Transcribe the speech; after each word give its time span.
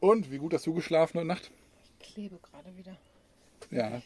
Und 0.00 0.30
wie 0.30 0.38
gut 0.38 0.52
hast 0.54 0.66
du 0.66 0.74
geschlafen 0.74 1.18
heute 1.18 1.26
Nacht? 1.28 1.50
Ich 1.84 1.98
klebe 2.12 2.38
gerade 2.38 2.76
wieder. 2.76 2.96
Ja, 3.70 4.02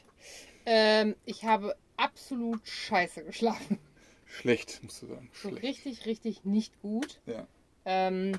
Ähm, 0.67 1.17
ich 1.25 1.45
habe 1.45 1.75
absolut 1.97 2.67
scheiße 2.67 3.25
geschlafen. 3.25 3.79
schlecht, 4.27 4.81
musst 4.83 5.01
du 5.03 5.07
sagen. 5.07 5.31
So 5.33 5.49
Schlecht. 5.49 5.63
richtig, 5.63 6.05
richtig 6.07 6.45
nicht 6.45 6.79
gut. 6.83 7.21
Ja. 7.27 7.47
Ähm, 7.87 8.33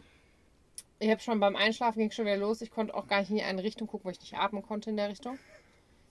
ich 1.00 1.09
habe 1.09 1.21
schon 1.21 1.39
beim 1.39 1.55
Einschlafen 1.55 1.98
ging 2.00 2.12
schon 2.12 2.25
wieder 2.25 2.38
los. 2.38 2.62
Ich 2.62 2.70
konnte 2.70 2.93
auch 2.93 3.07
gar 3.07 3.21
nicht 3.21 3.32
in 3.32 3.38
die 3.38 3.43
eine 3.43 3.64
Richtung 3.64 3.88
gucken, 3.88 4.05
weil 4.05 4.14
ich 4.14 4.21
nicht 4.21 4.36
atmen 4.36 4.62
konnte 4.62 4.91
in 4.91 4.98
der 4.98 5.09
Richtung. 5.09 5.39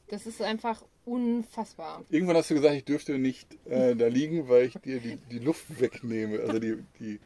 Das 0.09 0.27
ist 0.27 0.43
einfach 0.43 0.83
unfassbar. 1.05 2.05
Irgendwann 2.11 2.37
hast 2.37 2.51
du 2.51 2.55
gesagt, 2.55 2.75
ich 2.75 2.85
dürfte 2.85 3.17
nicht 3.19 3.47
äh, 3.67 3.95
da 3.95 4.09
liegen, 4.09 4.49
weil 4.49 4.65
ich 4.67 4.75
dir 4.75 4.99
die, 4.99 5.17
die 5.31 5.39
Luft 5.39 5.81
wegnehme. 5.81 6.41
Also 6.41 6.59
die, 6.59 6.83
die 6.99 7.21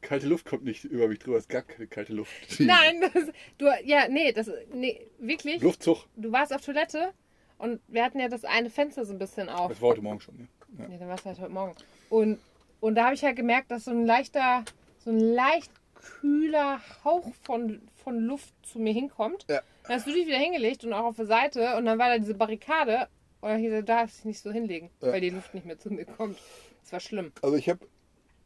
kalte 0.00 0.26
Luft 0.26 0.46
kommt 0.46 0.64
nicht 0.64 0.84
über 0.84 1.08
mich 1.08 1.18
drüber, 1.18 1.36
es 1.36 1.44
ist 1.44 1.48
gar 1.50 1.62
keine 1.62 1.86
kalte 1.86 2.12
Luft. 2.12 2.32
Nein, 2.60 3.00
das, 3.14 3.24
du, 3.58 3.66
ja, 3.84 4.08
nee, 4.08 4.32
das, 4.32 4.50
nee, 4.72 5.06
wirklich. 5.18 5.60
Luftzug, 5.62 6.06
Du 6.16 6.32
warst 6.32 6.52
auf 6.54 6.60
Toilette 6.64 7.12
und 7.58 7.80
wir 7.88 8.04
hatten 8.04 8.18
ja 8.20 8.28
das 8.28 8.44
eine 8.44 8.70
Fenster 8.70 9.04
so 9.04 9.12
ein 9.12 9.18
bisschen 9.18 9.48
auf. 9.48 9.68
das 9.70 9.80
war 9.82 9.90
heute 9.90 10.02
Morgen 10.02 10.20
schon. 10.20 10.36
Ne? 10.36 10.48
Ja. 10.78 10.88
Nee, 10.88 10.98
dann 10.98 11.08
war 11.08 11.16
es 11.16 11.24
halt 11.24 11.38
heute 11.38 11.52
Morgen. 11.52 11.74
Und, 12.08 12.38
und 12.80 12.94
da 12.94 13.04
habe 13.06 13.14
ich 13.14 13.22
ja 13.22 13.32
gemerkt, 13.32 13.70
dass 13.70 13.84
so 13.84 13.90
ein 13.90 14.06
leichter, 14.06 14.64
so 14.98 15.10
ein 15.10 15.18
leicht 15.20 15.70
kühler 15.94 16.80
Hauch 17.04 17.32
von, 17.42 17.82
von 18.02 18.18
Luft 18.20 18.54
zu 18.62 18.78
mir 18.78 18.92
hinkommt. 18.92 19.44
Ja. 19.50 19.60
Dann 19.84 19.96
hast 19.96 20.06
du 20.06 20.12
dich 20.12 20.26
wieder 20.26 20.38
hingelegt 20.38 20.84
und 20.84 20.92
auch 20.92 21.04
auf 21.04 21.16
der 21.16 21.26
Seite 21.26 21.76
und 21.76 21.84
dann 21.84 21.98
war 21.98 22.08
da 22.08 22.18
diese 22.18 22.34
Barrikade 22.34 23.08
und 23.40 23.48
dann 23.50 23.58
hieß, 23.58 23.70
du 23.70 23.84
darfst 23.84 24.18
dich 24.18 24.24
nicht 24.24 24.40
so 24.40 24.50
hinlegen, 24.52 24.90
Ja. 25.02 25.12
weil 25.12 25.20
die 25.20 25.30
Luft 25.30 25.52
nicht 25.54 25.66
mehr 25.66 25.78
zu 25.78 25.90
mir 25.90 26.04
kommt. 26.06 26.38
Das 26.82 26.92
war 26.92 27.00
schlimm. 27.00 27.32
Also 27.42 27.56
ich 27.56 27.68
habe 27.68 27.80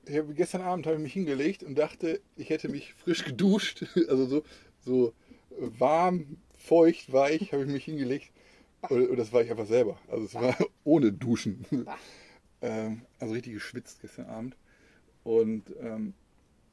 ich 0.07 0.17
hab, 0.17 0.35
gestern 0.37 0.63
Abend 0.63 0.87
habe 0.87 0.97
ich 0.97 1.03
mich 1.03 1.13
hingelegt 1.13 1.63
und 1.63 1.77
dachte, 1.77 2.21
ich 2.37 2.51
hätte 2.51 2.69
mich 2.69 2.95
frisch 2.95 3.25
geduscht. 3.25 3.85
Also 4.09 4.27
so, 4.27 4.43
so 4.81 5.13
warm, 5.59 6.37
feucht, 6.59 7.13
weich 7.13 7.53
habe 7.53 7.63
ich 7.65 7.69
mich 7.71 7.85
hingelegt. 7.85 8.31
Und, 8.89 9.17
das 9.17 9.33
war 9.33 9.43
ich 9.43 9.51
einfach 9.51 9.67
selber. 9.67 9.99
Also 10.09 10.25
es 10.25 10.35
war 10.35 10.57
ohne 10.85 11.13
Duschen. 11.13 11.65
Ähm, 12.63 13.03
also 13.19 13.35
richtig 13.35 13.53
geschwitzt 13.53 14.01
gestern 14.01 14.25
Abend. 14.25 14.57
Und 15.23 15.65
ähm, 15.83 16.15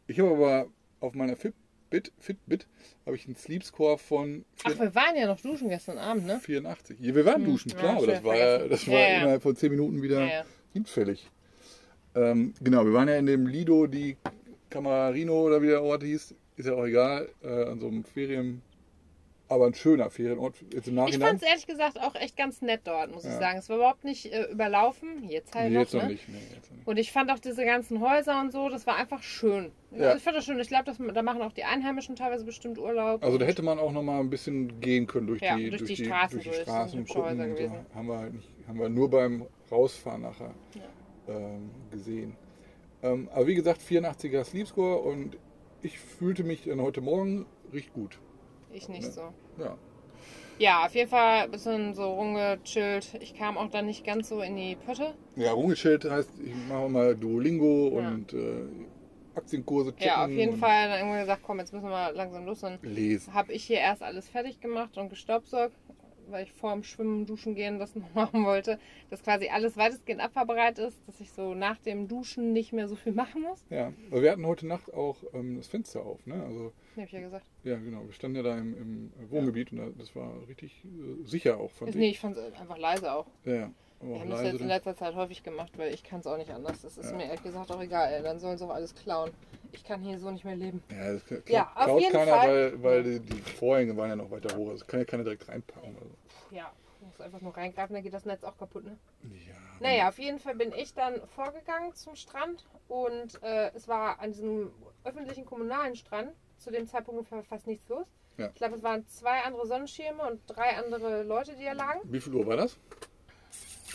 ich 0.07 0.17
habe 0.21 0.31
aber 0.31 0.67
auf 1.01 1.15
meiner 1.15 1.35
Fitbit, 1.35 2.13
Fitbit 2.17 2.65
habe 3.05 3.17
ich 3.17 3.25
einen 3.25 3.35
Sleep 3.35 3.61
Score 3.61 3.97
von 3.97 4.45
Ach, 4.63 4.79
wir 4.79 4.95
waren 4.95 5.17
ja 5.17 5.27
noch 5.27 5.41
duschen 5.41 5.67
gestern 5.67 5.97
Abend, 5.97 6.27
ne? 6.27 6.39
84. 6.39 6.97
Ja, 7.01 7.13
wir 7.13 7.25
waren 7.25 7.43
duschen, 7.43 7.71
ja, 7.71 7.77
klar, 7.77 7.97
aber 7.97 8.05
schon 8.05 8.13
das 8.13 8.23
war, 8.23 8.69
das 8.69 8.87
war 8.87 8.93
Ja, 8.93 8.99
ja. 9.09 9.17
innerhalb 9.17 9.41
von 9.41 9.53
10 9.53 9.69
Minuten 9.69 10.01
wieder 10.01 10.21
Ja, 10.21 10.27
ja. 10.27 10.45
hinfällig. 10.71 11.29
Ähm, 12.15 12.53
genau, 12.61 12.85
wir 12.85 12.93
waren 12.93 13.07
ja 13.07 13.15
in 13.17 13.25
dem 13.25 13.47
Lido 13.47 13.87
di 13.87 14.17
Camarino 14.69 15.41
oder 15.41 15.61
wie 15.61 15.67
der 15.67 15.83
Ort 15.83 16.03
hieß. 16.03 16.35
Ist 16.57 16.65
ja 16.65 16.73
auch 16.73 16.85
egal, 16.85 17.29
äh, 17.43 17.63
an 17.65 17.79
so 17.79 17.87
einem 17.87 18.03
Ferien, 18.03 18.61
aber 19.47 19.65
ein 19.67 19.73
schöner 19.73 20.09
Ferienort 20.09 20.55
jetzt 20.73 20.87
im 20.87 20.93
Ich 20.93 20.99
Nachhinein. 20.99 21.27
fand 21.29 21.41
es 21.41 21.47
ehrlich 21.47 21.67
gesagt 21.67 21.99
auch 21.99 22.15
echt 22.15 22.37
ganz 22.37 22.61
nett 22.61 22.81
dort, 22.85 23.11
muss 23.11 23.25
ich 23.25 23.31
Ja. 23.31 23.39
sagen. 23.39 23.57
Es 23.59 23.67
war 23.69 23.77
überhaupt 23.77 24.03
nicht 24.03 24.31
äh, 24.31 24.45
überlaufen. 24.51 25.23
Jetzt 25.27 25.55
halt 25.55 25.71
nee, 25.71 25.79
jetzt 25.79 25.93
noch, 25.93 26.01
noch 26.01 26.07
ne? 26.07 26.13
nicht. 26.13 26.29
Nee, 26.29 26.35
jetzt 26.53 26.71
nicht. 26.71 26.87
Und 26.87 26.97
ich 26.97 27.11
fand 27.11 27.31
auch 27.31 27.39
diese 27.39 27.65
ganzen 27.65 27.99
Häuser 28.01 28.39
und 28.41 28.51
so, 28.51 28.69
das 28.69 28.85
war 28.87 28.95
einfach 28.97 29.23
schön. 29.23 29.71
Ja. 29.91 30.05
Also 30.07 30.17
ich 30.17 30.23
fand 30.23 30.37
das 30.37 30.45
schön. 30.45 30.59
Ich 30.59 30.67
glaube, 30.69 30.93
da 31.13 31.21
machen 31.21 31.41
auch 31.41 31.51
die 31.53 31.63
Einheimischen 31.63 32.15
teilweise 32.15 32.45
bestimmt 32.45 32.77
Urlaub. 32.77 33.23
Also 33.23 33.37
da 33.37 33.45
hätte 33.45 33.61
man 33.61 33.79
auch 33.79 33.91
noch 33.91 34.03
mal 34.03 34.19
ein 34.19 34.29
bisschen 34.29 34.79
gehen 34.79 35.05
können 35.07 35.27
durch 35.27 35.41
Ja, 35.41 35.57
die, 35.57 35.69
durch 35.69 35.83
die 35.83 35.95
Straßen 35.97 36.37
durch 36.37 36.43
die 36.43 36.49
durch. 36.51 36.61
Straßen 36.61 36.99
und 36.99 37.07
gucken. 37.09 37.39
Häuser 37.41 37.55
so. 37.57 37.95
Haben 37.95 38.07
wir 38.07 38.17
halt 38.19 38.33
nicht, 38.33 38.47
haben 38.67 38.79
wir 38.79 38.89
nur 38.89 39.09
beim 39.09 39.45
Rausfahren 39.69 40.21
nachher 40.21 40.53
gesehen. 41.91 42.35
Ähm, 43.03 43.29
aber 43.33 43.47
wie 43.47 43.55
gesagt, 43.55 43.81
84er 43.81 44.43
Sleep 44.43 44.67
Score 44.67 44.97
und 44.99 45.37
ich 45.81 45.97
fühlte 45.97 46.43
mich 46.43 46.63
dann 46.63 46.81
heute 46.81 47.01
Morgen 47.01 47.45
richtig 47.73 47.93
gut. 47.93 48.19
Ich 48.71 48.87
nicht 48.89 49.03
Ja. 49.03 49.11
so. 49.11 49.21
Ja. 49.57 49.77
Ja, 50.59 50.85
auf 50.85 50.93
jeden 50.93 51.09
Fall 51.09 51.45
ein 51.45 51.51
bisschen 51.51 51.95
so 51.95 52.13
rumgechillt. 52.13 53.15
Ich 53.19 53.33
kam 53.33 53.57
auch 53.57 53.69
dann 53.71 53.87
nicht 53.87 54.05
ganz 54.05 54.29
so 54.29 54.41
in 54.41 54.55
die 54.55 54.75
Pötte. 54.75 55.15
Ja, 55.35 55.53
rumgechillt 55.53 56.07
heißt, 56.09 56.29
ich 56.45 56.53
mache 56.69 56.87
mal 56.87 57.15
Duolingo 57.15 57.99
Ja. 57.99 58.09
und 58.09 58.31
äh, 58.33 58.65
Aktienkurse 59.33 59.91
checken. 59.93 60.05
Ja, 60.07 60.25
auf 60.25 60.29
jeden 60.29 60.57
Fall 60.57 60.89
dann 60.89 60.99
irgendwann 60.99 61.21
gesagt, 61.21 61.41
komm, 61.43 61.59
jetzt 61.59 61.73
müssen 61.73 61.85
wir 61.85 61.91
mal 61.91 62.13
langsam 62.13 62.45
los. 62.45 62.59
Dann 62.59 62.77
Lesen. 62.83 63.33
habe 63.33 63.53
ich 63.53 63.63
hier 63.63 63.79
erst 63.79 64.03
alles 64.03 64.27
fertig 64.29 64.59
gemacht 64.59 64.97
und 64.97 65.09
gestaubsaugt, 65.09 65.73
weil 66.31 66.43
ich 66.45 66.51
vor 66.53 66.73
dem 66.73 66.83
Schwimmen, 66.83 67.25
Duschen 67.25 67.55
gehen 67.55 67.79
das 67.79 67.95
noch 67.95 68.13
machen 68.13 68.45
wollte. 68.45 68.79
Dass 69.09 69.23
quasi 69.23 69.49
alles 69.49 69.77
weitestgehend 69.77 70.21
abfahrbereit 70.21 70.79
ist, 70.79 70.97
dass 71.07 71.19
ich 71.21 71.31
so 71.31 71.53
nach 71.53 71.77
dem 71.79 72.07
Duschen 72.07 72.53
nicht 72.53 72.73
mehr 72.73 72.87
so 72.87 72.95
viel 72.95 73.11
machen 73.13 73.41
muss. 73.41 73.63
Ja, 73.69 73.93
aber 74.09 74.21
wir 74.21 74.31
hatten 74.31 74.45
heute 74.45 74.67
Nacht 74.67 74.93
auch 74.93 75.17
ähm, 75.33 75.57
das 75.57 75.67
Fenster 75.67 76.05
auf. 76.05 76.25
Ne? 76.25 76.41
Also, 76.43 76.73
Habe 76.95 77.05
ich 77.05 77.11
ja 77.11 77.19
gesagt. 77.21 77.45
ja, 77.63 77.77
genau. 77.77 78.05
Wir 78.05 78.13
standen 78.13 78.37
ja 78.37 78.43
da 78.43 78.57
im, 78.57 78.75
im 78.77 79.11
Wohngebiet 79.29 79.71
und 79.71 79.77
da, 79.79 79.89
das 79.97 80.15
war 80.15 80.47
richtig 80.47 80.83
äh, 80.85 81.27
sicher 81.27 81.57
auch, 81.57 81.71
fand 81.71 81.89
Ist, 81.89 81.95
ich. 81.95 81.99
nee, 82.01 82.09
ich 82.09 82.19
fand 82.19 82.37
es 82.37 82.53
einfach 82.59 82.77
leise 82.77 83.11
auch. 83.11 83.27
Ja, 83.45 83.53
ja. 83.53 83.71
Aber 84.01 84.09
Wir 84.13 84.19
haben 84.21 84.29
das 84.31 84.43
jetzt 84.43 84.61
in 84.61 84.67
letzter 84.67 84.95
Zeit 84.95 85.15
häufig 85.15 85.43
gemacht, 85.43 85.71
weil 85.77 85.93
ich 85.93 86.03
kann 86.03 86.19
es 86.21 86.27
auch 86.27 86.37
nicht 86.37 86.49
anders. 86.51 86.81
Das 86.81 86.97
ist 86.97 87.11
Ja. 87.11 87.17
mir 87.17 87.25
ehrlich 87.25 87.43
gesagt 87.43 87.71
auch 87.71 87.81
egal. 87.81 88.11
Ey. 88.11 88.23
Dann 88.23 88.39
sollen 88.39 88.57
sie 88.57 88.65
auch 88.65 88.71
alles 88.73 88.95
klauen. 88.95 89.31
Ich 89.71 89.83
kann 89.83 90.01
hier 90.01 90.19
so 90.19 90.31
nicht 90.31 90.43
mehr 90.43 90.55
leben. 90.55 90.83
Ja, 90.91 91.13
das 91.13 91.25
klaut, 91.25 91.49
Ja, 91.49 91.71
auf 91.75 91.85
klaut 91.85 92.01
jeden 92.01 92.13
keiner, 92.13 92.31
Fall. 92.35 92.47
weil, 92.73 92.83
weil 92.83 93.03
die, 93.03 93.19
die 93.19 93.41
Vorhänge 93.41 93.95
waren 93.95 94.09
ja 94.09 94.15
noch 94.15 94.31
weiter 94.31 94.55
hoch. 94.57 94.69
Also 94.71 94.85
kann 94.85 94.99
ja 94.99 95.05
keiner 95.05 95.23
direkt 95.23 95.47
reinpacken. 95.47 95.95
Also. 95.95 96.11
Ja, 96.49 96.71
muss 97.01 97.21
einfach 97.21 97.41
nur 97.41 97.55
reingreifen, 97.55 97.93
dann 97.93 98.03
geht 98.03 98.13
das 98.13 98.25
Netz 98.25 98.43
auch 98.43 98.57
kaputt, 98.57 98.83
ne? 98.85 98.97
Ja, 99.23 99.53
Naja, 99.79 100.09
auf 100.09 100.19
jeden 100.19 100.39
Fall 100.39 100.55
bin 100.55 100.71
ich 100.73 100.93
dann 100.93 101.21
vorgegangen 101.35 101.93
zum 101.95 102.15
Strand 102.15 102.65
und 102.87 103.41
äh, 103.43 103.71
es 103.75 103.87
war 103.87 104.19
an 104.19 104.31
diesem 104.31 104.71
öffentlichen 105.03 105.45
kommunalen 105.45 105.95
Strand 105.95 106.31
zu 106.57 106.69
dem 106.71 106.87
Zeitpunkt 106.87 107.19
ungefähr 107.19 107.41
fast 107.43 107.65
nichts 107.65 107.87
los. 107.89 108.05
Ja. 108.37 108.47
Ich 108.47 108.55
glaube, 108.55 108.75
es 108.75 108.83
waren 108.83 109.07
zwei 109.07 109.39
andere 109.43 109.65
Sonnenschirme 109.65 110.21
und 110.29 110.41
drei 110.47 110.75
andere 110.77 111.23
Leute, 111.23 111.55
die 111.55 111.65
da 111.65 111.73
lagen. 111.73 112.01
Wie 112.03 112.19
viel 112.19 112.33
Uhr 112.35 112.45
war 112.45 112.57
das? 112.57 112.77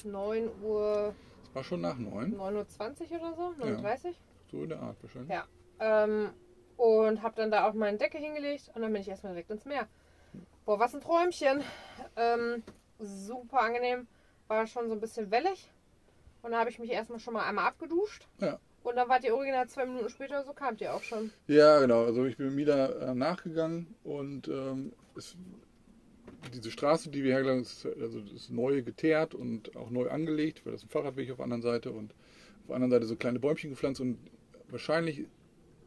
9 0.04 0.48
Uhr, 0.62 1.14
Das 1.46 1.54
war 1.54 1.64
schon 1.64 1.80
nach 1.80 1.96
neun. 1.98 2.36
9.20 2.36 3.10
Uhr 3.12 3.20
oder 3.20 3.34
so, 3.34 3.64
9.30 3.64 4.04
Uhr. 4.06 4.14
So 4.50 4.62
in 4.62 4.68
der 4.68 4.80
Art 4.80 4.96
wahrscheinlich. 5.02 5.30
Ja. 5.30 5.44
Ähm, 5.80 6.30
und 6.76 7.22
habe 7.22 7.34
dann 7.36 7.50
da 7.50 7.68
auch 7.68 7.74
meine 7.74 7.96
Decke 7.96 8.18
hingelegt 8.18 8.70
und 8.74 8.82
dann 8.82 8.92
bin 8.92 9.00
ich 9.02 9.08
erstmal 9.08 9.32
direkt 9.32 9.50
ins 9.50 9.64
Meer. 9.64 9.88
Boah, 10.64 10.78
was 10.78 10.94
ein 10.94 11.00
Träumchen. 11.00 11.62
Ähm, 12.16 12.62
super 12.98 13.60
angenehm. 13.60 14.06
War 14.48 14.66
schon 14.66 14.88
so 14.88 14.94
ein 14.94 15.00
bisschen 15.00 15.30
wellig. 15.30 15.70
Und 16.42 16.52
da 16.52 16.58
habe 16.60 16.70
ich 16.70 16.78
mich 16.78 16.90
erstmal 16.90 17.18
schon 17.18 17.34
mal 17.34 17.44
einmal 17.44 17.66
abgeduscht. 17.66 18.26
Ja. 18.40 18.58
Und 18.82 18.94
dann 18.96 19.08
wart 19.08 19.24
ihr 19.24 19.34
original 19.34 19.68
zwei 19.68 19.84
Minuten 19.84 20.08
später, 20.10 20.44
so 20.44 20.52
kamt 20.52 20.80
ihr 20.80 20.94
auch 20.94 21.02
schon. 21.02 21.32
Ja, 21.48 21.80
genau. 21.80 22.04
Also 22.04 22.24
ich 22.24 22.36
bin 22.36 22.54
Mila 22.54 22.86
äh, 22.86 23.14
nachgegangen 23.14 23.94
und 24.04 24.46
ähm, 24.46 24.92
es, 25.16 25.36
diese 26.50 26.70
Straße, 26.70 27.10
die 27.10 27.22
wir 27.24 27.32
hergelangt 27.32 27.62
ist, 27.66 27.86
also 28.00 28.20
ist 28.34 28.50
neu 28.50 28.82
geteert 28.82 29.34
und 29.34 29.76
auch 29.76 29.90
neu 29.90 30.08
angelegt, 30.10 30.64
weil 30.64 30.72
das 30.72 30.82
ist 30.82 30.88
ein 30.88 30.90
Fahrradweg 30.90 31.30
auf 31.30 31.36
der 31.36 31.44
anderen 31.44 31.62
Seite 31.62 31.90
und 31.92 32.12
auf 32.12 32.66
der 32.68 32.74
anderen 32.76 32.90
Seite 32.92 33.06
so 33.06 33.16
kleine 33.16 33.38
Bäumchen 33.38 33.70
gepflanzt 33.70 34.00
und 34.00 34.18
wahrscheinlich 34.68 35.24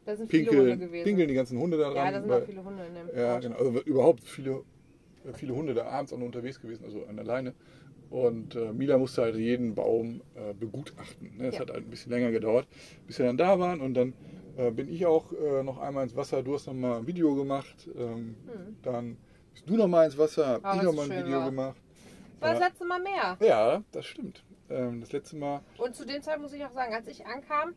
Da 0.04 0.16
sind 0.16 0.30
viele 0.30 0.50
Hunde 0.50 0.76
pinkeln, 0.78 1.04
pinkeln 1.04 1.28
die 1.28 1.34
ganzen 1.34 1.58
Hunde 1.58 1.76
da 1.78 1.90
dran. 1.90 1.96
ja, 2.06 2.10
da 2.12 2.20
sind 2.20 2.30
weil- 2.30 2.42
auch 2.42 2.46
viele 2.46 2.64
Hunde 2.64 2.84
in 2.86 2.94
dem 2.94 3.16
Ja, 3.16 3.34
Ort. 3.34 3.42
genau. 3.42 3.56
Also 3.56 3.80
überhaupt 3.82 4.24
viele, 4.24 4.62
viele 5.34 5.54
Hunde 5.54 5.74
da 5.74 5.86
abends 5.86 6.12
auch 6.12 6.18
noch 6.18 6.26
unterwegs 6.26 6.60
gewesen, 6.60 6.84
also 6.84 7.04
an 7.06 7.16
der 7.16 7.24
Leine. 7.24 7.54
Und 8.08 8.56
äh, 8.56 8.72
Mila 8.72 8.98
musste 8.98 9.22
halt 9.22 9.36
jeden 9.36 9.74
Baum 9.76 10.20
äh, 10.34 10.52
begutachten. 10.52 11.36
Ne? 11.36 11.44
Das 11.44 11.54
Ja. 11.54 11.60
hat 11.60 11.70
halt 11.70 11.84
ein 11.84 11.90
bisschen 11.90 12.10
länger 12.10 12.32
gedauert, 12.32 12.66
bis 13.06 13.18
wir 13.20 13.26
dann 13.26 13.36
da 13.36 13.58
waren. 13.60 13.80
Und 13.80 13.94
dann 13.94 14.14
äh, 14.56 14.72
bin 14.72 14.88
ich 14.92 15.06
auch 15.06 15.32
äh, 15.32 15.62
noch 15.62 15.78
einmal 15.78 16.02
ins 16.02 16.16
Wasser. 16.16 16.42
Du 16.42 16.54
hast 16.54 16.66
noch 16.66 16.74
mal 16.74 16.98
ein 16.98 17.06
Video 17.06 17.36
gemacht. 17.36 17.88
Ähm, 17.96 18.34
Dann 18.82 19.16
bist 19.52 19.68
du 19.68 19.76
noch 19.76 19.88
mal 19.88 20.04
ins 20.04 20.16
Wasser, 20.18 20.46
hab 20.46 20.64
Ah, 20.64 20.76
ich 20.76 20.82
noch 20.82 20.92
mal 20.94 21.10
ein 21.10 21.24
Video 21.26 21.38
war. 21.40 21.46
gemacht. 21.50 21.76
Das 22.40 22.48
war 22.48 22.58
das 22.58 22.68
letzte 22.68 22.84
Mal 22.86 23.00
mehr. 23.00 23.36
Ja, 23.40 23.82
das 23.92 24.06
stimmt. 24.06 24.42
Ähm, 24.70 25.00
das 25.00 25.12
letzte 25.12 25.36
Mal, 25.36 25.60
Und 25.78 25.94
zu 25.94 26.06
dem 26.06 26.22
Zeit 26.22 26.40
muss 26.40 26.52
ich 26.52 26.64
auch 26.64 26.72
sagen, 26.72 26.94
als 26.94 27.06
ich 27.08 27.26
ankam, 27.26 27.74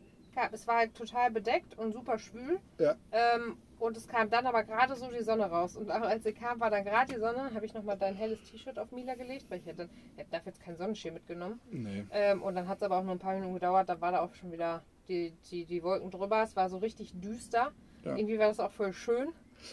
es 0.52 0.66
war 0.66 0.78
halt 0.78 0.94
total 0.94 1.30
bedeckt 1.30 1.78
und 1.78 1.92
super 1.92 2.18
schwül. 2.18 2.58
ja, 2.78 2.96
Ähm, 3.12 3.56
und 3.78 3.96
es 3.96 4.08
kam 4.08 4.30
dann 4.30 4.46
aber 4.46 4.64
gerade 4.64 4.96
so 4.96 5.08
die 5.10 5.22
Sonne 5.22 5.44
raus. 5.44 5.76
Und 5.76 5.90
auch 5.90 6.00
als 6.00 6.24
sie 6.24 6.32
kam, 6.32 6.58
war 6.58 6.70
dann 6.70 6.84
gerade 6.84 7.12
die 7.12 7.20
Sonne. 7.20 7.50
Habe 7.54 7.66
ich 7.66 7.74
nochmal 7.74 7.96
dein 7.98 8.14
helles 8.14 8.42
T-Shirt 8.44 8.78
auf 8.78 8.90
Mila 8.92 9.14
gelegt, 9.14 9.44
weil 9.50 9.58
ich 9.58 9.66
hätte, 9.66 9.88
hätte 10.16 10.30
dafür 10.30 10.52
jetzt 10.52 10.60
keinen 10.62 10.76
Sonnenschirm 10.76 11.14
mitgenommen. 11.14 11.60
nee. 11.70 12.04
Ähm, 12.10 12.42
und 12.42 12.54
dann 12.54 12.66
hat 12.66 12.78
es 12.78 12.82
aber 12.82 12.98
auch 12.98 13.02
nur 13.02 13.12
ein 13.12 13.18
paar 13.18 13.34
Minuten 13.34 13.54
gedauert. 13.54 13.88
Da 13.88 14.00
war 14.00 14.10
da 14.12 14.22
auch 14.22 14.34
schon 14.34 14.50
wieder 14.52 14.82
die, 15.08 15.34
die, 15.50 15.66
die 15.66 15.82
Wolken 15.82 16.10
drüber. 16.10 16.42
Es 16.42 16.56
war 16.56 16.68
so 16.70 16.78
richtig 16.78 17.12
düster. 17.20 17.72
Ja. 18.04 18.16
Irgendwie 18.16 18.38
war 18.38 18.48
das 18.48 18.58
auch 18.60 18.72
voll 18.72 18.92
schön. 18.92 19.28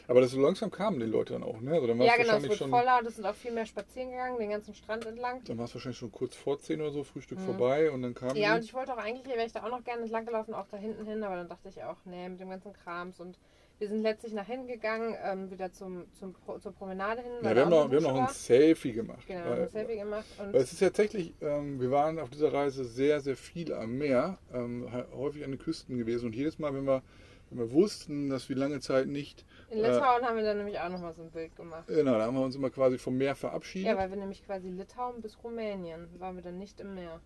Aber 0.07 0.21
das 0.21 0.31
so 0.31 0.39
langsam 0.41 0.71
kamen 0.71 0.99
die 0.99 1.05
Leute 1.05 1.33
dann 1.33 1.43
auch, 1.43 1.59
ne? 1.61 1.73
Also 1.73 1.87
dann 1.87 2.01
Ja, 2.01 2.15
genau, 2.17 2.35
es 2.37 2.43
wird 2.43 2.55
schon. 2.55 2.69
voller 2.69 2.99
und 2.99 3.07
es 3.07 3.15
sind 3.15 3.25
auch 3.25 3.35
viel 3.35 3.51
mehr 3.51 3.65
spazieren 3.65 4.11
gegangen, 4.11 4.39
den 4.39 4.49
ganzen 4.49 4.73
Strand 4.75 5.05
entlang. 5.05 5.41
Dann 5.45 5.57
war 5.57 5.65
es 5.65 5.73
wahrscheinlich 5.73 5.97
schon 5.99 6.11
kurz 6.11 6.35
vor 6.35 6.59
10 6.59 6.81
oder 6.81 6.91
so, 6.91 7.03
Frühstück 7.03 7.39
Mhm. 7.39 7.43
vorbei 7.45 7.91
und 7.91 8.01
dann 8.01 8.13
kamen 8.13 8.35
Ja, 8.35 8.53
und 8.55 8.61
die. 8.61 8.65
ich 8.65 8.73
wollte 8.73 8.93
auch 8.93 8.97
eigentlich, 8.97 9.35
wäre 9.35 9.45
ich 9.45 9.51
da 9.53 9.63
auch 9.63 9.69
noch 9.69 9.83
gerne 9.83 10.03
entlang 10.03 10.25
gelaufen, 10.25 10.53
auch 10.53 10.67
da 10.69 10.77
hinten 10.77 11.05
hin, 11.05 11.23
aber 11.23 11.35
dann 11.35 11.47
dachte 11.49 11.69
ich 11.69 11.83
auch, 11.83 11.97
nee, 12.05 12.29
mit 12.29 12.39
dem 12.39 12.49
ganzen 12.49 12.73
Krams 12.73 13.19
und 13.19 13.37
Wir 13.79 13.87
sind 13.87 14.03
letztlich 14.03 14.33
nach 14.33 14.45
hinten 14.45 14.67
gegangen, 14.67 15.15
ähm, 15.23 15.49
wieder 15.49 15.71
zum, 15.73 16.05
zum, 16.13 16.35
zur 16.59 16.71
Promenade 16.71 17.23
hin. 17.23 17.31
Ja, 17.41 17.55
wir 17.55 17.61
haben, 17.63 17.71
noch, 17.71 17.89
wir 17.89 17.97
haben 17.97 18.03
noch 18.03 18.27
ein. 18.27 18.27
Selfie 18.27 18.93
gemacht. 18.93 19.25
Genau, 19.25 19.39
wir 19.39 19.45
haben 19.49 19.57
weil, 19.57 19.63
ein 19.63 19.69
Selfie 19.71 19.95
gemacht. 19.97 20.25
Und 20.37 20.53
weil 20.53 20.61
es 20.61 20.71
ist 20.71 20.81
ja 20.81 20.89
tatsächlich, 20.89 21.33
ähm, 21.41 21.81
wir 21.81 21.89
waren 21.89 22.19
auf 22.19 22.29
dieser 22.29 22.53
Reise 22.53 22.85
sehr, 22.85 23.21
sehr 23.21 23.35
viel 23.35 23.73
am 23.73 23.97
Meer, 23.97 24.37
ähm, 24.53 24.87
hä- 24.87 25.05
häufig 25.17 25.43
an 25.43 25.49
den 25.49 25.59
Küsten 25.59 25.97
gewesen. 25.97 26.27
Und 26.27 26.35
jedes 26.35 26.59
Mal, 26.59 26.75
wenn 26.75 26.85
wir, 26.85 27.01
wenn 27.49 27.57
wir 27.57 27.71
wussten, 27.71 28.29
dass 28.29 28.49
wir 28.49 28.55
lange 28.55 28.81
Zeit 28.81 29.07
nicht, 29.07 29.45
in 29.71 29.77
Litauen 29.79 30.23
haben 30.23 30.35
wir 30.35 30.43
dann 30.43 30.57
nämlich 30.57 30.79
auch 30.79 30.89
nochmal 30.89 31.13
so 31.13 31.21
ein 31.23 31.31
Bild 31.31 31.55
gemacht. 31.55 31.87
genau, 31.87 32.17
da 32.17 32.25
haben 32.25 32.35
wir 32.35 32.43
uns 32.43 32.55
immer 32.55 32.69
quasi 32.69 32.97
vom 32.97 33.17
Meer 33.17 33.35
verabschiedet. 33.35 33.87
Ja, 33.87 33.97
weil 33.97 34.09
wir 34.09 34.17
nämlich 34.17 34.43
quasi 34.45 34.69
Litauen 34.69 35.21
bis 35.21 35.41
Rumänien 35.43 36.07
waren 36.19 36.35
wir 36.35 36.43
dann 36.43 36.57
nicht 36.57 36.79
im 36.79 36.93
Meer. 36.95 37.19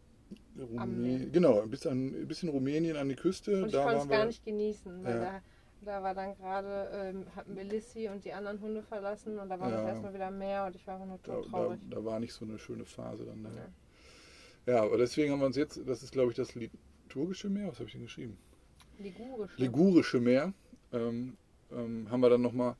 Rumä 0.57 1.27
genau, 1.31 1.61
bis, 1.67 1.85
an, 1.85 2.27
bis 2.27 2.43
in 2.43 2.49
Rumänien 2.49 2.95
an 2.97 3.09
die 3.09 3.15
Küste. 3.15 3.59
Und 3.61 3.67
ich 3.67 3.73
da 3.73 3.83
konnte 3.83 3.99
es 3.99 4.07
gar 4.09 4.25
nicht 4.25 4.43
genießen, 4.45 5.03
weil 5.03 5.15
Ja. 5.15 5.21
da, 5.21 5.41
da 5.81 6.03
war 6.03 6.13
dann 6.15 6.35
gerade, 6.35 6.89
ähm, 6.93 7.25
hat 7.35 7.47
Melissi 7.47 8.07
und 8.09 8.23
die 8.25 8.33
anderen 8.33 8.59
Hunde 8.61 8.81
verlassen 8.81 9.37
und 9.37 9.49
da 9.49 9.59
war 9.59 9.69
Ja. 9.69 9.77
das 9.77 9.87
erstmal 9.89 10.13
wieder 10.13 10.31
Meer 10.31 10.65
und 10.65 10.75
ich 10.75 10.85
war 10.87 10.95
einfach 10.95 11.07
nur 11.07 11.19
da, 11.23 11.33
tot 11.33 11.45
da, 11.45 11.49
traurig. 11.51 11.79
da 11.89 12.03
war 12.05 12.19
nicht 12.19 12.33
so 12.33 12.45
eine 12.45 12.57
schöne 12.57 12.85
Phase 12.85 13.25
dann. 13.25 13.41
Ne? 13.43 13.51
Ja, 14.65 14.81
aber 14.83 14.97
deswegen 14.97 15.31
haben 15.31 15.39
wir 15.39 15.45
uns 15.45 15.57
jetzt, 15.57 15.79
das 15.85 16.01
ist 16.01 16.11
glaube 16.11 16.31
ich 16.31 16.37
das 16.37 16.55
liturgische 16.55 17.49
Meer, 17.49 17.67
was 17.67 17.75
habe 17.75 17.85
ich 17.85 17.93
denn 17.93 18.03
geschrieben? 18.03 18.37
Ligurisch. 18.97 19.57
ne? 19.59 19.65
Ligurische 19.65 20.19
Meer, 20.19 20.53
ähm, 20.91 21.37
ähm, 21.71 22.07
haben 22.09 22.21
wir 22.21 22.29
dann 22.29 22.41
nochmal 22.41 22.75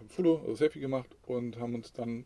ein 0.00 0.08
Foto, 0.08 0.38
also 0.40 0.54
Selfie 0.54 0.80
gemacht 0.80 1.08
und 1.26 1.58
haben 1.58 1.74
uns 1.74 1.92
dann 1.92 2.24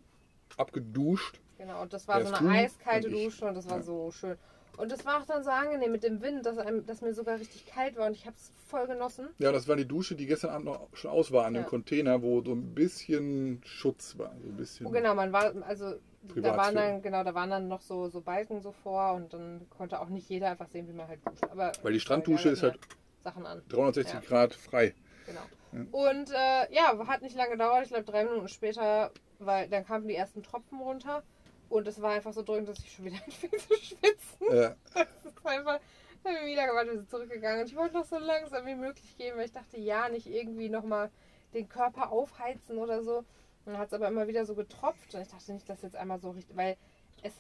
abgeduscht. 0.57 1.41
Genau, 1.59 1.83
und 1.83 1.93
das 1.93 2.09
war 2.09 2.21
Erst 2.21 2.31
so 2.37 2.45
eine 2.45 2.51
eiskalte 2.59 3.09
und 3.09 3.15
ich. 3.15 3.25
Dusche 3.25 3.47
und 3.47 3.55
das 3.55 3.69
war 3.69 3.79
Ja. 3.79 3.83
so 3.83 4.11
schön. 4.11 4.37
Und 4.77 4.91
es 4.93 5.05
war 5.05 5.21
auch 5.21 5.27
dann 5.27 5.45
so 5.45 5.51
angenehm 5.51 5.93
mit 5.93 6.03
dem 6.05 6.23
Wind, 6.23 6.47
dass, 6.47 6.57
einem, 6.57 6.87
dass 6.87 7.03
mir 7.03 7.13
sogar 7.13 7.39
richtig 7.39 7.67
kalt 7.67 7.97
war 7.97 8.07
und 8.07 8.15
ich 8.15 8.25
habe 8.25 8.35
es 8.37 8.51
voll 8.67 8.87
genossen. 8.87 9.29
Ja, 9.39 9.53
das 9.53 9.69
war 9.69 9.77
die 9.77 9.85
Dusche, 9.87 10.15
die 10.15 10.25
gestern 10.27 10.51
Abend 10.51 10.65
noch 10.67 10.89
schon 10.95 11.11
aus 11.11 11.33
war 11.33 11.45
an 11.45 11.53
dem 11.55 11.65
Ja. 11.65 11.69
Container, 11.69 12.23
wo 12.23 12.43
so 12.43 12.53
ein 12.53 12.75
bisschen 12.75 13.61
Schutz 13.65 14.17
war. 14.17 14.35
So 14.43 14.49
ein 14.49 14.57
bisschen. 14.57 14.87
Oh, 14.87 14.91
genau, 14.91 15.15
man 15.15 15.33
war, 15.33 15.53
also 15.67 15.97
da 16.35 16.57
waren 16.57 16.75
dann, 16.75 17.03
genau, 17.03 17.25
da 17.25 17.35
waren 17.35 17.51
dann 17.51 17.69
noch 17.69 17.83
so, 17.83 18.09
so 18.09 18.23
Balken 18.23 18.63
so 18.63 18.73
vor 18.73 19.13
und 19.15 19.35
dann 19.35 19.67
konnte 19.69 20.01
auch 20.01 20.09
nicht 20.09 20.29
jeder 20.31 20.49
einfach 20.51 20.69
sehen, 20.69 20.89
wie 20.89 20.93
man 20.95 21.09
halt 21.09 21.21
duscht. 21.27 21.45
Aber 21.51 21.73
Weil 21.83 21.93
die 21.93 22.01
Stranddusche 22.01 22.49
ist 22.49 22.63
halt 22.63 22.79
Sachen 23.23 23.45
an. 23.45 23.61
360 23.69 24.15
Ja. 24.15 24.21
Grad 24.21 24.55
frei. 24.55 24.95
Genau. 25.31 25.43
Ja. 25.73 26.11
Und 26.11 26.31
äh, 26.31 26.75
ja, 26.75 27.07
hat 27.07 27.23
nicht 27.23 27.37
lange 27.37 27.53
gedauert. 27.53 27.85
Ich 27.85 27.91
glaube, 27.91 28.05
drei 28.05 28.25
Minuten 28.25 28.49
später, 28.49 29.13
weil 29.39 29.69
dann 29.69 29.87
kamen 29.87 30.09
die 30.09 30.17
ersten 30.17 30.43
Tropfen 30.43 30.81
runter. 30.81 31.23
Und 31.69 31.87
es 31.87 32.03
war 32.03 32.11
einfach 32.11 32.33
so 32.33 32.43
drückend, 32.43 32.69
dass 32.69 32.81
ich 32.81 32.93
schon 32.93 33.05
wieder 33.05 33.19
anfing 33.25 33.51
zu 33.51 33.75
schwitzen. 33.75 34.49
Äh, 34.51 34.75
Das 34.95 35.07
ist 35.25 35.47
einfach. 35.47 35.79
Dann 36.23 36.35
haben 36.35 36.45
wir 36.45 36.53
wieder 36.53 36.67
gewartet, 36.67 36.95
sind 36.95 37.11
zurückgegangen. 37.11 37.61
Und 37.61 37.67
ich 37.69 37.77
wollte 37.77 37.95
noch 37.95 38.05
so 38.05 38.19
langsam 38.19 38.67
wie 38.67 38.75
möglich 38.75 39.17
gehen, 39.17 39.37
weil 39.37 39.47
ich 39.47 39.53
dachte, 39.53 39.79
ja, 39.79 40.09
nicht 40.09 40.27
irgendwie 40.27 40.69
nochmal 40.69 41.11
den 41.55 41.69
Körper 41.69 42.11
aufheizen 42.11 42.77
oder 42.79 43.03
so. 43.03 43.19
Und 43.19 43.27
dann 43.67 43.79
hat 43.79 43.89
es 43.89 43.95
aber 43.95 44.09
immer 44.09 44.27
wieder 44.27 44.45
so 44.45 44.55
getropft. 44.55 45.15
Und 45.15 45.23
ich 45.23 45.29
dachte 45.29 45.53
nicht, 45.53 45.69
dass 45.69 45.83
jetzt 45.83 45.97
einmal 45.97 46.19
so 46.19 46.31
richtig. 46.31 46.57
Weil 46.57 46.77
es 47.23 47.33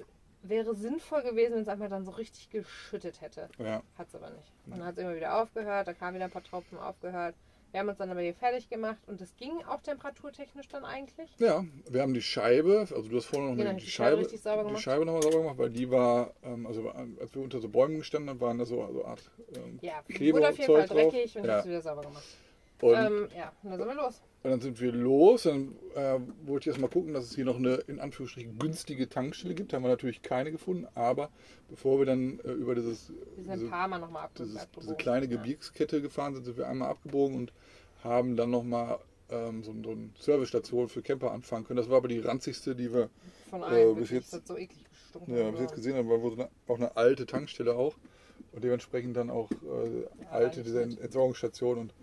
wäre 0.42 0.74
sinnvoll 0.74 1.22
gewesen, 1.22 1.54
wenn 1.54 1.62
es 1.62 1.68
einmal 1.68 1.88
dann 1.88 2.04
so 2.04 2.12
richtig 2.12 2.48
geschüttet 2.50 3.20
hätte. 3.20 3.48
ja. 3.58 3.82
Hat 3.98 4.08
es 4.08 4.14
aber 4.14 4.30
nicht. 4.30 4.52
Und 4.64 4.72
dann 4.72 4.84
hat 4.84 4.96
es 4.96 5.02
immer 5.02 5.14
wieder 5.16 5.42
aufgehört, 5.42 5.88
da 5.88 5.92
kamen 5.92 6.14
wieder 6.14 6.26
ein 6.26 6.30
paar 6.30 6.44
Tropfen 6.44 6.78
aufgehört. 6.78 7.34
Wir 7.72 7.80
haben 7.80 7.88
uns 7.88 7.98
dann 7.98 8.10
aber 8.10 8.20
hier 8.20 8.34
fertig 8.34 8.68
gemacht 8.68 8.98
und 9.06 9.20
es 9.20 9.36
ging 9.36 9.62
auch 9.64 9.80
temperaturtechnisch 9.80 10.68
dann 10.68 10.84
eigentlich. 10.84 11.30
ja, 11.38 11.64
wir 11.88 12.02
haben 12.02 12.14
die 12.14 12.22
Scheibe, 12.22 12.80
also 12.80 13.08
du 13.08 13.16
hast 13.16 13.26
vorhin 13.26 13.50
noch 13.50 13.56
Genau, 13.56 13.72
die 13.78 13.84
die, 13.84 13.90
Scheibe 13.90 14.26
die. 14.26 14.76
Scheibe 14.80 15.04
nochmal 15.06 15.22
sauber 15.22 15.38
gemacht, 15.42 15.58
weil 15.58 15.70
die 15.70 15.88
war, 15.90 16.32
ähm, 16.42 16.66
also 16.66 16.88
als 16.90 17.34
wir 17.34 17.42
unter 17.42 17.60
so 17.60 17.68
Bäumen 17.68 17.98
gestanden 17.98 18.30
haben, 18.30 18.40
waren 18.40 18.58
da 18.58 18.64
so, 18.64 18.76
so 18.92 19.04
eine 19.04 19.12
Art 19.12 19.30
ähm, 19.56 19.78
Ja, 19.82 20.02
Kleber 20.08 20.38
wurde 20.38 20.48
auf 20.48 20.58
jeden 20.58 20.74
Fall 20.74 20.86
drauf. 20.88 21.12
dreckig 21.12 21.36
und 21.38 21.44
Ja. 21.44 21.50
habe 21.50 21.60
es 21.60 21.66
wieder 21.68 21.80
sauber 21.82 22.02
gemacht. 22.02 22.24
und, 22.80 22.94
Ähm, 22.96 23.28
ja, 23.36 23.52
und 23.62 23.70
dann 23.70 23.78
sind 23.78 23.88
wir 23.88 23.94
los. 23.94 24.20
Und 24.42 24.50
dann 24.50 24.60
sind 24.60 24.80
wir 24.80 24.92
los. 24.92 25.42
Dann 25.44 25.76
äh, 25.94 26.18
wollte 26.46 26.64
ich 26.64 26.66
erst 26.68 26.80
mal 26.80 26.88
gucken, 26.88 27.12
dass 27.14 27.24
es 27.24 27.34
hier 27.34 27.44
noch 27.44 27.56
eine 27.56 27.74
in 27.86 28.00
Anführungsstrichen 28.00 28.58
günstige 28.58 29.08
Tankstelle 29.08 29.54
gibt. 29.54 29.72
Haben 29.72 29.82
wir 29.84 29.88
natürlich 29.88 30.22
keine 30.22 30.50
gefunden, 30.50 30.86
aber 30.94 31.30
bevor 31.68 31.98
wir 31.98 32.06
dann 32.06 32.40
äh, 32.40 32.52
über 32.52 32.74
dieses, 32.74 33.12
diese, 33.36 33.70
dieses, 34.38 34.68
diese 34.80 34.94
kleine 34.96 35.26
Ja. 35.26 35.36
Gebirgskette 35.36 36.00
gefahren 36.02 36.34
sind, 36.34 36.44
sind 36.44 36.56
wir 36.56 36.68
einmal 36.68 36.88
abgebogen 36.90 37.36
und 37.36 37.52
haben 38.02 38.36
dann 38.36 38.50
nochmal 38.50 38.98
ähm, 39.28 39.62
so, 39.62 39.72
so 39.84 39.90
eine 39.90 40.10
Servicestation 40.18 40.88
für 40.88 41.02
Camper 41.02 41.30
anfangen 41.32 41.64
können. 41.64 41.76
Das 41.76 41.88
war 41.90 41.98
aber 41.98 42.08
die 42.08 42.18
ranzigste, 42.18 42.74
die 42.74 42.92
wir 42.92 43.10
Von 43.50 43.60
äh, 43.62 43.64
allen. 43.66 43.94
bis 43.94 44.08
bis 44.08 44.30
jetzt- 44.32 44.46
so 44.46 44.56
ja, 45.26 45.50
bis 45.50 45.60
jetzt 45.60 45.74
gesehen 45.74 45.96
haben. 45.96 46.08
War 46.08 46.22
wohl 46.22 46.30
so 46.30 46.36
eine, 46.40 46.48
auch 46.66 46.76
eine 46.76 46.96
alte 46.96 47.26
Tankstelle 47.26 47.74
auch 47.74 47.94
und 48.52 48.64
dementsprechend 48.64 49.16
dann 49.16 49.28
auch 49.28 49.50
äh, 49.52 50.06
alte 50.30 50.60
nicht 50.60 50.68
diese. 50.68 50.82
Entsorgungsstation 50.82 51.78
und 51.78 51.94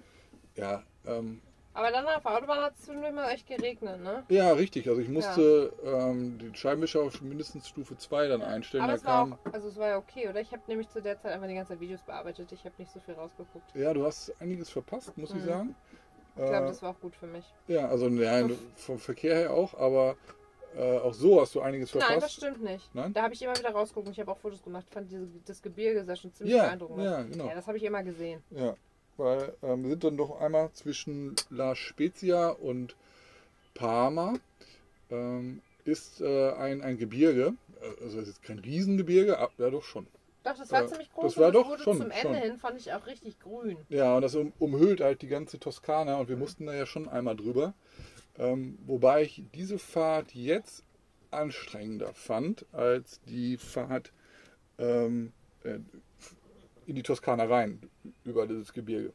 ja, 0.56 0.84
ähm, 1.06 1.42
Aber 1.78 1.92
dann 1.92 2.08
auf 2.08 2.24
der 2.24 2.36
Autobahn 2.36 2.60
hat 2.64 2.74
es 2.74 2.86
zwischendurch 2.86 3.14
mal 3.14 3.30
echt 3.30 3.46
geregnet, 3.46 4.02
ne? 4.02 4.24
ja, 4.30 4.52
richtig. 4.52 4.90
Also 4.90 5.00
ich 5.00 5.10
musste 5.10 5.72
ähm, 5.84 6.40
den 6.40 6.56
Scheibenwischer 6.56 7.02
auf 7.02 7.22
mindestens 7.22 7.68
Stufe 7.70 7.96
2 7.96 8.28
dann 8.28 8.42
einstellen. 8.42 8.84
Aber 8.84 8.94
Da 8.94 8.98
es 8.98 9.06
war 9.06 9.24
kam, 9.26 9.34
auch, 9.34 9.54
also 9.54 9.68
es 9.68 9.78
war 9.78 9.90
ja 9.90 9.98
okay, 9.98 10.28
oder? 10.28 10.42
Ich 10.42 10.52
habe 10.52 10.64
nämlich 10.66 10.90
zu 10.90 11.04
der 11.04 11.20
Zeit 11.20 11.34
einfach 11.34 11.48
die 11.48 11.54
ganze 11.54 11.74
Zeit 11.74 11.80
Videos 11.80 12.02
bearbeitet. 12.02 12.52
Ich 12.52 12.66
habe 12.66 12.74
nicht 12.80 12.92
so 12.92 13.00
viel 13.00 13.14
rausgeguckt. 13.14 13.76
ja, 13.76 13.94
du 13.94 14.04
hast 14.04 14.34
einiges 14.42 14.72
verpasst, 14.72 15.16
muss 15.20 15.30
ich 15.30 15.44
Mhm. 15.44 15.46
sagen. 15.46 15.76
Ich 16.36 16.46
glaube, 16.46 16.66
Äh, 16.66 16.68
das 16.68 16.82
war 16.82 16.90
auch 16.96 17.00
gut 17.00 17.16
für 17.16 17.28
mich. 17.28 17.46
Ja, 17.68 17.88
also 17.88 18.08
ja, 18.08 18.50
vom 18.76 18.98
Verkehr 18.98 19.36
her 19.36 19.54
auch, 19.54 19.76
aber 19.76 20.16
äh, 20.76 20.98
auch 20.98 21.14
so 21.14 21.40
hast 21.42 21.54
du 21.54 21.62
einiges 21.62 21.94
Nein, 21.94 22.02
das 22.02 22.08
verpasst. 22.10 22.34
stimmt 22.38 22.64
nicht. 22.64 22.96
Nein? 22.96 23.14
Da 23.14 23.22
habe 23.22 23.36
ich 23.36 23.42
immer 23.44 23.56
wieder 23.56 23.70
rausgeguckt. 23.70 24.10
Ich 24.10 24.20
habe 24.20 24.32
auch 24.32 24.40
Fotos 24.40 24.64
gemacht. 24.64 24.88
Fand 24.90 25.12
diese, 25.12 25.28
das 25.46 25.62
Gebirge 25.62 26.04
sah 26.06 26.16
schon 26.16 26.34
ziemlich 26.34 26.56
Ja, 26.56 26.64
beeindruckend 26.64 27.04
ja, 27.04 27.22
genau. 27.22 27.48
Ja, 27.48 27.54
das 27.56 27.68
habe 27.68 27.78
ich 27.78 27.84
immer 27.84 28.02
gesehen. 28.04 28.44
Ja, 28.50 28.76
weil 29.18 29.54
ähm, 29.64 29.84
wir 29.84 29.90
sind 29.92 30.04
dann 30.04 30.18
doch 30.18 30.40
einmal 30.42 30.72
zwischen 30.74 31.36
La 31.50 31.76
Spezia 31.76 32.50
und 32.50 32.96
Parma. 33.74 34.36
Ähm, 35.10 35.62
ist 35.86 36.20
äh, 36.20 36.52
ein, 36.52 36.82
ein 36.82 36.98
Gebirge, 36.98 37.54
äh, 37.82 38.04
also 38.04 38.20
es 38.20 38.28
ist 38.28 38.44
kein 38.44 38.60
Riesengebirge, 38.60 39.38
aber 39.38 39.52
ja 39.58 39.70
doch 39.70 39.84
schon. 39.84 40.06
Doch, 40.44 40.58
das 40.58 40.70
war 40.72 40.82
Ja, 40.82 40.88
ziemlich 40.88 41.12
groß. 41.14 41.34
das 41.34 41.38
war 41.42 41.48
und 41.48 41.54
doch 41.56 41.70
wurde 41.70 41.84
schon- 41.84 41.98
zum 41.98 42.12
Ende 42.12 42.20
schon. 42.22 42.36
hin 42.36 42.58
fand 42.58 42.78
ich 42.80 42.92
auch 42.94 43.06
richtig 43.08 43.40
grün. 43.40 43.78
Ja, 43.88 44.16
und 44.16 44.22
das 44.22 44.36
um, 44.36 44.52
umhüllt 44.60 45.00
halt 45.02 45.22
die 45.22 45.28
ganze 45.30 45.60
Toskana 45.60 46.18
und 46.18 46.28
wir 46.28 46.36
mussten 46.38 46.66
da 46.66 46.74
ja 46.74 46.86
schon 46.86 47.08
einmal 47.08 47.38
drüber. 47.38 47.74
Ähm, 48.38 48.78
wobei 48.86 49.24
ich 49.24 49.44
diese 49.56 49.80
Fahrt 49.80 50.34
jetzt 50.36 50.84
anstrengender 51.32 52.14
fand 52.14 52.66
als 52.74 53.22
die 53.28 53.58
Fahrt 53.58 54.12
ähm, 54.78 55.32
äh, 55.64 55.80
in 56.88 56.96
die 56.96 57.04
Toskana 57.04 57.46
rein 57.46 57.80
über 58.24 58.48
dieses 58.48 58.74
Gebirge. 58.74 59.14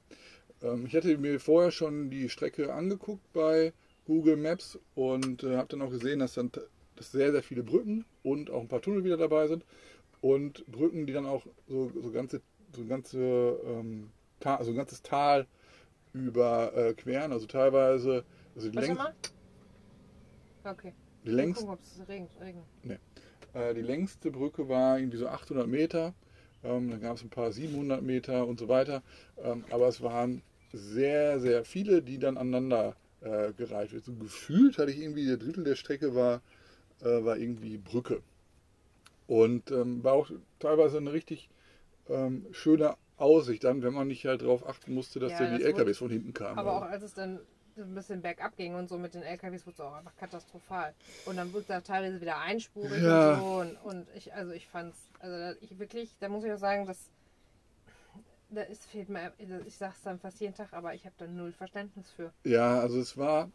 Ähm, 0.62 0.86
ich 0.86 0.94
hatte 0.94 1.16
mir 1.18 1.40
vorher 1.40 1.70
schon 1.70 2.10
die 2.10 2.28
Strecke 2.28 2.72
angeguckt 2.72 3.32
bei 3.32 3.72
Google 4.04 4.36
Maps 4.36 4.78
und 4.94 5.42
äh, 5.42 5.56
habe 5.56 5.68
dann 5.68 5.82
auch 5.82 5.90
gesehen, 5.90 6.20
dass 6.20 6.34
dann 6.34 6.50
dass 6.96 7.10
sehr, 7.10 7.32
sehr 7.32 7.42
viele 7.42 7.62
Brücken 7.62 8.04
und 8.22 8.50
auch 8.50 8.60
ein 8.60 8.68
paar 8.68 8.82
Tunnel 8.82 9.02
wieder 9.02 9.16
dabei 9.16 9.48
sind 9.48 9.64
und 10.20 10.64
Brücken, 10.66 11.06
die 11.06 11.12
dann 11.12 11.26
auch 11.26 11.46
so, 11.66 11.90
so 12.00 12.12
ganze, 12.12 12.42
so 12.76 12.84
ganze 12.84 13.18
ähm, 13.18 14.10
Ta 14.40 14.56
also 14.56 14.72
ein 14.72 14.76
ganzes 14.76 15.02
Tal 15.02 15.46
überqueren, 16.12 17.32
also 17.32 17.46
teilweise 17.46 18.24
also 18.54 18.68
die, 18.68 18.92
mal. 18.92 19.14
Okay. 20.64 20.92
die, 21.24 21.30
längst, 21.30 21.66
gucken, 21.66 21.78
regnet. 22.08 22.64
äh, 23.54 23.74
die 23.74 23.80
längste 23.80 24.30
Brücke 24.30 24.68
war 24.68 24.98
irgendwie 24.98 25.16
so 25.16 25.28
800 25.28 25.66
Meter, 25.66 26.14
ähm, 26.64 26.90
dann 26.90 27.00
gab 27.00 27.16
es 27.16 27.22
ein 27.22 27.30
paar 27.30 27.52
700 27.52 28.02
Meter 28.02 28.46
und 28.46 28.58
so 28.58 28.68
weiter, 28.68 29.02
ähm, 29.42 29.64
aber 29.70 29.88
es 29.88 30.00
waren 30.02 30.42
sehr, 30.72 31.40
sehr 31.40 31.64
viele, 31.64 32.02
die 32.02 32.18
dann 32.18 32.36
aneinander 32.36 32.96
äh, 33.20 33.52
gereiht 33.52 33.92
wird. 33.92 34.04
So 34.04 34.14
gefühlt 34.14 34.78
hatte 34.78 34.90
ich 34.90 34.98
irgendwie, 35.00 35.26
der 35.26 35.36
Drittel 35.36 35.64
der 35.64 35.76
Strecke 35.76 36.14
war, 36.14 36.40
äh, 37.00 37.24
war 37.24 37.36
irgendwie 37.36 37.78
Brücke. 37.78 38.22
Und 39.26 39.70
ähm, 39.70 40.02
war 40.04 40.14
auch 40.14 40.30
teilweise 40.58 40.98
eine 40.98 41.12
richtig 41.12 41.48
ähm, 42.08 42.46
schöne 42.52 42.96
Aussicht 43.16 43.64
dann, 43.64 43.82
wenn 43.82 43.94
man 43.94 44.08
nicht 44.08 44.24
halt 44.26 44.42
darauf 44.42 44.66
achten 44.66 44.92
musste, 44.94 45.20
dass 45.20 45.32
Ja, 45.32 45.46
da 45.46 45.56
die 45.56 45.62
LKWs 45.62 45.98
von 45.98 46.10
hinten 46.10 46.34
kamen. 46.34 46.58
Aber 46.58 46.76
auch 46.76 46.82
als 46.82 47.02
es 47.04 47.14
dann 47.14 47.40
ein 47.76 47.94
bisschen 47.94 48.22
bergab 48.22 48.56
ging 48.56 48.74
und 48.74 48.88
so 48.88 48.98
mit 48.98 49.14
den 49.14 49.22
LKWs 49.22 49.66
wurde 49.66 49.74
es 49.74 49.80
auch 49.80 49.94
einfach 49.94 50.16
katastrophal. 50.16 50.94
Und 51.26 51.36
dann 51.36 51.52
wurde 51.52 51.60
es 51.62 51.66
da 51.68 51.80
teilweise 51.80 52.20
wieder 52.20 52.38
einspurig 52.38 53.02
Ja. 53.02 53.34
und 53.34 53.38
so. 53.40 53.46
Und, 53.60 53.76
und 53.84 54.06
ich, 54.14 54.32
also 54.34 54.52
ich 54.52 54.66
fand's, 54.68 54.98
also 55.20 55.58
ich 55.60 55.78
wirklich, 55.78 56.14
da 56.20 56.28
muss 56.28 56.44
ich 56.44 56.52
auch 56.52 56.58
sagen, 56.58 56.86
dass 56.86 57.10
da 58.50 58.62
ist, 58.62 58.84
fehlt 58.86 59.08
mir, 59.08 59.32
ich 59.66 59.76
sag's 59.76 60.02
dann 60.02 60.18
fast 60.18 60.40
jeden 60.40 60.54
Tag, 60.54 60.72
aber 60.72 60.94
ich 60.94 61.04
habe 61.06 61.14
da 61.18 61.26
null 61.26 61.52
Verständnis 61.52 62.10
für. 62.10 62.32
Ja, 62.44 62.80
also 62.80 63.00
es 63.00 63.16
war, 63.16 63.50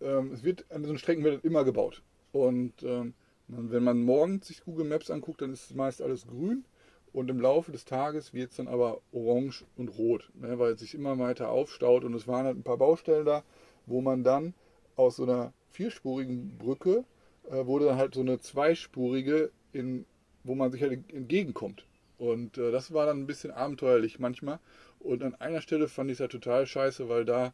ähm, 0.00 0.32
es 0.32 0.42
wird 0.42 0.70
an 0.70 0.82
diesen 0.82 0.98
Strecken 0.98 1.24
wird 1.24 1.44
immer 1.44 1.64
gebaut. 1.64 2.02
Und 2.32 2.82
ähm, 2.82 3.14
man, 3.48 3.70
wenn 3.70 3.82
man 3.82 4.02
morgens 4.02 4.48
sich 4.48 4.64
Google 4.64 4.84
Maps 4.86 5.10
anguckt, 5.10 5.40
dann 5.40 5.52
ist 5.52 5.74
meist 5.74 6.02
alles 6.02 6.26
grün. 6.26 6.64
Und 7.12 7.30
im 7.30 7.40
Laufe 7.40 7.72
des 7.72 7.84
Tages 7.84 8.32
wird 8.32 8.52
es 8.52 8.56
dann 8.56 8.68
aber 8.68 9.02
orange 9.12 9.64
und 9.76 9.88
rot, 9.98 10.30
ne, 10.34 10.58
weil 10.58 10.72
es 10.72 10.80
sich 10.80 10.94
immer 10.94 11.18
weiter 11.18 11.50
aufstaut. 11.50 12.04
Und 12.04 12.14
es 12.14 12.26
waren 12.26 12.46
halt 12.46 12.56
ein 12.56 12.62
paar 12.62 12.78
Baustellen 12.78 13.26
da, 13.26 13.42
wo 13.86 14.00
man 14.00 14.24
dann 14.24 14.54
aus 14.96 15.16
so 15.16 15.24
einer 15.24 15.52
vierspurigen 15.70 16.58
Brücke 16.58 17.04
äh, 17.50 17.66
wurde 17.66 17.86
dann 17.86 17.96
halt 17.96 18.14
so 18.14 18.20
eine 18.20 18.40
zweispurige, 18.40 19.50
in, 19.72 20.04
wo 20.44 20.54
man 20.54 20.70
sich 20.70 20.82
halt 20.82 21.12
entgegenkommt. 21.12 21.86
Und 22.18 22.58
äh, 22.58 22.70
das 22.70 22.92
war 22.92 23.06
dann 23.06 23.20
ein 23.20 23.26
bisschen 23.26 23.50
abenteuerlich 23.50 24.18
manchmal. 24.18 24.60
Und 25.00 25.22
an 25.22 25.34
einer 25.34 25.60
Stelle 25.60 25.88
fand 25.88 26.10
ich 26.10 26.14
es 26.14 26.18
ja 26.20 26.28
total 26.28 26.66
scheiße, 26.66 27.08
weil 27.08 27.24
da 27.24 27.52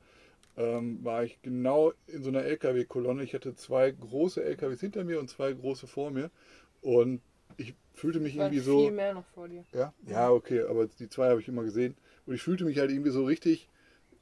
ähm, 0.56 1.02
war 1.02 1.24
ich 1.24 1.40
genau 1.40 1.92
in 2.06 2.22
so 2.22 2.28
einer 2.28 2.44
LKW-Kolonne. 2.44 3.22
Ich 3.22 3.32
hatte 3.32 3.54
zwei 3.54 3.90
große 3.90 4.44
LKWs 4.44 4.80
hinter 4.80 5.04
mir 5.04 5.20
und 5.20 5.30
zwei 5.30 5.52
große 5.52 5.86
vor 5.86 6.10
mir. 6.10 6.30
Und 6.82 7.22
ich 7.56 7.74
fühlte 7.94 8.20
mich 8.20 8.36
irgendwie 8.36 8.56
viel 8.56 8.64
so. 8.64 8.90
mehr 8.90 9.14
noch 9.14 9.24
vor 9.34 9.48
dir. 9.48 9.64
Ja, 9.72 9.92
ja, 10.06 10.30
okay, 10.30 10.62
aber 10.62 10.86
die 10.86 11.08
zwei 11.08 11.30
habe 11.30 11.40
ich 11.40 11.48
immer 11.48 11.62
gesehen. 11.62 11.96
Und 12.26 12.34
ich 12.34 12.42
fühlte 12.42 12.64
mich 12.64 12.78
halt 12.78 12.90
irgendwie 12.90 13.10
so 13.10 13.24
richtig 13.24 13.68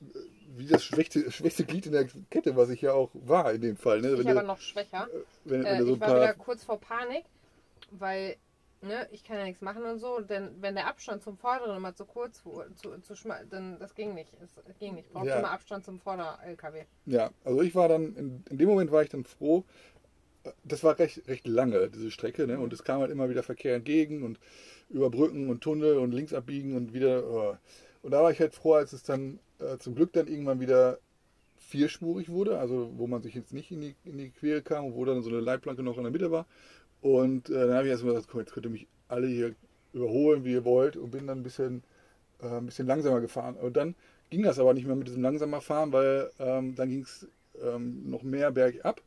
äh, 0.01 0.19
wie 0.57 0.67
das 0.67 0.85
schwächste, 0.85 1.31
schwächste 1.31 1.65
Glied 1.65 1.87
in 1.87 1.93
der 1.93 2.07
Kette, 2.31 2.57
was 2.57 2.71
ich 2.71 2.81
ja 2.83 2.93
auch 2.93 3.11
war 3.15 3.53
in 3.53 3.61
dem 3.61 3.77
Fall. 3.77 4.01
Ne? 4.01 4.13
Ich 4.13 4.19
Wenn, 4.19 4.29
aber 4.29 4.43
du, 4.43 4.47
noch 4.47 4.61
schwächer. 4.61 5.09
wenn, 5.45 5.63
wenn 5.63 5.67
Äh, 5.69 5.83
so 5.85 5.95
ich 5.95 6.01
war 6.01 6.17
wieder 6.17 6.35
kurz 6.35 6.65
vor 6.65 6.81
Panik, 6.81 7.25
weil 7.91 8.37
ne, 8.83 9.09
ich 9.13 9.25
kann 9.25 9.39
ja 9.39 9.45
nichts 9.45 9.63
machen 9.63 9.85
und 9.85 9.99
so. 9.99 10.21
Denn 10.21 10.61
wenn 10.63 10.75
der 10.75 10.87
Abstand 10.87 11.23
zum 11.23 11.37
Vorderen 11.39 11.77
immer 11.77 11.95
zu 11.95 12.05
kurz 12.07 12.45
wurde, 12.45 12.75
zu, 12.75 12.99
zu 13.01 13.15
schmal, 13.17 13.47
dann 13.47 13.79
das 13.79 13.95
ging 13.95 14.15
nicht. 14.15 14.33
Es 14.41 14.79
ging 14.79 14.95
nicht. 14.95 15.07
Ich 15.07 15.13
brauchte 15.13 15.29
Ja. 15.29 15.39
immer 15.39 15.51
Abstand 15.51 15.85
zum 15.85 16.01
Vorder-LKW. 16.01 16.85
Ja, 17.07 17.31
also 17.45 17.63
ich 17.63 17.75
war 17.75 17.89
dann, 17.89 18.15
in, 18.17 18.45
in 18.51 18.59
dem 18.59 18.69
Moment 18.69 18.91
war 18.91 19.03
ich 19.03 19.09
dann 19.11 19.25
froh. 19.25 19.65
äh, 20.45 20.53
Das 20.65 20.85
war 20.85 20.99
recht, 20.99 21.29
recht 21.29 21.47
lange, 21.47 21.91
diese 21.91 22.11
Strecke, 22.11 22.47
ne? 22.47 22.59
Und 22.61 22.73
es 22.73 22.85
kam 22.85 23.01
halt 23.01 23.11
immer 23.11 23.31
wieder 23.31 23.43
Verkehr 23.45 23.77
entgegen 23.77 24.23
und 24.25 24.39
über 24.91 25.11
Brücken 25.11 25.51
und 25.51 25.63
Tunnel 25.63 25.99
und 25.99 26.13
links 26.13 26.35
abbiegen 26.35 26.77
und 26.77 26.95
wieder. 26.95 27.53
äh. 27.55 27.57
Und 28.03 28.13
da 28.13 28.23
war 28.23 28.31
ich 28.33 28.41
halt 28.41 28.55
froh, 28.55 28.75
als 28.75 28.93
es 28.93 29.03
dann 29.05 29.41
äh, 29.61 29.79
zum 29.79 29.95
Glück 29.95 30.13
dann 30.13 30.29
irgendwann 30.29 30.61
wieder 30.61 30.99
vierspurig 31.59 32.29
wurde, 32.29 32.59
also 32.59 32.93
wo 32.97 33.07
man 33.07 33.23
sich 33.23 33.35
jetzt 33.35 33.53
nicht 33.53 33.71
in 33.71 33.81
die, 33.81 33.95
in 34.05 34.19
die 34.19 34.31
Quere 34.31 34.63
kam 34.63 34.93
wo 34.95 35.05
dann 35.05 35.23
so 35.23 35.31
eine 35.31 35.41
Leitplanke 35.41 35.83
noch 35.83 35.97
in 35.97 36.05
der 36.05 36.13
Mitte 36.13 36.31
war. 36.31 36.47
Und 37.01 37.51
äh, 37.51 37.67
dann 37.67 37.75
habe 37.75 37.85
ich 37.85 37.91
erstmal 37.91 38.15
gesagt, 38.15 38.31
komm, 38.31 38.41
jetzt 38.41 38.53
könnt 38.53 38.67
ihr 38.67 38.71
mich 38.71 38.87
alle 39.09 39.27
hier 39.27 39.55
überholen, 39.93 40.45
wie 40.45 40.53
ihr 40.53 40.65
wollt 40.65 40.97
und 40.97 41.11
bin 41.11 41.27
dann 41.27 41.41
ein 41.41 41.43
bisschen, 41.43 41.83
äh, 42.41 42.47
ein 42.47 42.67
bisschen 42.67 42.87
langsamer 42.87 43.21
gefahren. 43.21 43.57
Und 43.57 43.77
dann 43.77 43.95
ging 44.31 44.43
das 44.43 44.59
aber 44.59 44.75
nicht 44.75 44.87
mehr 44.87 44.97
mit 44.97 45.09
diesem 45.09 45.23
langsamer 45.23 45.61
Fahren, 45.61 45.93
weil 45.93 46.31
ähm, 46.39 46.75
dann 46.75 46.89
ging 46.89 47.03
es 47.03 47.29
ähm, 47.63 48.11
noch 48.11 48.23
mehr 48.23 48.51
bergab 48.51 49.01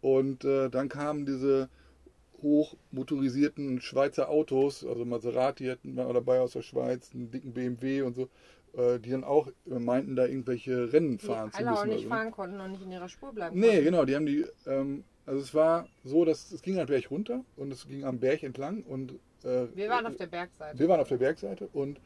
und 0.00 0.44
äh, 0.44 0.68
dann 0.68 0.88
kamen 0.88 1.26
diese 1.26 1.68
hochmotorisierten 2.42 3.80
Schweizer 3.80 4.28
Autos, 4.28 4.84
also 4.84 5.04
Maserati 5.04 5.66
hatten 5.66 5.94
wir 5.94 6.12
dabei 6.12 6.40
aus 6.40 6.52
der 6.52 6.62
Schweiz, 6.62 7.10
einen 7.14 7.30
dicken 7.30 7.52
BMW 7.52 8.02
und 8.02 8.14
so, 8.14 8.28
die 9.00 9.10
dann 9.10 9.24
auch 9.24 9.48
äh, 9.70 9.78
meinten, 9.78 10.16
da 10.16 10.26
irgendwelche 10.26 10.92
Rennen 10.92 11.18
Die 11.18 11.26
fahren 11.26 11.50
zu 11.52 11.58
alle 11.58 11.70
müssen. 11.70 11.80
auch 11.82 11.86
nicht 11.86 12.02
so. 12.04 12.08
fahren 12.08 12.30
konnten 12.30 12.60
und 12.60 12.72
nicht 12.72 12.82
in 12.82 12.92
ihrer 12.92 13.08
Spur 13.08 13.32
bleiben 13.32 13.58
Nee, 13.58 13.68
konnten. 13.68 13.84
genau, 13.84 14.04
die 14.04 14.14
haben 14.14 14.26
die, 14.26 14.44
ähm, 14.66 15.04
also 15.24 15.40
es 15.40 15.54
war 15.54 15.88
so, 16.04 16.24
dass 16.24 16.52
es 16.52 16.62
ging 16.62 16.76
halt 16.76 16.88
Berg 16.88 17.10
runter 17.10 17.44
und 17.56 17.72
es 17.72 17.88
ging 17.88 18.04
am 18.04 18.18
Berg 18.18 18.42
entlang 18.42 18.82
und 18.82 19.12
äh, 19.44 19.66
Wir 19.74 19.88
waren 19.88 20.06
auf 20.06 20.16
der 20.16 20.26
Bergseite. 20.26 20.78
wir 20.78 20.88
waren 20.88 21.00
auf 21.00 21.08
der 21.08 21.16
Bergseite 21.18 21.68
und 21.72 21.98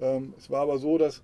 ähm, 0.00 0.34
es 0.38 0.50
war 0.50 0.62
aber 0.62 0.78
so, 0.78 0.98
dass 0.98 1.22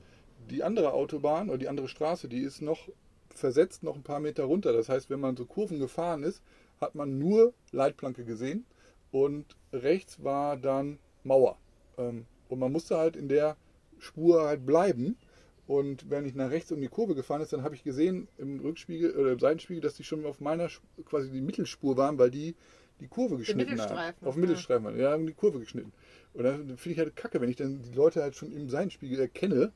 die 0.51 0.63
andere 0.63 0.93
Autobahn 0.93 1.49
oder 1.49 1.59
die 1.59 1.69
andere 1.69 1.89
Straße, 1.89 2.29
die 2.29 2.41
ist 2.41 2.61
noch 2.63 2.89
versetzt 3.31 3.83
noch 3.83 3.95
ein 3.95 4.03
paar 4.03 4.21
Meter 4.21 4.45
runter. 4.45 4.73
Das 4.73 4.89
heißt, 4.89 5.09
wenn 5.11 5.21
man 5.21 5.37
so 5.37 5.45
Kurven 5.47 5.79
gefahren 5.79 6.23
ist, 6.25 6.43
hat 6.81 6.95
man 6.95 7.19
nur 7.19 7.53
Leitplanke 7.73 8.25
gesehen 8.25 8.65
und 9.13 9.57
rechts 9.73 10.23
war 10.25 10.57
dann 10.57 10.99
Mauer. 11.25 11.57
Ähm, 11.99 12.27
und 12.49 12.59
man 12.59 12.73
musste 12.73 12.97
halt 12.99 13.17
in 13.17 13.29
der 13.29 13.57
Spur 14.01 14.43
halt 14.45 14.67
bleiben. 14.67 15.17
Und 15.67 16.11
wenn 16.11 16.25
ich 16.25 16.35
nach 16.35 16.51
rechts 16.51 16.73
um 16.73 16.81
die 16.81 16.89
Kurve 16.89 17.15
gefahren 17.15 17.43
ist, 17.43 17.53
dann 17.53 17.63
habe 17.63 17.77
ich 17.77 17.85
gesehen 17.85 18.27
im 18.39 18.59
Rückspiegel 18.59 19.15
oder 19.17 19.33
im 19.33 19.39
Seitenspiegel, 19.39 19.81
dass 19.81 19.95
die 19.95 20.03
schon 20.03 20.27
auf 20.27 20.41
meiner 20.41 20.69
quasi 21.05 21.31
die 21.31 21.41
Mittelspur 21.41 21.97
waren, 21.97 22.19
weil 22.19 22.31
die 22.31 22.57
die 23.01 23.07
Kurve 23.07 23.37
geschnitten 23.37 23.71
haben. 23.71 23.77
Mittelstreifen, 23.79 24.27
Auf 24.29 24.35
dem. 24.35 24.41
Mittelstreifen, 24.41 24.99
ja, 24.99 25.13
haben 25.13 25.27
die 25.27 25.33
Kurve 25.33 25.61
geschnitten. 25.61 25.93
Und 26.35 26.45
dann 26.45 26.77
finde 26.77 26.91
ich 26.91 26.99
halt 26.99 27.17
kacke, 27.17 27.41
wenn 27.41 27.49
ich 27.49 27.57
dann 27.57 27.83
die 27.83 27.93
Leute 27.95 28.21
halt 28.23 28.35
schon 28.35 28.53
im 28.53 28.69
Seitenspiegel 28.69 29.21
erkenne, 29.21 29.73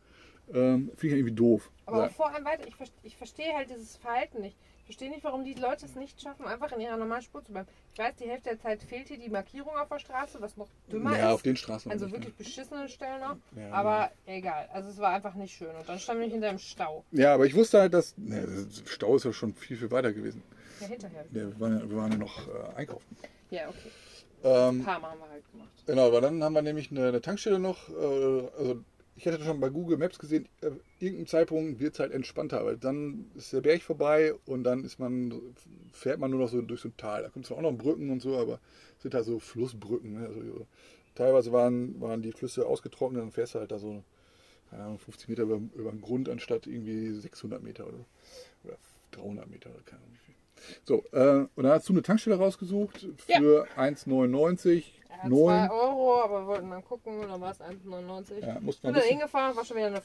ähm, 0.53 0.91
finde 0.97 1.07
ich 1.07 1.13
halt 1.13 1.19
irgendwie 1.21 1.35
doof. 1.35 1.71
Aber 1.87 2.03
Ja. 2.03 2.09
vor 2.09 2.35
allem 2.35 2.45
weiter, 2.45 2.67
ich, 2.67 2.75
ich 3.03 3.17
verstehe 3.17 3.55
halt 3.55 3.71
dieses 3.71 3.97
Verhalten 3.97 4.41
nicht. 4.41 4.57
Ich 4.85 4.97
verstehe 4.97 5.09
nicht, 5.09 5.25
warum 5.25 5.45
die 5.47 5.55
Leute 5.55 5.87
es 5.87 5.95
nicht 5.95 6.21
schaffen, 6.21 6.45
einfach 6.45 6.71
in 6.73 6.81
ihrer 6.81 6.99
normalen 6.99 7.23
Spur 7.23 7.43
zu 7.43 7.53
bleiben. 7.53 7.67
Ich 7.95 7.99
weiß, 7.99 8.17
die 8.17 8.29
Hälfte 8.29 8.51
der 8.51 8.61
Zeit 8.61 8.83
fehlt 8.83 9.09
hier 9.09 9.17
die 9.17 9.31
Markierung 9.31 9.75
auf 9.79 9.89
der 9.89 9.99
Straße, 9.99 10.39
was 10.43 10.59
noch 10.59 10.69
dümmer 10.93 11.17
ja, 11.17 11.29
ist. 11.29 11.35
auf 11.37 11.43
den 11.43 11.57
Straßen. 11.57 11.91
Also 11.91 12.05
nicht, 12.05 12.13
ne? 12.13 12.21
wirklich 12.21 12.35
beschissenen 12.35 12.91
Stellen 12.91 13.23
noch. 13.23 13.37
Ja, 13.57 13.73
aber 13.73 14.11
egal. 14.27 14.69
Also 14.75 14.91
es 14.91 14.99
war 14.99 15.15
einfach 15.15 15.35
nicht 15.37 15.57
schön. 15.57 15.75
Und 15.75 15.89
dann 15.89 15.99
standen 15.99 16.25
wir 16.25 16.29
hinter 16.29 16.51
dem 16.51 16.59
Stau. 16.59 17.03
Ja, 17.13 17.33
aber 17.33 17.47
ich 17.47 17.55
wusste 17.55 17.81
halt, 17.81 17.95
dass. 17.95 18.15
Ne, 18.19 18.67
Stau 18.85 19.17
ist 19.17 19.25
ja 19.25 19.33
schon 19.33 19.55
viel, 19.55 19.79
viel 19.79 19.91
weiter 19.91 20.13
gewesen. 20.13 20.43
Ja, 20.81 20.87
hinterher. 20.89 21.25
Ja, 21.33 21.35
wir, 21.35 21.61
waren 21.61 21.81
ja, 21.81 21.91
wir 21.91 21.97
waren 21.97 22.13
ja 22.13 22.19
noch 22.19 22.47
äh, 22.47 22.77
einkaufen. 22.77 23.17
Ja, 23.49 23.69
okay. 23.71 23.91
Ähm, 24.43 24.81
Ein 24.81 24.85
paar 24.85 25.01
Mal 25.01 25.13
haben 25.13 25.21
wir 25.21 25.31
halt 25.31 25.51
gemacht. 25.51 25.71
Genau, 25.87 26.09
aber 26.09 26.21
dann 26.21 26.45
haben 26.45 26.53
wir 26.53 26.61
nämlich 26.61 26.91
eine, 26.91 27.09
eine 27.09 27.23
Tankstelle 27.23 27.59
noch. 27.59 27.89
Äh, 27.89 28.49
also 28.59 28.85
ich 29.17 29.27
hatte 29.27 29.43
schon 29.45 29.61
bei 29.61 29.69
Google 29.71 29.97
Maps 29.99 30.19
gesehen, 30.19 30.49
äh, 30.61 30.71
irgendeinem 30.99 31.27
Zeitpunkt 31.27 31.81
wird 31.81 31.95
es 31.95 32.01
halt 32.01 32.13
entspannter, 32.13 32.65
weil 32.65 32.77
dann 32.77 33.31
ist 33.37 33.53
der 33.53 33.61
Berg 33.61 33.83
vorbei 33.83 34.35
und 34.47 34.65
dann 34.65 34.85
ist 34.85 34.99
man, 34.99 35.41
fährt 35.93 36.19
man 36.19 36.31
nur 36.31 36.41
noch 36.41 36.49
so 36.49 36.61
durch 36.63 36.81
so 36.81 36.89
ein 36.89 36.97
Tal. 36.97 37.23
Da 37.23 37.29
kommt 37.29 37.47
zwar 37.47 37.59
auch 37.59 37.63
noch 37.63 37.73
Brücken 37.73 38.11
und 38.11 38.21
so, 38.21 38.37
aber 38.37 38.61
es 38.97 39.03
sind 39.03 39.15
halt 39.15 39.25
so 39.25 39.39
Flussbrücken. 39.39 40.15
Ne? 40.15 40.27
Also, 40.27 40.41
so- 40.43 40.67
teilweise 41.15 41.53
waren, 41.53 42.01
waren 42.01 42.23
die 42.23 42.33
Flüsse 42.33 42.67
ausgetrocknet, 42.67 43.23
dann 43.23 43.31
fährst 43.31 43.55
du 43.55 43.61
halt 43.61 43.71
da 43.71 43.79
so 43.79 44.03
Ahnung, 44.73 44.99
50 44.99 45.29
Meter 45.29 45.45
über, 45.45 45.61
über 45.77 45.91
den 45.93 46.01
Grund 46.01 46.29
anstatt 46.29 46.67
irgendwie 46.67 47.13
600 47.13 47.63
Meter 47.63 47.87
oder, 47.87 48.05
oder 48.65 48.77
300 49.13 49.49
Meter 49.49 49.71
oder 49.71 49.83
keine 49.85 50.03
Ahnung 50.03 50.15
wie 50.15 50.19
viel. 50.19 50.35
So, 50.85 51.05
äh, 51.13 51.47
und 51.55 51.63
dann 51.65 51.73
hast 51.73 51.89
du 51.89 51.93
eine 51.93 52.03
Tankstelle 52.03 52.37
rausgesucht 52.37 53.07
für 53.17 53.67
1,99. 53.77 54.85
Ja, 55.23 55.23
2 55.23 55.29
9. 55.29 55.71
Euro, 55.71 56.23
aber 56.23 56.41
wir 56.43 56.47
wollten 56.47 56.71
dann 56.71 56.85
gucken, 56.85 57.21
dann 57.29 57.41
war 57.41 57.51
es 57.53 57.61
1,99. 57.61 58.41
Ja, 58.47 58.59
mussten 58.61 58.83
wir 58.89 58.93
Sind 58.93 58.97
dann 58.97 59.03
hingefahren, 59.03 59.57
war 59.57 59.65
schon 59.65 59.77
wieder 59.77 59.87
eine 59.89 60.03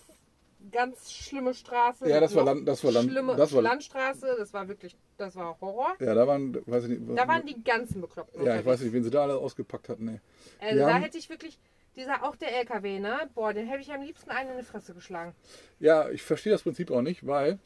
ganz 0.72 1.12
schlimme 1.12 1.54
Straße. 1.54 2.10
Ja, 2.10 2.20
das 2.20 2.36
war 2.36 2.44
Land- 2.44 2.68
das 2.68 2.84
war 2.84 2.92
Land- 2.92 3.10
Schlimme 3.10 3.36
das 3.36 3.54
war- 3.54 3.62
Landstraße, 3.62 4.36
das 4.38 4.54
war 4.54 4.68
wirklich, 4.68 4.96
das 5.18 5.36
war 5.36 5.58
Horror. 5.62 5.96
ja, 6.00 6.14
da 6.14 6.28
waren, 6.28 6.54
weiß 6.66 6.84
ich 6.86 7.00
nicht, 7.00 7.18
Da 7.18 7.28
waren 7.28 7.46
die 7.46 7.64
ganzen 7.64 8.02
Bekloppten. 8.02 8.46
ja, 8.46 8.60
ich 8.60 8.66
weiß 8.66 8.82
nicht, 8.82 8.92
wen 8.94 9.04
sie 9.04 9.10
da 9.10 9.24
alle 9.24 9.38
ausgepackt 9.38 9.90
hatten. 9.90 10.06
Nee. 10.06 10.20
Also 10.60 10.76
Wir 10.80 10.86
da 10.86 10.94
haben- 10.96 11.02
hätte 11.04 11.18
ich 11.18 11.30
wirklich, 11.30 11.58
dieser, 11.96 12.24
auch 12.24 12.36
der 12.36 12.56
LKW, 12.58 13.00
ne? 13.00 13.18
Boah, 13.34 13.54
den 13.54 13.68
hätte 13.68 13.82
ich 13.82 13.92
am 13.92 14.02
liebsten 14.02 14.30
einen 14.32 14.52
in 14.52 14.58
die 14.58 14.64
Fresse 14.64 14.94
geschlagen. 14.94 15.34
Ja, 15.80 16.10
ich 16.10 16.22
verstehe 16.22 16.52
das 16.52 16.62
Prinzip 16.64 16.92
auch 16.92 17.02
nicht, 17.02 17.26
weil 17.26 17.58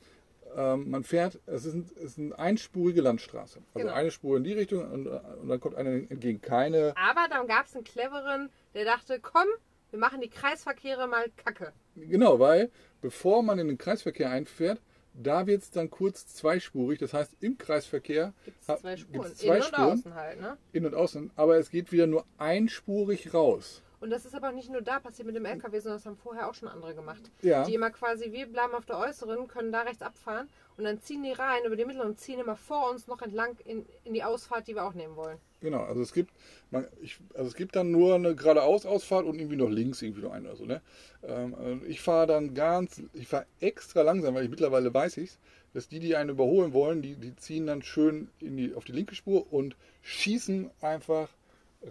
ähm, 0.55 0.89
man 0.89 1.03
fährt, 1.03 1.39
es 1.45 1.65
ist, 1.65 1.75
es 1.98 2.03
ist 2.03 2.19
eine 2.19 2.38
einspurige 2.38 3.01
Landstraße. 3.01 3.60
Also 3.74 3.88
Genau. 3.88 3.98
eine 3.98 4.12
Spur 4.12 4.38
in 4.38 4.43
die 4.43 4.53
Richtung 4.53 4.89
und, 4.91 5.07
und 5.07 5.48
dann 5.48 5.60
kommt 5.60 5.75
einer 5.75 5.91
entgegen. 5.91 6.41
Keine, 6.41 6.93
Aber 6.95 7.27
dann 7.29 7.48
gab 7.48 7.65
es 7.65 7.75
einen 7.75 7.83
cleveren, 7.83 8.50
der 8.74 8.86
dachte, 8.86 9.19
komm, 9.22 9.48
wir 9.91 10.00
machen 10.00 10.22
die 10.22 10.29
Kreisverkehre 10.29 11.07
mal 11.07 11.25
kacke. 11.36 11.72
genau, 11.95 12.39
weil 12.39 12.72
bevor 13.01 13.43
man 13.43 13.60
in 13.60 13.67
den 13.67 13.77
Kreisverkehr 13.77 14.29
einfährt, 14.31 14.81
da 15.15 15.45
wird 15.45 15.62
es 15.62 15.69
dann 15.69 15.91
kurz 15.91 16.25
zweispurig. 16.25 16.98
Das 16.98 17.13
heißt, 17.13 17.36
im 17.41 17.57
Kreisverkehr 17.60 18.33
Gibt 18.45 18.57
es 18.62 18.65
zwei 18.81 18.98
Spuren. 18.98 19.22
gibt's 19.24 19.43
Innen 19.43 19.51
zwei 19.51 19.57
und 19.57 19.63
Spuren, 19.65 19.91
außen 20.00 20.15
halt, 20.15 20.41
ne? 20.41 20.57
in 20.72 20.86
und 20.88 20.95
außen, 20.95 21.31
aber 21.36 21.57
es 21.57 21.69
geht 21.69 21.91
wieder 21.91 22.07
nur 22.07 22.25
einspurig 22.39 23.33
raus. 23.33 23.83
Und 24.03 24.10
das 24.10 24.25
ist 24.25 24.36
aber 24.36 24.51
nicht 24.51 24.69
nur 24.69 24.81
da 24.81 25.00
passiert 25.00 25.27
mit 25.27 25.36
dem 25.38 25.45
LKW, 25.45 25.79
sondern 25.79 25.98
das 25.98 26.05
haben 26.05 26.17
vorher 26.17 26.50
auch 26.50 26.53
schon 26.53 26.67
andere 26.67 26.93
gemacht. 26.93 27.31
Ja. 27.41 27.63
Die 27.63 27.74
immer 27.74 27.89
quasi, 27.89 28.33
wir 28.33 28.48
bleiben 28.48 28.74
auf 28.74 28.86
der 28.86 29.00
äußeren, 29.00 29.48
können 29.48 29.72
da 29.72 29.83
rechts 29.83 30.01
abfahren 30.01 30.50
und 30.75 30.83
dann 30.83 31.00
ziehen 31.01 31.24
die 31.24 31.31
rein 31.31 31.63
über 31.65 31.77
die 31.77 31.86
mittleren 31.86 32.10
und 32.10 32.19
ziehen 32.19 32.38
immer 32.38 32.57
vor 32.57 32.91
uns 32.91 33.07
noch 33.07 33.22
entlang 33.22 33.55
in, 33.63 33.86
in 34.03 34.13
die 34.13 34.22
Ausfahrt, 34.22 34.67
die 34.67 34.75
wir 34.75 34.83
auch 34.83 34.93
nehmen 34.93 35.15
wollen. 35.15 35.38
Genau, 35.62 35.83
also 35.86 36.01
es 36.01 36.12
gibt, 36.12 36.33
man, 36.69 36.86
ich, 37.01 37.17
also 37.33 37.48
es 37.48 37.55
gibt 37.55 37.77
dann 37.77 37.91
nur 37.91 38.15
eine 38.15 38.36
geradeaus 38.36 38.86
Ausfahrt 38.86 39.25
und 39.25 39.39
irgendwie 39.39 39.55
noch 39.55 39.69
links 39.69 40.01
irgendwie 40.01 40.24
noch 40.24 40.33
eine 40.33 40.50
oder 40.50 40.57
so. 40.57 40.65
Ne? 40.65 40.81
Ähm, 41.25 41.81
äh, 41.81 41.86
ich 41.88 42.01
fahre 42.01 42.27
dann 42.27 42.53
ganz, 42.53 43.01
ich 43.13 43.29
fahre 43.29 43.45
extra 43.62 44.01
langsam, 44.01 44.36
weil 44.36 44.43
ich 44.43 44.50
mittlerweile 44.50 44.93
weiß 44.93 45.15
ich 45.15 45.38
dass 45.74 45.88
die, 45.88 46.00
die 46.00 46.15
einen 46.15 46.29
überholen 46.29 46.72
wollen, 46.72 47.01
die, 47.01 47.15
die 47.15 47.36
ziehen 47.36 47.65
dann 47.65 47.81
schön 47.81 48.29
in 48.39 48.57
die, 48.57 48.75
auf 48.75 48.83
die 48.83 48.91
linke 48.91 49.15
Spur 49.15 49.51
und 49.51 49.75
schießen 50.03 50.69
einfach 50.81 51.29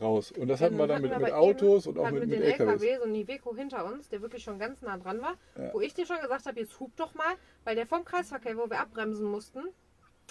raus. 0.01 0.33
Und 0.33 0.49
das 0.49 0.61
hatten 0.61 0.77
wir 0.77 0.87
dann 0.87 1.03
mit, 1.03 1.17
mit 1.19 1.33
Autos 1.33 1.87
eben- 1.87 1.99
und 1.99 2.05
auch 2.07 2.11
mit, 2.11 2.21
mit 2.23 2.33
den 2.33 2.43
LKWs. 2.43 2.83
LKW, 2.83 2.97
so 2.99 3.05
ein 3.05 3.15
Iveco 3.15 3.55
hinter 3.55 3.85
uns, 3.85 4.09
der 4.09 4.23
wirklich 4.23 4.43
schon 4.43 4.59
ganz 4.59 4.81
nah 4.83 4.97
dran 4.99 5.21
war, 5.21 5.35
Ja. 5.57 5.73
wo 5.75 5.81
ich 5.81 5.95
dir 5.95 6.07
schon 6.07 6.21
gesagt 6.21 6.47
habe, 6.47 6.59
jetzt 6.61 6.79
hub 6.81 6.95
doch 6.97 7.15
mal, 7.15 7.35
weil 7.65 7.77
der 7.77 7.87
vom 7.87 8.05
Kreisverkehr, 8.05 8.57
wo 8.57 8.69
wir 8.71 8.81
abbremsen 8.81 9.27
mussten, 9.31 9.63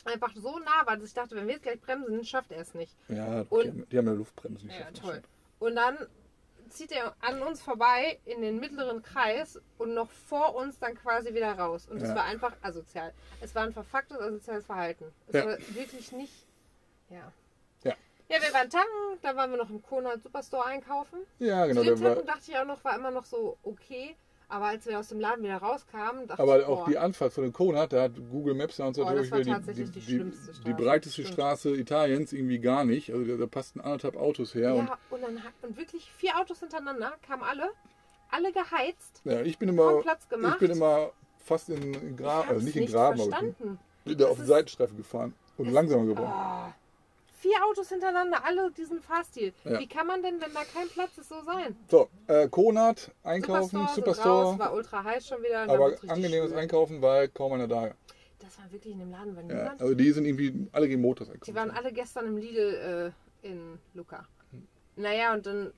einfach 0.05 0.33
so 0.35 0.57
nah 0.59 0.85
war, 0.85 0.95
dass 0.97 1.07
ich 1.07 1.13
dachte, 1.13 1.35
wenn 1.35 1.45
wir 1.47 1.53
jetzt 1.55 1.63
gleich 1.63 1.79
bremsen, 1.81 2.23
schafft 2.23 2.51
er 2.51 2.61
es 2.61 2.73
nicht. 2.73 2.95
Ja, 3.07 3.45
Und- 3.49 3.63
die, 3.65 3.69
haben, 3.69 3.89
die 3.91 3.97
haben 3.97 4.07
ja 4.07 4.13
Luftbremsen. 4.13 4.69
die 4.69 4.75
Ja, 4.75 4.89
das 4.89 4.99
toll. 4.99 5.13
schon. 5.59 5.67
Und 5.67 5.75
dann 5.75 5.97
zieht 6.69 6.93
er 6.93 7.13
an 7.19 7.41
uns 7.43 7.61
vorbei 7.61 8.17
in 8.25 8.41
den 8.41 8.57
mittleren 8.59 9.03
Kreis 9.03 9.59
und 9.77 9.93
noch 9.93 10.09
vor 10.09 10.55
uns 10.55 10.79
dann 10.79 10.95
quasi 10.95 11.33
wieder 11.33 11.51
raus. 11.59 11.85
Und 11.89 11.97
es 12.01 12.07
Ja. 12.09 12.15
war 12.15 12.23
einfach 12.23 12.55
asozial. 12.61 13.13
Es 13.41 13.53
war 13.53 13.63
ein 13.63 13.73
verfucktes 13.73 14.17
asoziales 14.17 14.65
Verhalten. 14.65 15.05
Es 15.27 15.33
Ja. 15.35 15.45
war 15.47 15.57
wirklich 15.75 16.13
nicht. 16.13 16.47
Ja. 17.09 17.31
Ja. 18.31 18.41
Wir 18.41 18.53
waren 18.53 18.69
tanken, 18.69 19.19
dann 19.21 19.35
waren 19.35 19.51
wir 19.51 19.57
noch 19.57 19.69
im 19.69 19.81
Konrad 19.83 20.21
Superstore 20.23 20.65
einkaufen. 20.65 21.19
Ja, 21.39 21.65
genau. 21.65 21.81
Zu 21.81 21.87
dem 21.89 21.97
Zeitpunkt 21.97 22.29
dachte 22.29 22.41
ich 22.51 22.57
auch 22.57 22.65
noch, 22.65 22.83
war 22.83 22.95
immer 22.95 23.11
noch 23.11 23.25
so 23.25 23.57
okay. 23.63 24.15
Aber 24.47 24.65
als 24.65 24.85
wir 24.85 24.99
aus 24.99 25.07
dem 25.07 25.21
Laden 25.21 25.43
wieder 25.45 25.57
rauskamen, 25.57 26.27
dachte 26.27 26.43
aber 26.43 26.59
ich, 26.59 26.65
auch 26.65 26.79
boah, 26.83 26.89
die 26.89 26.97
Anfahrt 26.97 27.31
von 27.31 27.43
den 27.45 27.53
Konrad, 27.53 27.93
da 27.93 28.01
hat 28.03 28.11
Google 28.31 28.53
Maps 28.53 28.79
ja 28.79 28.85
uns 28.85 28.99
Oh, 28.99 29.05
das 29.05 29.29
natürlich 29.29 29.47
war 29.47 29.55
tatsächlich 29.55 29.91
die, 29.91 29.99
die 30.01 30.05
die, 30.05 30.11
schlimmste 30.15 30.51
die, 30.51 30.57
Straße. 30.59 30.73
breiteste 30.75 31.21
Stimmt. 31.21 31.33
Straße 31.33 31.69
Italiens 31.77 32.33
irgendwie 32.33 32.59
gar 32.59 32.83
nicht. 32.83 33.13
Also 33.13 33.23
da, 33.25 33.37
da 33.37 33.47
passten 33.47 33.79
anderthalb 33.79 34.17
Autos 34.17 34.53
her. 34.53 34.75
Und 34.75 34.87
Ja, 34.87 34.97
und, 35.09 35.21
dann, 35.23 35.41
hat- 35.43 35.53
und 35.61 35.77
wirklich 35.77 36.11
vier 36.17 36.37
Autos 36.37 36.59
hintereinander 36.59 37.13
kamen 37.25 37.43
alle. 37.43 37.69
alle 38.29 38.51
geheizt, 38.51 39.21
Ja, 39.23 39.39
ich 39.41 39.57
bin 39.57 39.69
immer, 39.69 40.01
Platz 40.01 40.27
gemacht. 40.27 40.55
ich 40.55 40.59
bin 40.67 40.71
immer 40.77 41.11
fast 41.37 41.69
in, 41.69 41.93
in 41.93 42.17
Graben, 42.17 42.49
also 42.49 42.65
nicht 42.65 42.75
in 42.75 42.87
Graben, 42.87 43.21
aber 43.21 43.29
ich 43.29 43.29
verstanden. 43.29 43.79
bin 44.03 44.17
Das 44.17 44.27
auf 44.29 44.35
die 44.35 44.41
ist- 44.43 44.47
Seitenstreifen 44.49 44.97
gefahren 44.97 45.33
und 45.57 45.71
langsamer 45.71 46.05
geworden. 46.05 46.29
Ah, 46.31 46.73
vier 47.41 47.57
Autos 47.65 47.89
hintereinander, 47.89 48.43
alle 48.45 48.71
diesen 48.71 49.01
Fahrstil. 49.01 49.53
Ja. 49.63 49.79
Wie 49.79 49.87
kann 49.87 50.07
man 50.07 50.21
denn, 50.21 50.39
wenn 50.39 50.53
da 50.53 50.61
kein 50.63 50.87
Platz 50.89 51.17
ist, 51.17 51.29
so 51.29 51.41
sein? 51.43 51.75
So, 51.89 52.09
äh, 52.27 52.47
Konat, 52.47 53.11
einkaufen, 53.23 53.61
Superstore, 53.69 53.87
sind 53.87 53.95
Superstore, 54.05 54.43
raus, 54.45 54.59
war 54.59 54.73
ultra 54.73 55.03
heiß 55.03 55.27
schon 55.27 55.41
wieder. 55.43 55.61
aber 55.63 55.93
angenehmes 56.07 56.49
schwül. 56.49 56.59
Einkaufen, 56.59 57.01
weil 57.01 57.27
kaum 57.29 57.53
einer 57.53 57.67
da. 57.67 57.91
Das 58.39 58.57
war 58.59 58.71
wirklich 58.71 58.93
in 58.93 58.99
dem 58.99 59.11
Laden, 59.11 59.35
war 59.35 59.43
Ja, 59.43 59.47
niemand. 59.55 59.81
also 59.81 59.93
die 59.93 60.11
sind 60.11 60.25
irgendwie 60.25 60.67
alle 60.71 60.87
gegen 60.87 61.01
Motors 61.01 61.27
Die 61.27 61.33
einkaufen. 61.33 61.55
waren 61.55 61.71
alle 61.71 61.91
gestern 61.91 62.25
im 62.27 62.37
Lidl 62.37 63.13
äh, 63.43 63.47
in 63.47 63.79
Lucca. 63.93 64.27
Hm. 64.51 64.67
Naja, 64.95 65.33
und 65.33 65.45
dann 65.45 65.71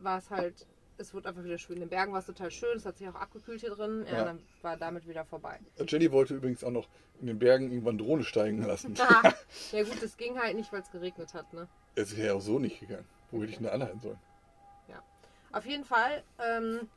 war 0.00 0.18
es 0.18 0.30
halt, 0.30 0.66
es 0.98 1.14
wurde 1.14 1.28
einfach 1.28 1.44
wieder 1.44 1.58
schwül. 1.58 1.76
In 1.76 1.80
den 1.82 1.88
Bergen 1.88 2.12
war 2.12 2.20
es 2.20 2.26
total 2.26 2.50
schön, 2.50 2.76
es 2.76 2.84
hat 2.86 2.98
sich 2.98 3.08
auch 3.08 3.14
abgekühlt 3.14 3.60
hier 3.60 3.70
drin. 3.70 4.04
Ja, 4.06 4.18
Ja. 4.18 4.24
dann 4.24 4.42
war 4.62 4.76
damit 4.76 5.06
wieder 5.08 5.24
vorbei. 5.24 5.58
Jenny 5.86 6.10
wollte 6.12 6.34
übrigens 6.34 6.62
auch 6.64 6.70
noch 6.70 6.88
in 7.20 7.26
den 7.26 7.38
Bergen 7.38 7.70
irgendwann 7.70 7.98
Drohne 7.98 8.24
steigen 8.24 8.62
lassen. 8.62 8.94
Ja 9.72 9.82
gut, 9.84 10.02
das 10.02 10.16
ging 10.16 10.38
halt 10.38 10.56
nicht, 10.56 10.72
weil 10.72 10.82
es 10.82 10.90
geregnet 10.90 11.34
hat. 11.34 11.52
Ne? 11.52 11.68
Es 11.94 12.12
ist 12.12 12.18
ja 12.18 12.34
auch 12.34 12.40
so 12.40 12.58
nicht 12.58 12.80
gegangen. 12.80 13.06
Wo 13.30 13.40
hätte 13.42 13.50
ich 13.52 13.58
denn 13.58 13.66
anhalten 13.68 14.00
sollen? 14.00 14.18
Auf 15.50 15.64
jeden 15.64 15.86
Fall 15.86 16.22
ähm, 16.46 16.88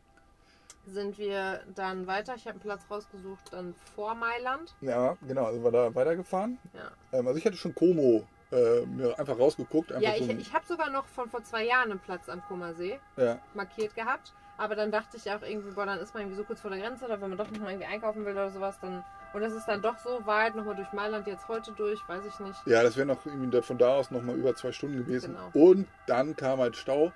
sind 0.86 1.17
wir 1.17 1.62
dann 1.74 2.05
weiter. 2.05 2.36
Ich 2.36 2.41
habe 2.41 2.51
einen 2.51 2.60
Platz 2.60 2.81
rausgesucht, 2.91 3.53
dann 3.53 3.74
vor 3.96 4.13
Mailand. 4.13 4.75
Ja, 4.81 5.17
genau, 5.25 5.46
also 5.46 5.63
war 5.63 5.72
da 5.72 5.96
weitergefahren. 5.96 6.58
Ja, 6.74 6.91
Ähm, 7.17 7.27
also 7.27 7.39
ich 7.39 7.46
hatte 7.46 7.55
schon 7.55 7.74
Como 7.74 8.27
äh, 8.51 8.86
mir 8.86 9.17
einfach 9.17 9.38
rausgeguckt. 9.38 9.91
Einfach 9.91 10.10
ja 10.10 10.17
so 10.17 10.31
ich, 10.31 10.39
ich 10.39 10.53
habe 10.53 10.65
sogar 10.65 10.89
noch 10.89 11.05
von 11.05 11.29
vor 11.29 11.43
zwei 11.43 11.65
Jahren 11.65 11.91
einen 11.91 12.00
Platz 12.00 12.29
am 12.29 12.41
Koma 12.48 12.74
See 12.74 13.00
ja, 13.17 13.39
markiert 13.53 13.96
gehabt. 13.96 14.34
Aber 14.58 14.75
dann 14.75 14.91
dachte 14.91 15.17
ich 15.17 15.31
auch 15.31 15.41
irgendwie, 15.41 15.72
boah, 15.72 15.88
dann 15.88 15.98
ist 16.00 16.13
man 16.13 16.22
irgendwie 16.22 16.38
so 16.38 16.43
kurz 16.43 16.62
vor 16.62 16.70
der 16.70 16.79
Grenze 16.79 17.05
oder 17.05 17.20
wenn 17.20 17.29
man 17.29 17.38
doch 17.38 17.50
noch 17.50 17.60
mal 17.60 17.72
irgendwie 17.72 17.88
einkaufen 17.88 18.25
will 18.25 18.34
oder 18.34 18.51
sowas, 18.51 18.79
dann. 18.79 19.03
Und 19.34 19.41
das 19.41 19.53
ist 19.53 19.65
dann 19.65 19.81
doch 19.81 19.98
so 19.98 20.24
weit, 20.25 20.55
nochmal 20.55 20.75
durch 20.75 20.91
Mailand 20.91 21.25
jetzt 21.25 21.48
heute 21.48 21.72
durch, 21.72 22.00
weiß 22.08 22.24
ich 22.25 22.39
nicht. 22.39 22.60
ja, 22.67 22.84
das 22.84 22.98
wäre 22.98 23.08
noch 23.08 23.25
irgendwie 23.25 23.62
von 23.62 23.77
da 23.77 23.96
aus 23.96 24.12
noch 24.12 24.22
mal 24.22 24.36
über 24.36 24.53
zwei 24.55 24.72
Stunden 24.72 24.98
gewesen. 24.98 25.36
Genau. 25.53 25.67
Und 25.67 25.88
dann 26.05 26.36
kam 26.36 26.60
halt 26.60 26.75
Stau. 26.75 27.12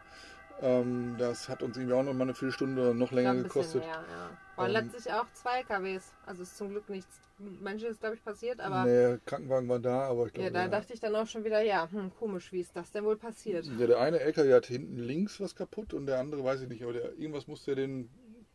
Ähm, 0.61 1.17
das 1.19 1.49
hat 1.49 1.61
uns 1.61 1.77
irgendwie 1.77 1.93
auch 1.93 2.03
noch 2.03 2.13
mal 2.13 2.23
eine 2.23 2.33
Viertelstunde 2.33 2.81
oder 2.81 2.93
noch 2.93 3.11
länger 3.11 3.35
gekostet. 3.35 3.83
mehr, 3.83 3.93
ja. 3.93 4.29
Waren 4.55 4.67
Ähm, 4.67 4.73
letztlich 4.73 5.11
auch 5.13 5.29
zwei 5.33 5.63
KWs. 5.63 6.13
Also 6.25 6.43
ist 6.43 6.57
zum 6.57 6.69
Glück 6.69 6.89
nichts 6.89 7.19
Menschliches, 7.37 7.99
glaube 7.99 8.15
ich, 8.15 8.23
passiert, 8.23 8.59
aber 8.61 8.85
Nee, 8.85 9.17
Krankenwagen 9.25 9.67
war 9.67 9.79
da, 9.79 10.07
aber 10.07 10.27
ich 10.27 10.33
ja, 10.37 10.49
glaube. 10.49 10.53
da 10.53 10.67
dachte 10.67 10.93
ich 10.93 10.99
dann 10.99 11.15
auch 11.15 11.27
schon 11.27 11.43
wieder, 11.43 11.61
ja, 11.61 11.89
hm, 11.91 12.11
komisch, 12.17 12.51
wie 12.51 12.61
ist 12.61 12.75
das 12.75 12.91
denn 12.91 13.03
wohl 13.03 13.17
passiert? 13.17 13.65
Ja, 13.65 13.87
der 13.87 13.99
eine 13.99 14.19
LKW 14.19 14.53
hat 14.53 14.65
hinten 14.67 14.97
links 14.97 15.39
was 15.39 15.55
kaputt 15.55 15.93
und 15.93 16.05
der 16.05 16.19
andere 16.19 16.43
weiß 16.43 16.61
ich 16.61 16.69
nicht, 16.69 16.83
aber 16.83 16.93
der, 16.93 17.13
irgendwas 17.17 17.47
musste 17.47 17.71
er 17.71 17.75
den 17.75 18.09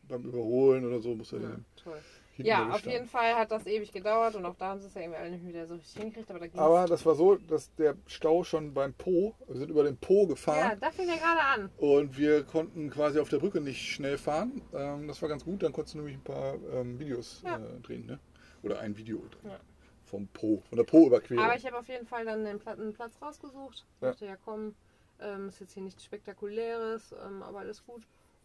beim 0.08 0.24
Überholen 0.24 0.84
oder 0.86 1.00
so 1.00 1.14
musste 1.14 1.36
er 1.36 1.42
Ja, 1.42 1.48
den 1.56 1.64
toll. 1.76 2.00
Ja, 2.46 2.70
auf 2.70 2.84
jeden. 2.86 3.06
Fall 3.06 3.34
hat 3.34 3.50
das 3.50 3.66
ewig 3.66 3.92
gedauert 3.92 4.34
und 4.34 4.44
auch 4.44 4.56
da 4.56 4.68
haben 4.68 4.80
sie 4.80 4.86
es 4.88 4.94
ja 4.94 5.02
irgendwie 5.02 5.18
alle 5.18 5.30
nicht 5.30 5.46
wieder 5.46 5.66
so 5.66 5.74
richtig 5.74 5.94
hingekriegt, 6.00 6.30
aber 6.30 6.48
da 6.48 6.58
Aber 6.62 6.86
das 6.86 7.04
war 7.06 7.14
so, 7.14 7.36
dass 7.36 7.74
der 7.74 7.96
Stau 8.06 8.44
schon 8.44 8.72
beim 8.74 8.94
Po, 8.94 9.34
wir 9.48 9.56
sind 9.56 9.70
über 9.70 9.84
den 9.84 9.96
Po 9.96 10.22
Ja, 10.22 10.28
gefahren 10.28 10.78
da 10.80 10.90
fing 10.90 11.08
er 11.08 11.16
gerade 11.18 11.40
an. 11.40 11.70
und 11.76 12.16
wir 12.18 12.42
konnten 12.44 12.90
quasi 12.90 13.18
auf 13.18 13.28
der 13.28 13.38
Brücke 13.38 13.60
nicht 13.60 13.80
schnell 13.80 14.18
fahren. 14.18 14.62
Ähm, 14.72 15.06
das 15.08 15.20
war 15.22 15.28
ganz 15.28 15.44
gut, 15.44 15.62
dann 15.62 15.72
konntest 15.72 15.94
du 15.94 15.98
nämlich 15.98 16.16
ein 16.16 16.24
paar 16.24 16.54
ähm, 16.72 16.98
Videos 16.98 17.42
Ja. 17.44 17.56
äh, 17.56 17.80
drehen, 17.80 18.06
ne? 18.06 18.18
Oder 18.62 18.80
ein 18.80 18.96
Video 18.96 19.18
drehen. 19.18 19.50
Ja. 19.52 19.60
Vom 20.04 20.26
Po, 20.28 20.62
von 20.68 20.76
der 20.76 20.84
Po-Überquerung. 20.84 21.44
Aber 21.44 21.56
ich 21.56 21.64
habe 21.64 21.78
auf 21.78 21.88
jeden 21.88 22.06
Fall 22.06 22.24
dann 22.24 22.44
den 22.44 22.58
Platz 22.58 23.22
rausgesucht. 23.22 23.86
Ich 23.96 24.02
Ja. 24.02 24.10
dachte, 24.10 24.26
ja 24.26 24.36
komm, 24.36 24.74
ähm, 25.20 25.48
ist 25.48 25.60
jetzt 25.60 25.74
hier 25.74 25.82
nichts 25.82 26.04
Spektakuläres, 26.04 27.12
aber 27.12 27.60
alles 27.60 27.84
gut. 27.84 28.02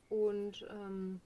Und 0.10 0.66
ähm, 0.70 1.20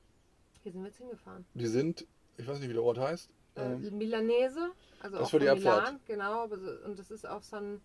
hier 0.61 0.71
sind 0.71 0.81
wir 0.81 0.87
jetzt 0.87 0.97
hingefahren. 0.97 1.45
Die 1.53 1.67
sind, 1.67 2.07
ich 2.39 2.47
weiß 2.47 2.59
nicht, 2.59 2.69
wie 2.69 2.73
der 2.73 2.83
Ort 2.83 2.97
heißt. 2.97 3.29
Äh, 3.55 3.61
Ähm, 3.61 3.97
Milanese, 3.97 4.71
also 5.01 5.17
das 5.17 5.27
auch 5.27 5.33
war 5.33 5.39
die 5.39 5.47
von 5.47 5.57
Abfahrt. 5.57 5.83
Milan, 5.83 5.99
genau. 6.07 6.43
Und 6.85 6.97
das 6.99 7.11
ist 7.11 7.27
auch 7.27 7.41
San, 7.43 7.81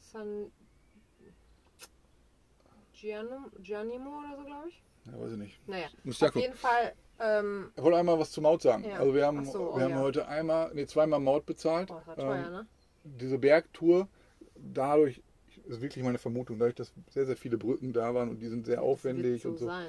San 0.00 0.50
Gianimo 3.62 4.18
oder 4.18 4.36
so, 4.36 4.44
glaube 4.44 4.68
ich. 4.68 4.82
ja, 5.06 5.20
weiß 5.20 5.32
ich 5.32 5.38
nicht. 5.38 5.68
Naja, 5.68 5.86
Muss 6.04 6.22
auf 6.22 6.34
jeden 6.34 6.54
Fall. 6.54 6.92
Ähm, 7.20 7.72
Ich 7.76 7.82
wollte 7.82 7.98
einmal 7.98 8.18
was 8.18 8.30
zur 8.30 8.42
Maut 8.42 8.62
sagen. 8.62 8.84
Ja. 8.84 8.96
Also 8.98 9.14
wir 9.14 9.26
haben, 9.26 9.44
so, 9.44 9.72
oh 9.72 9.76
wir 9.76 9.84
haben 9.84 9.90
ja. 9.92 10.00
heute 10.00 10.28
einmal, 10.28 10.70
nee, 10.74 10.86
zweimal 10.86 11.20
Maut 11.20 11.46
bezahlt. 11.46 11.90
war 11.90 12.04
teuer, 12.16 12.46
Ähm, 12.46 12.52
ne? 12.52 12.66
diese 13.04 13.38
Bergtour, 13.38 14.08
dadurch, 14.56 15.22
ist 15.66 15.80
wirklich 15.80 16.02
meine 16.04 16.18
Vermutung, 16.18 16.58
dadurch, 16.58 16.74
dass 16.76 16.92
sehr, 17.10 17.26
sehr 17.26 17.36
viele 17.36 17.58
Brücken 17.58 17.92
da 17.92 18.14
waren 18.14 18.30
und 18.30 18.38
die 18.40 18.48
sind 18.48 18.66
sehr 18.66 18.82
aufwendig 18.82 19.42
so 19.42 19.50
und 19.50 19.58
so. 19.58 19.66
sein. 19.66 19.88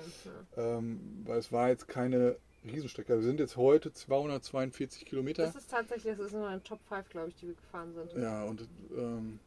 Ja. 0.55 0.77
Ähm, 0.77 1.21
weil 1.25 1.37
es 1.39 1.51
war 1.51 1.69
jetzt 1.69 1.87
keine 1.87 2.35
Riesenstrecke. 2.65 3.15
Wir 3.15 3.23
sind 3.23 3.39
jetzt 3.39 3.57
heute 3.57 3.91
242 3.93 5.05
Kilometer. 5.05 5.43
Das 5.43 5.55
ist 5.55 5.69
tatsächlich, 5.71 6.15
das 6.17 6.27
ist 6.27 6.33
nur 6.33 6.47
ein 6.47 6.63
Top 6.63 6.79
5, 6.87 7.09
glaube 7.09 7.29
ich, 7.29 7.35
die 7.35 7.47
wir 7.47 7.55
gefahren 7.55 7.93
sind. 7.93 8.13
Ja, 8.21 8.43
und 8.43 8.67
ähm, 8.95 9.39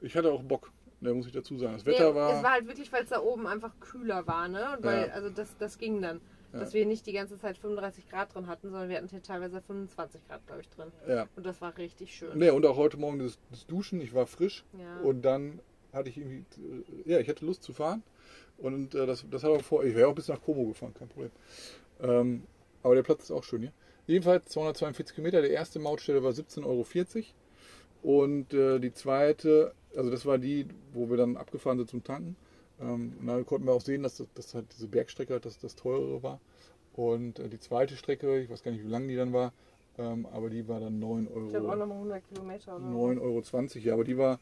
ich 0.00 0.16
hatte 0.16 0.32
auch 0.32 0.42
Bock, 0.42 0.70
da 1.00 1.12
muss 1.12 1.26
ich 1.26 1.32
dazu 1.32 1.56
sagen. 1.58 1.74
Das 1.74 1.84
Nee, 1.84 1.92
Wetter 1.92 2.10
Es 2.10 2.14
war. 2.14 2.42
war 2.42 2.52
halt 2.52 2.66
wirklich, 2.68 2.92
weil 2.92 3.02
es 3.02 3.08
da 3.10 3.20
oben 3.20 3.46
einfach 3.46 3.72
kühler 3.80 4.26
war, 4.26 4.48
ne? 4.48 4.76
Und 4.76 4.84
weil, 4.84 5.08
Ja. 5.08 5.12
also 5.14 5.30
das, 5.30 5.56
das 5.58 5.78
ging 5.78 6.00
dann. 6.00 6.20
Ja. 6.52 6.58
Dass 6.60 6.74
wir 6.74 6.84
nicht 6.84 7.06
die 7.06 7.12
ganze 7.12 7.38
Zeit 7.38 7.56
35 7.56 8.10
Grad 8.10 8.34
drin 8.34 8.46
hatten, 8.46 8.68
sondern 8.70 8.90
wir 8.90 8.98
hatten 8.98 9.08
hier 9.08 9.22
teilweise 9.22 9.62
25 9.62 10.26
Grad, 10.28 10.46
glaube 10.46 10.60
ich, 10.60 10.68
drin. 10.68 10.92
Ja. 11.08 11.26
Und 11.34 11.46
das 11.46 11.60
war 11.62 11.76
richtig 11.78 12.14
schön. 12.14 12.36
Nee, 12.38 12.50
und 12.50 12.66
auch 12.66 12.76
heute 12.76 12.98
Morgen 12.98 13.20
das, 13.20 13.38
das 13.50 13.66
Duschen, 13.66 14.02
ich 14.02 14.12
war 14.12 14.26
frisch 14.26 14.62
Ja. 14.78 14.98
und 15.00 15.22
dann 15.22 15.60
hatte 15.94 16.10
ich 16.10 16.18
irgendwie, 16.18 16.44
äh, 17.06 17.10
ja, 17.10 17.18
ich 17.20 17.28
hatte 17.28 17.44
Lust 17.46 17.62
zu 17.62 17.72
fahren 17.72 18.02
und 18.58 18.94
äh, 18.94 19.06
das, 19.06 19.24
das 19.30 19.42
hat 19.44 19.50
auch 19.50 19.62
vor, 19.62 19.82
ich 19.84 19.94
wäre 19.94 20.08
auch 20.08 20.14
bis 20.14 20.28
nach 20.28 20.40
Como 20.42 20.66
gefahren, 20.66 20.92
kein 20.92 21.08
Problem. 21.08 21.30
Ähm, 22.02 22.42
aber 22.82 22.94
der 22.94 23.02
Platz 23.02 23.24
ist 23.24 23.30
auch 23.30 23.44
schön 23.44 23.62
hier. 23.62 23.72
Jedenfalls 24.06 24.46
242 24.46 25.14
Kilometer, 25.14 25.42
die 25.42 25.48
erste 25.48 25.78
Mautstelle 25.78 26.22
war 26.22 26.32
17,40 26.32 26.64
Euro 26.66 26.84
und 28.02 28.52
äh, 28.52 28.80
die 28.80 28.92
zweite, 28.92 29.74
also 29.96 30.10
das 30.10 30.26
war 30.26 30.38
die, 30.38 30.66
wo 30.92 31.08
wir 31.08 31.16
dann 31.16 31.36
abgefahren 31.36 31.78
sind 31.78 31.88
zum 31.88 32.02
Tanken. 32.02 32.36
Ähm, 32.80 33.14
und 33.20 33.26
da 33.28 33.40
konnten 33.42 33.66
wir 33.66 33.72
auch 33.72 33.80
sehen, 33.80 34.02
dass 34.02 34.16
das, 34.16 34.26
dass 34.34 34.54
halt 34.54 34.66
diese 34.74 34.88
Bergstrecke 34.88 35.34
halt 35.34 35.44
das, 35.44 35.58
das 35.58 35.76
teurere 35.76 36.22
war. 36.22 36.40
Und 36.94 37.38
äh, 37.38 37.48
die 37.48 37.60
zweite 37.60 37.96
Strecke, 37.96 38.40
ich 38.40 38.50
weiß 38.50 38.62
gar 38.64 38.72
nicht, 38.72 38.84
wie 38.84 38.90
lang 38.90 39.06
die 39.06 39.16
dann 39.16 39.32
war, 39.32 39.52
ähm, 39.98 40.26
aber 40.32 40.50
die 40.50 40.66
war 40.66 40.80
dann 40.80 40.98
9 40.98 41.28
Euro. 41.28 41.48
ich 41.48 41.54
habe 41.54 41.70
auch 41.70 41.76
nochmal 41.76 41.98
100 41.98 42.28
Kilometer 42.28 42.76
oder 42.76 42.90
so. 42.90 42.98
9,20 42.98 43.20
Euro, 43.20 43.86
ja, 43.86 43.94
aber 43.94 44.04
die 44.04 44.18
war 44.18 44.40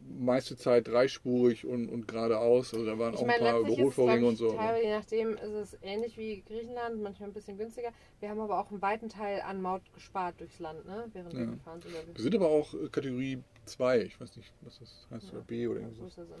meiste 0.00 0.56
Zeit 0.56 0.88
dreispurig 0.88 1.66
und, 1.66 1.88
und 1.88 2.08
geradeaus. 2.08 2.72
Also 2.74 2.86
da 2.86 2.98
waren 2.98 3.14
Ich 3.14 3.20
auch 3.20 3.28
ein 3.28 3.38
paar 3.40 3.60
Überholvorgänge 3.60 4.26
und 4.26 4.36
so. 4.36 4.52
teilweise, 4.52 4.84
je 4.84 4.90
nachdem 4.96 5.34
ist 5.36 5.52
es 5.52 5.78
ähnlich 5.82 6.16
wie 6.18 6.42
Griechenland, 6.42 7.02
manchmal 7.02 7.28
ein 7.28 7.32
bisschen 7.32 7.58
günstiger. 7.58 7.90
Wir 8.20 8.30
haben 8.30 8.40
aber 8.40 8.58
auch 8.60 8.70
einen 8.70 8.82
weiten 8.82 9.08
Teil 9.08 9.40
an 9.42 9.60
Maut 9.62 9.82
gespart 9.94 10.40
durchs 10.40 10.58
Land, 10.58 10.84
ne? 10.86 11.06
Während 11.12 11.32
wir 11.34 11.40
Ja. 11.44 11.50
gefahren 11.50 11.80
sind. 11.82 11.94
Wir 12.16 12.22
sind 12.22 12.34
aber 12.34 12.48
auch 12.48 12.72
äh, 12.74 12.88
Kategorie 12.90 13.42
2, 13.66 14.00
ich 14.00 14.20
weiß 14.20 14.36
nicht, 14.36 14.52
was 14.62 14.78
das 14.78 15.06
heißt, 15.10 15.32
oder 15.32 15.42
B 15.42 15.66
oder 15.68 15.80
Ja, 15.80 15.86
so 15.88 15.92
irgendwas. 15.94 16.14
das 16.16 16.28
immer. 16.28 16.36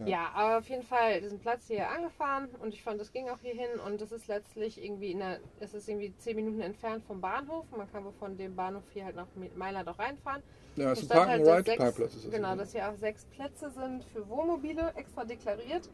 Ja. 0.00 0.06
Ja. 0.06 0.30
aber 0.34 0.58
auf 0.58 0.68
jeden 0.68 0.82
Fall 0.82 1.20
diesen 1.20 1.38
Platz 1.40 1.66
hier 1.66 1.88
angefahren 1.90 2.48
und 2.62 2.72
ich 2.74 2.82
fand, 2.82 2.98
das 3.00 3.12
ging 3.12 3.28
auch 3.28 3.38
hier 3.40 3.52
hin 3.54 3.78
und 3.86 4.00
das 4.00 4.12
ist 4.12 4.28
letztlich 4.28 4.82
irgendwie 4.82 5.10
in 5.12 5.18
der, 5.18 5.40
es 5.60 5.74
ist 5.74 5.88
irgendwie 5.88 6.14
zehn 6.16 6.36
Minuten 6.36 6.60
entfernt 6.60 7.04
vom 7.04 7.20
Bahnhof. 7.20 7.66
Man 7.76 7.90
kann 7.92 8.04
wohl 8.04 8.12
von 8.12 8.36
dem 8.38 8.56
Bahnhof 8.56 8.84
hier 8.92 9.04
halt 9.04 9.16
nach 9.16 9.26
Mailand 9.56 9.88
auch 9.88 9.98
reinfahren. 9.98 10.42
Ja, 10.80 10.92
ist 10.92 11.02
ein 11.02 11.06
stand 11.06 11.28
halt, 11.28 11.40
dass 11.40 11.46
Park-and-Ride-Parkplatz. 11.48 12.12
sechs, 12.12 12.16
ist 12.16 12.24
das. 12.26 12.32
genau, 12.34 12.56
dass 12.56 12.72
hier 12.72 12.88
auch 12.88 12.96
sechs 12.96 13.24
Plätze 13.26 13.70
sind 13.70 14.04
für 14.04 14.28
Wohnmobile, 14.28 14.92
extra 14.96 15.24
deklariert, 15.24 15.88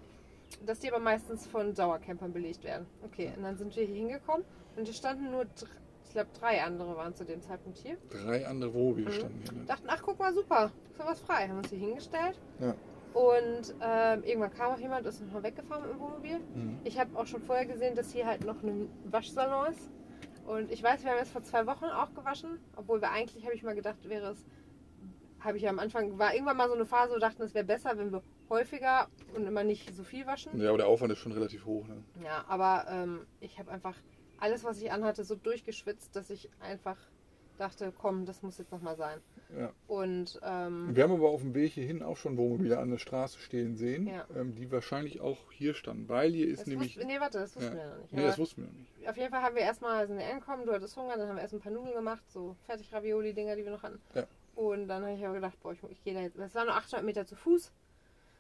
dass 0.64 0.78
die 0.78 0.90
aber 0.92 1.00
meistens 1.02 1.46
von 1.46 1.74
Dauercampern 1.74 2.32
belegt 2.32 2.64
werden. 2.64 2.86
Okay, 3.04 3.32
und 3.36 3.42
dann 3.42 3.56
sind 3.56 3.74
wir 3.76 3.84
hier 3.84 3.96
hingekommen 3.96 4.44
und 4.76 4.84
hier 4.84 4.94
standen 4.94 5.30
nur, 5.30 5.44
ich 6.04 6.12
glaube, 6.12 6.30
drei 6.38 6.62
andere 6.62 6.96
waren 6.96 7.14
zu 7.14 7.24
dem 7.24 7.42
Zeitpunkt 7.42 7.78
hier. 7.78 7.96
Drei 8.10 8.46
andere 8.46 8.72
Wohnmobile 8.72 9.10
Mhm. 9.10 9.12
standen 9.14 9.40
hier. 9.42 9.52
Ne? 9.52 9.64
Dachten, 9.66 9.86
ach 9.88 10.02
guck 10.02 10.18
mal, 10.18 10.32
super, 10.32 10.70
ist 10.92 10.98
ja 10.98 11.06
was 11.06 11.20
frei. 11.20 11.48
Haben 11.48 11.58
uns 11.58 11.68
hier 11.70 11.78
hingestellt. 11.78 12.38
Ja. 12.60 12.74
Und 13.12 13.74
ähm, 13.80 14.22
irgendwann 14.24 14.52
kam 14.52 14.72
auch 14.72 14.78
jemand, 14.78 15.06
ist 15.06 15.22
nochmal 15.24 15.42
weggefahren 15.44 15.82
mit 15.84 15.92
dem 15.92 16.00
Wohnmobil. 16.00 16.38
Mhm. 16.54 16.78
Ich 16.84 16.98
habe 16.98 17.18
auch 17.18 17.26
schon 17.26 17.40
vorher 17.42 17.64
gesehen, 17.64 17.94
dass 17.94 18.12
hier 18.12 18.26
halt 18.26 18.44
noch 18.44 18.62
ein 18.62 18.90
Waschsalon 19.10 19.68
ist. 19.72 19.88
Und 20.46 20.70
ich 20.70 20.82
weiß, 20.82 21.02
wir 21.02 21.10
haben 21.10 21.18
jetzt 21.18 21.32
vor 21.32 21.42
zwei 21.42 21.66
Wochen 21.66 21.86
auch 21.86 22.14
gewaschen, 22.14 22.60
obwohl 22.76 23.00
wir 23.00 23.10
eigentlich, 23.10 23.44
habe 23.44 23.54
ich 23.54 23.62
mal 23.62 23.74
gedacht, 23.74 23.96
wäre 24.08 24.32
es, 24.32 24.44
habe 25.40 25.58
ich 25.58 25.68
am 25.68 25.78
Anfang, 25.78 26.18
war 26.18 26.32
irgendwann 26.34 26.56
mal 26.56 26.68
so 26.68 26.74
eine 26.74 26.86
Phase, 26.86 27.10
wo 27.10 27.16
wir 27.16 27.20
dachten, 27.20 27.42
es 27.42 27.54
wäre 27.54 27.64
besser, 27.64 27.96
wenn 27.96 28.12
wir 28.12 28.22
häufiger 28.48 29.08
und 29.34 29.46
immer 29.46 29.64
nicht 29.64 29.94
so 29.94 30.02
viel 30.04 30.26
waschen. 30.26 30.60
Ja, 30.60 30.68
aber 30.70 30.78
der 30.78 30.86
Aufwand 30.88 31.12
ist 31.12 31.18
schon 31.18 31.32
relativ 31.32 31.64
hoch. 31.66 31.86
Ne? 31.86 32.02
Ja, 32.24 32.44
aber 32.48 32.86
ähm, 32.88 33.26
ich 33.40 33.58
habe 33.58 33.70
einfach 33.70 33.96
alles, 34.38 34.64
was 34.64 34.80
ich 34.80 34.90
anhatte, 34.92 35.24
so 35.24 35.34
durchgeschwitzt, 35.34 36.14
dass 36.14 36.30
ich 36.30 36.50
einfach 36.60 36.96
dachte, 37.58 37.92
komm, 37.96 38.26
das 38.26 38.42
muss 38.42 38.58
jetzt 38.58 38.70
nochmal 38.70 38.96
sein. 38.96 39.18
Ja. 39.56 39.72
Und 39.86 40.38
ähm, 40.42 40.94
Wir 40.94 41.04
haben 41.04 41.12
aber 41.12 41.30
auf 41.30 41.40
dem 41.40 41.54
Weg 41.54 41.72
hierhin 41.72 42.02
auch 42.02 42.16
schon 42.16 42.36
Wohnmobile 42.36 42.78
an 42.78 42.90
der 42.90 42.98
Straße 42.98 43.38
stehen 43.38 43.76
sehen, 43.76 44.06
Ja. 44.08 44.26
ähm, 44.36 44.54
die 44.54 44.70
wahrscheinlich 44.70 45.20
auch 45.20 45.38
hier 45.52 45.72
standen, 45.74 46.08
weil 46.08 46.32
hier 46.32 46.48
ist 46.48 46.60
das 46.60 46.66
nämlich. 46.66 46.96
wussten, 46.96 47.08
nee, 47.08 47.18
warte, 47.20 47.38
das 47.38 47.56
wussten 47.56 47.76
ja. 47.76 47.82
wir 47.84 47.90
noch 47.90 47.98
nicht. 48.02 48.12
Nee, 48.12 48.22
das 48.26 48.38
wussten 48.38 48.62
wir 48.62 48.68
noch 48.68 48.74
nicht. 48.78 49.08
auf 49.08 49.16
jeden 49.16 49.30
Fall 49.30 49.42
haben 49.42 49.54
wir 49.54 49.62
erstmal 49.62 50.06
sind 50.06 50.18
wir 50.18 50.26
angekommen, 50.26 50.66
du 50.66 50.72
hattest 50.72 50.96
Hunger, 50.96 51.16
dann 51.16 51.28
haben 51.28 51.36
wir 51.36 51.42
erst 51.42 51.54
ein 51.54 51.60
paar 51.60 51.72
Nudeln 51.72 51.94
gemacht, 51.94 52.22
so 52.28 52.56
fertig 52.66 52.92
Ravioli-Dinger, 52.92 53.56
die 53.56 53.64
wir 53.64 53.70
noch 53.72 53.82
hatten. 53.82 54.00
Und 54.56 54.88
dann 54.88 55.04
habe 55.04 55.14
ich 55.14 55.24
aber 55.24 55.34
gedacht, 55.34 55.60
boah, 55.62 55.72
ich, 55.72 55.82
ich 55.90 56.02
gehe 56.02 56.14
da 56.14 56.20
jetzt. 56.20 56.38
Das 56.38 56.54
war 56.54 56.64
nur 56.64 56.74
800 56.74 57.04
Meter 57.04 57.26
zu 57.26 57.36
Fuß 57.36 57.70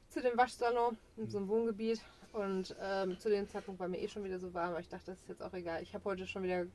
zu 0.08 0.22
dem 0.22 0.36
Waschsalon 0.36 0.96
in 1.18 1.28
so 1.28 1.38
einem 1.38 1.48
Wohngebiet. 1.48 2.00
Und 2.32 2.74
ähm, 2.82 3.18
zu 3.18 3.28
dem 3.28 3.48
Zeitpunkt 3.48 3.80
war 3.80 3.88
mir 3.88 4.00
eh 4.00 4.08
schon 4.08 4.24
wieder 4.24 4.38
so 4.38 4.52
warm, 4.52 4.70
aber 4.70 4.80
ich 4.80 4.88
dachte, 4.88 5.06
das 5.06 5.20
ist 5.20 5.28
jetzt 5.28 5.42
auch 5.42 5.52
egal. 5.52 5.82
Ich 5.82 5.94
habe 5.94 6.04
heute 6.04 6.26
schon 6.26 6.42
wieder. 6.42 6.66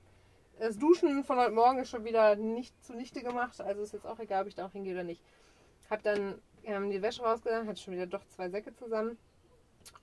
Das 0.60 0.78
Duschen 0.78 1.24
von 1.24 1.40
heute 1.40 1.52
Morgen 1.52 1.80
ist 1.80 1.90
schon 1.90 2.04
wieder 2.04 2.36
nicht 2.36 2.74
zunichte 2.84 3.24
gemacht, 3.24 3.60
also 3.62 3.82
ist 3.82 3.94
jetzt 3.94 4.06
auch 4.06 4.20
egal, 4.20 4.44
ob 4.44 4.48
ich 4.48 4.56
da 4.56 4.68
auch 4.68 4.72
hingehe 4.72 4.94
oder 4.94 5.04
nicht. 5.04 5.24
Hab 5.90 6.04
dann 6.04 6.40
ähm, 6.64 6.92
die 6.92 7.02
Wäsche 7.02 7.24
rausgegangen, 7.24 7.68
hatte 7.68 7.82
schon 7.82 7.94
wieder 7.96 8.06
doch 8.06 8.24
zwei 8.28 8.50
Säcke 8.50 8.76
zusammen 8.76 9.18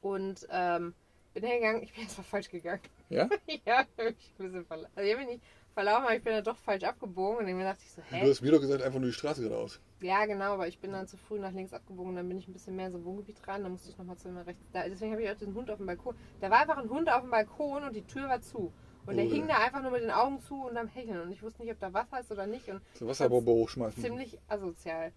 und 0.01 0.49
ähm, 0.51 0.95
bin 1.35 1.45
hingegangen. 1.45 1.83
Ich 1.83 1.93
bin 1.93 2.03
jetzt 2.05 2.19
mal 2.19 2.25
falsch 2.25 2.51
gegangen. 2.51 2.83
Ja? 3.09 3.29
ja, 3.67 3.83
ich 4.09 4.35
bin 4.35 4.47
ein 4.47 4.53
bisschen 4.53 4.65
verlaufen. 4.65 4.93
Also 4.97 5.09
ich 5.09 5.15
habe 5.15 5.25
mich 5.25 5.35
nicht 5.37 5.45
verlaufen, 5.79 6.05
aber 6.05 6.17
ich 6.17 6.23
bin 6.23 6.33
dann 6.35 6.45
doch 6.45 6.57
falsch 6.57 6.83
abgebogen 6.85 7.39
und 7.39 7.47
dann 7.47 7.61
dachte 7.61 7.83
ich 7.85 7.93
so, 7.93 8.03
hä? 8.11 8.25
Du 8.25 8.31
hast 8.31 8.41
mir 8.43 8.51
doch 8.51 8.61
gesagt, 8.61 8.83
einfach 8.83 8.99
nur 8.99 9.09
die 9.09 9.15
Straße 9.15 9.41
geradeaus. 9.43 9.81
Ja, 10.01 10.27
genau, 10.27 10.55
aber 10.55 10.67
ich 10.69 10.79
bin 10.81 10.93
dann 10.93 11.07
zu 11.07 11.17
früh 11.17 11.39
nach 11.39 11.53
links 11.53 11.73
abgebogen, 11.73 12.17
dann 12.17 12.29
bin 12.29 12.39
ich 12.39 12.49
ein 12.49 12.53
bisschen 12.53 12.75
mehr 12.77 12.91
so 12.91 13.05
Wohngebiet 13.05 13.37
rein, 13.47 13.63
dann 13.63 13.73
musste 13.73 13.91
ich 13.91 13.99
nochmal 13.99 14.17
zu 14.17 14.29
mir 14.29 14.47
rechts. 14.47 14.63
Da, 14.73 14.89
deswegen 14.89 15.13
habe 15.13 15.23
ich 15.23 15.31
auch 15.31 15.37
den 15.37 15.55
Hund 15.55 15.71
auf 15.71 15.77
dem 15.77 15.87
Balkon. 15.87 16.17
Da 16.41 16.51
war 16.51 16.61
einfach 16.61 16.79
ein 16.79 16.89
Hund 16.91 17.09
auf 17.11 17.21
dem 17.23 17.31
Balkon 17.31 17.85
und 17.85 17.95
die 17.95 18.03
Tür 18.07 18.29
war 18.29 18.41
zu. 18.41 18.73
Und 19.07 19.17
der 19.17 19.25
Oh, 19.27 19.31
hing 19.31 19.49
ja. 19.49 19.57
da 19.57 19.65
einfach 19.65 19.83
nur 19.83 19.91
mit 19.93 20.03
den 20.03 20.11
Augen 20.11 20.41
zu 20.41 20.67
und 20.67 20.77
am 20.77 20.89
Hecheln. 20.89 21.21
Und 21.21 21.31
ich 21.33 21.43
wusste 21.43 21.63
nicht, 21.63 21.73
ob 21.73 21.81
da 21.81 21.93
Wasser 21.95 22.21
ist 22.21 22.31
oder 22.31 22.47
nicht. 22.47 22.69
Und 22.69 22.83
So 22.95 23.07
Wasserbombe 23.07 23.51
hochschmeißen. 23.53 24.03
ziemlich 24.03 24.39
asozial. 24.49 25.13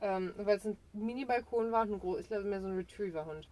Ähm, 0.00 0.32
weil 0.36 0.58
es 0.58 0.64
ein 0.66 0.76
Mini-Balkon 0.92 1.72
war 1.72 1.82
und 1.82 1.92
ein 1.94 2.00
groß, 2.00 2.20
ich 2.20 2.28
glaube 2.28 2.44
mehr 2.44 2.60
so 2.60 2.68
ein 2.68 2.76
Retriever-Hund. 2.76 3.48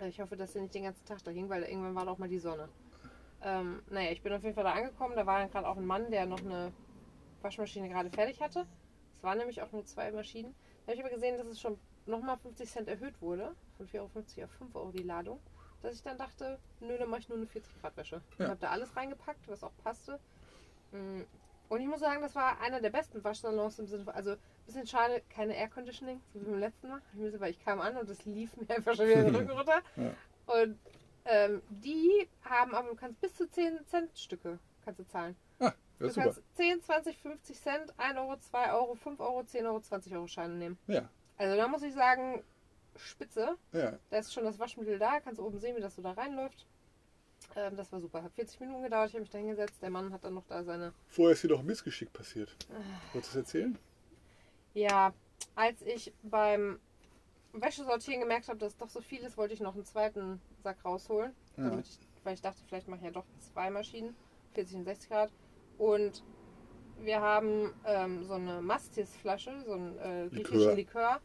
Äh, 0.00 0.08
Ich 0.08 0.20
hoffe, 0.20 0.36
dass 0.36 0.52
der 0.52 0.62
nicht 0.62 0.74
den 0.74 0.84
ganzen 0.84 1.04
Tag 1.04 1.18
da 1.24 1.30
hing, 1.30 1.48
weil 1.48 1.62
irgendwann 1.64 1.94
war 1.94 2.04
da 2.04 2.12
auch 2.12 2.18
mal 2.18 2.28
die 2.28 2.38
Sonne. 2.38 2.68
Ähm, 3.44 3.82
naja, 3.90 4.10
ich 4.12 4.22
bin 4.22 4.32
auf 4.32 4.42
jeden 4.42 4.54
Fall 4.54 4.64
da 4.64 4.72
angekommen. 4.72 5.16
Da 5.16 5.26
war 5.26 5.40
dann 5.40 5.50
gerade 5.50 5.68
auch 5.68 5.76
ein 5.76 5.86
Mann, 5.86 6.10
der 6.10 6.26
noch 6.26 6.40
eine 6.40 6.72
Waschmaschine 7.42 7.88
gerade 7.88 8.10
fertig 8.10 8.40
hatte. 8.40 8.66
Es 9.16 9.22
waren 9.22 9.38
nämlich 9.38 9.62
auch 9.62 9.72
nur 9.72 9.84
zwei 9.84 10.10
Maschinen. 10.12 10.54
Da 10.86 10.92
habe 10.92 10.94
ich 10.94 11.04
aber 11.04 11.14
gesehen, 11.14 11.38
dass 11.38 11.46
es 11.46 11.60
schon 11.60 11.78
nochmal 12.06 12.36
50 12.38 12.70
Cent 12.70 12.88
erhöht 12.88 13.20
wurde. 13.20 13.54
Von 13.76 13.86
4,50 13.86 13.94
Euro 13.98 14.04
auf 14.44 14.50
5 14.58 14.74
Euro 14.76 14.92
die 14.92 15.02
Ladung. 15.02 15.40
Dass 15.82 15.94
ich 15.94 16.02
dann 16.02 16.18
dachte, 16.18 16.58
nö, 16.80 16.96
dann 16.96 17.10
mache 17.10 17.20
ich 17.20 17.28
nur 17.28 17.38
eine 17.38 17.46
40 17.46 17.80
Grad 17.80 17.96
Wäsche. 17.96 18.22
Ja. 18.38 18.44
Und 18.44 18.50
habe 18.50 18.60
da 18.60 18.70
alles 18.70 18.94
reingepackt, 18.96 19.48
was 19.48 19.64
auch 19.64 19.72
passte. 19.82 20.20
Mm, 20.92 21.22
Und 21.68 21.80
ich 21.80 21.88
muss 21.88 22.00
sagen, 22.00 22.20
das 22.22 22.34
war 22.36 22.60
einer 22.60 22.80
der 22.80 22.90
besten 22.90 23.24
Waschsalons 23.24 23.78
im 23.80 23.86
Sinne 23.88 24.04
von, 24.04 24.14
also 24.14 24.32
ein 24.32 24.38
bisschen 24.66 24.86
schade, 24.86 25.22
keine 25.28 25.56
Air 25.56 25.68
Conditioning, 25.68 26.20
so 26.32 26.40
wie 26.40 26.44
beim 26.44 26.60
letzten 26.60 26.88
Mal. 26.88 27.00
Ich 27.14 27.40
weil 27.40 27.50
ich 27.50 27.64
kam 27.64 27.80
an 27.80 27.96
und 27.96 28.08
das 28.08 28.24
lief 28.24 28.56
mir 28.56 28.70
einfach 28.70 28.94
schon 28.94 29.08
wieder 29.08 29.24
den 29.24 29.34
Rücken 29.34 29.50
runter. 29.50 29.80
Ja. 29.96 30.14
Und 30.46 30.78
ähm, 31.24 31.62
die 31.70 32.28
haben 32.44 32.74
aber, 32.74 32.88
du 32.90 32.94
kannst 32.96 33.20
bis 33.20 33.34
zu 33.34 33.48
10 33.48 33.84
Cent 33.86 34.16
Stücke 34.18 34.58
kannst 34.84 35.00
du 35.00 35.06
zahlen. 35.06 35.36
Ah, 35.60 35.72
Du 35.98 36.08
super. 36.08 36.22
kannst 36.24 36.42
10, 36.56 36.82
20, 36.82 37.18
50 37.18 37.60
Cent, 37.60 37.94
1 37.98 38.18
Euro, 38.18 38.36
2 38.36 38.72
Euro, 38.72 38.94
5 38.96 39.20
Euro, 39.20 39.44
10 39.44 39.66
Euro, 39.66 39.80
20 39.80 40.14
Euro 40.14 40.26
Scheine 40.26 40.54
nehmen. 40.54 40.78
Ja, 40.88 41.08
Also 41.38 41.56
da 41.56 41.68
muss 41.68 41.82
ich 41.82 41.94
sagen, 41.94 42.42
spitze. 42.96 43.56
ja. 43.72 43.98
Da 44.10 44.18
ist 44.18 44.32
schon 44.34 44.44
das 44.44 44.58
Waschmittel 44.58 44.98
da, 44.98 45.20
kannst 45.20 45.38
du 45.38 45.46
oben 45.46 45.58
sehen, 45.60 45.76
wie 45.76 45.80
das 45.80 45.94
so 45.94 46.02
da 46.02 46.10
reinläuft. 46.12 46.66
Ähm, 47.54 47.76
das 47.76 47.92
war 47.92 48.00
super. 48.00 48.22
Hat 48.22 48.32
40 48.34 48.58
Minuten 48.60 48.82
gedauert, 48.82 49.08
ich 49.08 49.14
habe 49.14 49.20
mich 49.22 49.30
da 49.30 49.38
hingesetzt. 49.38 49.80
Der 49.82 49.90
Mann 49.90 50.12
hat 50.12 50.24
dann 50.24 50.34
noch 50.34 50.46
da 50.46 50.62
seine. 50.64 50.92
Vorher 51.08 51.32
ist 51.34 51.40
hier 51.42 51.50
doch 51.50 51.60
ein 51.60 51.66
Missgeschick 51.66 52.12
passiert. 52.12 52.54
Wolltest 53.12 53.34
du 53.34 53.38
das 53.40 53.46
erzählen? 53.46 53.78
Ja, 54.74 55.12
als 55.54 55.82
ich 55.82 56.12
beim 56.22 56.80
Wäschesortieren 57.52 58.20
gemerkt 58.20 58.48
habe, 58.48 58.58
dass 58.58 58.72
es 58.72 58.78
doch 58.78 58.88
so 58.88 59.00
viel 59.00 59.20
ist, 59.22 59.36
wollte 59.36 59.54
ich 59.54 59.60
noch 59.60 59.74
einen 59.74 59.84
zweiten 59.84 60.40
Sack 60.62 60.84
rausholen. 60.84 61.32
Ja. 61.56 61.68
Damit 61.70 61.86
ich, 61.86 61.98
weil 62.24 62.34
ich 62.34 62.42
dachte, 62.42 62.60
vielleicht 62.66 62.88
mache 62.88 63.00
ich 63.00 63.04
ja 63.06 63.10
doch 63.12 63.24
zwei 63.52 63.70
Maschinen, 63.70 64.14
40 64.54 64.76
und 64.76 64.84
60 64.84 65.08
Grad. 65.10 65.30
Und 65.78 66.22
wir 67.00 67.20
haben 67.20 67.72
ähm, 67.86 68.24
so 68.24 68.34
eine 68.34 68.60
Mastis-Flasche, 68.62 69.52
so 69.66 69.72
einen 69.72 69.98
äh, 69.98 70.28
griechischen 70.30 70.76
Likör. 70.76 70.76
Likör. 70.76 71.20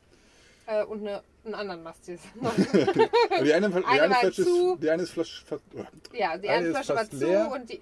Äh, 0.66 0.84
und 0.86 1.02
eine, 1.02 1.24
einen 1.46 1.56
anderen 1.56 1.84
Mastis. 1.84 2.22
Die 3.44 3.54
eine, 3.54 3.70
die 3.70 3.76
Eine 3.86 4.02
eine 4.04 4.16
Flasche 4.16 4.44
zu. 4.44 4.74
ist, 4.74 4.84
die 4.84 4.90
eine 4.90 5.04
ist 5.04 5.12
Flasche 5.12 5.46
fast, 5.46 5.64
oh, 5.76 5.84
Ja, 6.14 6.38
die 6.38 6.50
Eine 6.50 6.66
eine 6.66 6.70
Flasche 6.72 6.96
war 6.96 7.10
zu 7.10 7.18
leer. 7.26 7.52
und 7.54 7.70
die. 7.70 7.82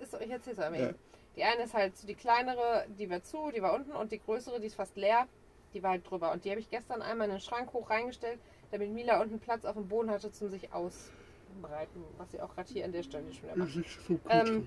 Ist, 0.00 0.16
ich 0.20 0.30
erzähl's 0.30 0.58
aber 0.58 0.76
Ja. 0.78 0.88
eben. 0.88 0.98
Die 1.36 1.42
eine 1.44 1.62
ist 1.64 1.74
halt 1.74 1.92
die 2.08 2.14
kleinere, 2.14 2.84
die 2.98 3.08
war 3.10 3.22
zu, 3.22 3.50
die 3.54 3.60
war 3.62 3.74
unten 3.74 3.92
und 3.92 4.12
die 4.12 4.18
größere, 4.20 4.60
die 4.60 4.66
ist 4.66 4.74
fast 4.76 4.96
leer, 4.96 5.26
die 5.74 5.82
war 5.82 5.90
halt 5.92 6.08
drüber. 6.10 6.30
Und 6.32 6.44
die 6.44 6.50
habe 6.50 6.60
ich 6.60 6.68
gestern 6.70 7.00
einmal 7.02 7.26
in 7.28 7.32
den 7.34 7.40
Schrank 7.40 7.72
hoch 7.72 7.88
reingestellt, 7.90 8.38
damit 8.72 8.90
Mila 8.92 9.20
unten 9.22 9.38
Platz 9.38 9.64
auf 9.64 9.74
dem 9.74 9.86
Boden 9.86 10.10
hatte 10.10 10.32
zum 10.32 10.48
sich 10.48 10.72
ausbreiten, 10.72 12.02
was 12.18 12.32
sie 12.32 12.40
auch 12.40 12.52
gerade 12.54 12.72
hier 12.72 12.84
an 12.84 12.92
der 12.92 13.04
Stelle 13.04 13.32
schon 13.32 13.44
wieder 13.44 13.56
macht. 13.56 13.76
ist 13.76 14.06
so. 14.08 14.18
Ähm, 14.28 14.66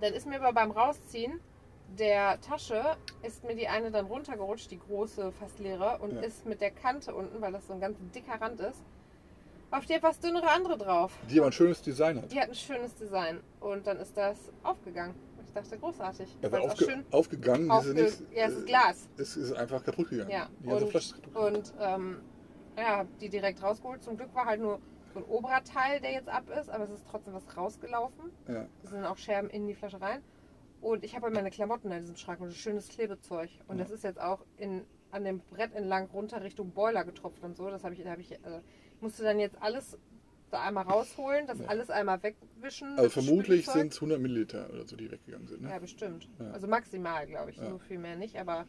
dann 0.00 0.12
ist 0.12 0.26
mir 0.26 0.40
aber 0.40 0.52
beim 0.52 0.72
Rausziehen 0.72 1.38
der 1.96 2.40
Tasche 2.40 2.96
ist 3.22 3.44
mir 3.44 3.54
die 3.54 3.68
eine 3.68 3.92
dann 3.92 4.06
runtergerutscht, 4.06 4.72
die 4.72 4.78
große, 4.80 5.30
fast 5.30 5.60
leere, 5.60 5.98
und 6.00 6.16
Ja. 6.16 6.20
ist 6.22 6.44
mit 6.44 6.60
der 6.60 6.72
Kante 6.72 7.14
unten, 7.14 7.40
weil 7.40 7.52
das 7.52 7.64
so 7.68 7.74
ein 7.74 7.80
ganz 7.80 7.96
dicker 8.12 8.40
Rand 8.40 8.58
ist, 8.58 8.82
auf 9.70 9.86
die 9.86 9.92
etwas 9.92 10.18
dünnere 10.18 10.48
andere 10.50 10.76
drauf. 10.78 11.12
die 11.30 11.38
aber 11.38 11.46
ein 11.46 11.52
schönes 11.52 11.80
Design 11.82 12.20
hat. 12.20 12.32
Die 12.32 12.40
hat 12.40 12.48
ein 12.48 12.54
schönes 12.56 12.92
Design 12.96 13.38
und 13.60 13.86
dann 13.86 13.98
ist 13.98 14.16
das 14.16 14.36
aufgegangen. 14.64 15.14
Ich 15.46 15.52
dachte, 15.52 15.78
großartig. 15.78 16.36
Es 16.42 16.52
auch 16.52 16.58
aufge 16.70 16.84
schön 16.86 17.04
aufgegangen 17.12 17.66
ist 17.66 17.70
aufge 17.70 17.90
es 18.04 18.20
nicht. 18.20 18.32
Ja, 18.36 18.46
es 18.46 18.52
ist 18.54 18.66
Glas. 18.66 19.08
Es 19.16 19.36
ist 19.36 19.52
einfach 19.52 19.84
kaputt 19.84 20.10
gegangen. 20.10 20.30
Ja, 20.30 20.48
Die 20.60 20.66
ganze 20.66 20.84
und- 20.86 20.90
Flasche 20.90 21.06
ist 21.14 21.22
kaputt 21.22 21.34
gegangen. 21.34 21.56
Und 21.56 21.72
ähm, 21.80 22.20
ja, 22.76 22.98
hab 22.98 23.18
die 23.18 23.28
direkt 23.28 23.62
rausgeholt. 23.62 24.02
Zum 24.02 24.16
Glück 24.16 24.34
war 24.34 24.44
halt 24.46 24.60
nur 24.60 24.80
so 25.14 25.20
ein 25.20 25.24
oberer 25.26 25.62
Teil, 25.64 26.00
der 26.00 26.12
jetzt 26.12 26.28
ab 26.28 26.44
ist, 26.60 26.68
aber 26.70 26.84
es 26.84 26.90
ist 26.90 27.06
trotzdem 27.10 27.34
was 27.34 27.56
rausgelaufen. 27.56 28.30
Ja. 28.48 28.66
Es 28.84 28.90
sind 28.90 29.04
auch 29.04 29.16
Scherben 29.16 29.48
in 29.50 29.66
die 29.66 29.74
Flasche 29.74 30.00
rein. 30.00 30.22
Und 30.82 31.04
ich 31.04 31.14
habe 31.14 31.24
halt 31.24 31.34
meine 31.34 31.50
Klamotten 31.50 31.90
in 31.90 32.00
diesem 32.00 32.16
Schrank 32.16 32.40
und 32.40 32.48
ein 32.48 32.54
schönes 32.54 32.88
Klebezeug. 32.88 33.50
Und 33.66 33.78
Ja. 33.78 33.84
das 33.84 33.92
ist 33.92 34.04
jetzt 34.04 34.20
auch 34.20 34.44
in, 34.58 34.84
an 35.10 35.24
dem 35.24 35.40
Brett 35.40 35.74
entlang 35.74 36.06
runter 36.12 36.42
Richtung 36.42 36.70
Boiler 36.70 37.04
getropft 37.04 37.42
und 37.42 37.56
so. 37.56 37.70
Das 37.70 37.82
habe 37.82 37.94
ich, 37.94 38.02
da 38.02 38.10
habe 38.10 38.20
ich, 38.20 38.38
also, 38.44 38.60
musste 39.00 39.22
dann 39.24 39.38
jetzt 39.38 39.56
alles 39.62 39.98
da 40.50 40.62
einmal 40.62 40.84
rausholen, 40.84 41.46
das 41.46 41.58
Ja. 41.60 41.66
alles 41.66 41.90
einmal 41.90 42.22
wegwischen. 42.22 42.96
Also 42.98 43.08
vermutlich 43.08 43.66
sind 43.66 43.92
es 43.92 43.96
100 43.96 44.20
Milliliter 44.20 44.70
oder 44.72 44.86
so, 44.86 44.96
die 44.96 45.10
weggegangen 45.10 45.48
sind. 45.48 45.62
Ne? 45.62 45.70
Ja, 45.70 45.78
bestimmt. 45.78 46.28
Ja. 46.38 46.50
Also 46.52 46.68
maximal, 46.68 47.26
glaube 47.26 47.50
ich. 47.50 47.56
So 47.56 47.78
viel 47.78 47.98
mehr 47.98 48.16
nicht, 48.16 48.36
aber 48.38 48.66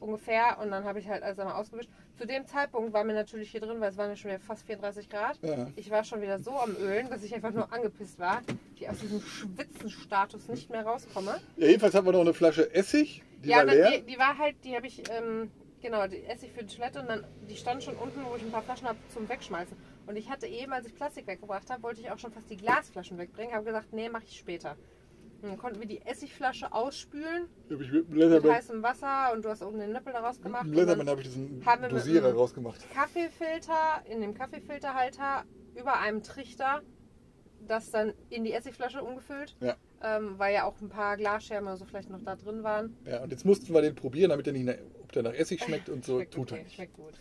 ungefähr. 0.00 0.58
Und 0.60 0.70
dann 0.70 0.84
habe 0.84 0.98
ich 0.98 1.08
halt 1.08 1.22
alles 1.22 1.38
einmal 1.38 1.56
ausgewischt. 1.56 1.90
Zu 2.16 2.26
dem 2.26 2.46
Zeitpunkt 2.46 2.92
war 2.92 3.04
mir 3.04 3.12
natürlich 3.12 3.50
hier 3.50 3.60
drin, 3.60 3.80
weil 3.80 3.90
es 3.90 3.96
waren 3.96 4.08
ja 4.08 4.16
schon 4.16 4.30
wieder 4.30 4.40
fast 4.40 4.66
34 4.66 5.08
Grad. 5.08 5.38
Ja. 5.42 5.68
Ich 5.76 5.90
war 5.90 6.04
schon 6.04 6.22
wieder 6.22 6.38
so 6.38 6.52
am 6.52 6.74
Ölen, 6.76 7.10
dass 7.10 7.22
ich 7.22 7.34
einfach 7.34 7.52
nur 7.52 7.72
angepisst 7.72 8.18
war, 8.18 8.42
die 8.78 8.88
aus 8.88 8.98
diesem 8.98 9.20
Schwitzenstatus 9.20 10.48
nicht 10.48 10.70
mehr 10.70 10.84
rauskomme. 10.84 11.40
ja, 11.56 11.66
jedenfalls 11.66 11.94
haben 11.94 12.06
wir 12.06 12.12
noch 12.12 12.20
eine 12.20 12.34
Flasche 12.34 12.72
Essig, 12.74 13.22
die 13.44 13.50
ja, 13.50 13.58
war 13.58 13.66
leer. 13.66 13.90
die, 13.90 14.02
die 14.12 14.18
war 14.18 14.38
halt, 14.38 14.56
die 14.64 14.74
habe 14.74 14.86
ich, 14.86 15.02
ähm, 15.10 15.50
genau, 15.82 16.06
die 16.06 16.24
Essig 16.24 16.52
für 16.52 16.64
die 16.64 16.74
Toilette 16.74 17.00
und 17.00 17.08
dann, 17.08 17.24
die 17.48 17.56
stand 17.56 17.82
schon 17.82 17.96
unten, 17.96 18.24
wo 18.24 18.36
ich 18.36 18.42
ein 18.42 18.50
paar 18.50 18.62
Flaschen 18.62 18.88
habe 18.88 18.98
zum 19.12 19.28
Wegschmeißen. 19.28 19.76
Und 20.06 20.16
ich 20.16 20.30
hatte 20.30 20.46
eben, 20.46 20.72
als 20.72 20.86
ich 20.86 20.94
Plastik 20.94 21.26
weggebracht 21.26 21.68
habe, 21.68 21.82
wollte 21.82 22.00
ich 22.00 22.10
auch 22.10 22.18
schon 22.18 22.32
fast 22.32 22.48
die 22.48 22.56
Glasflaschen 22.56 23.18
wegbringen, 23.18 23.54
habe 23.54 23.64
gesagt, 23.64 23.92
nee, 23.92 24.08
mache 24.08 24.24
ich 24.26 24.38
später. 24.38 24.76
Dann 25.48 25.58
konnten 25.58 25.80
wir 25.80 25.86
die 25.86 26.00
Essigflasche 26.02 26.72
ausspülen 26.72 27.48
Hab 27.70 27.80
ich 27.80 27.90
mit 27.92 28.08
mit 28.10 28.44
heißem 28.44 28.82
Wasser 28.82 29.32
und 29.32 29.44
du 29.44 29.48
hast 29.48 29.62
oben 29.62 29.78
den 29.78 29.92
Nippel 29.92 30.12
daraus 30.12 30.40
gemacht. 30.40 30.66
mit 30.66 30.74
Leatherman 30.76 31.08
habe 31.08 31.20
ich 31.20 31.28
diesen 31.28 31.64
haben 31.64 31.82
wir 31.82 31.88
mit 31.88 31.98
Dosierer 31.98 32.32
rausgemacht. 32.34 32.80
Kaffeefilter, 32.92 34.02
in 34.10 34.20
dem 34.20 34.34
Kaffeefilterhalter 34.34 35.44
über 35.74 35.98
einem 35.98 36.22
Trichter, 36.22 36.82
das 37.66 37.90
dann 37.90 38.12
in 38.30 38.44
die 38.44 38.52
Essigflasche 38.52 39.02
umgefüllt. 39.02 39.56
Ja. 39.60 39.76
Ähm, 40.02 40.38
weil 40.38 40.54
ja 40.54 40.64
auch 40.64 40.78
ein 40.82 40.90
paar 40.90 41.16
Glasscherben 41.16 41.66
oder 41.66 41.78
so 41.78 41.86
vielleicht 41.86 42.10
noch 42.10 42.20
da 42.22 42.36
drin 42.36 42.62
waren. 42.62 42.94
Ja, 43.06 43.22
und 43.22 43.30
jetzt 43.30 43.46
mussten 43.46 43.72
wir 43.72 43.80
den 43.80 43.94
probieren, 43.94 44.28
damit 44.28 44.44
der 44.44 44.52
nicht, 44.52 44.66
nach, 44.66 44.74
ob 45.02 45.10
der 45.12 45.22
nach 45.22 45.32
Essig 45.32 45.62
schmeckt 45.62 45.88
und 45.88 46.04
so. 46.04 46.16
Schmeckt 46.16 46.34
Tut 46.34 46.52
okay, 46.52 46.60
er 46.60 46.64
nicht. 46.64 46.74
schmeckt 46.76 46.92
gut. 46.94 47.14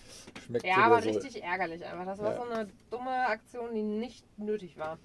Schmeckt 0.45 0.65
Ja, 0.65 0.75
aber 0.77 1.01
so. 1.01 1.09
richtig 1.09 1.41
ärgerlich 1.41 1.85
einfach. 1.85 2.05
Das 2.05 2.19
war 2.19 2.33
Ja. 2.33 2.37
so 2.45 2.51
eine 2.51 2.69
dumme 2.91 3.27
Aktion, 3.27 3.73
die 3.73 3.81
nicht 3.81 4.25
nötig 4.37 4.77
war. 4.77 4.99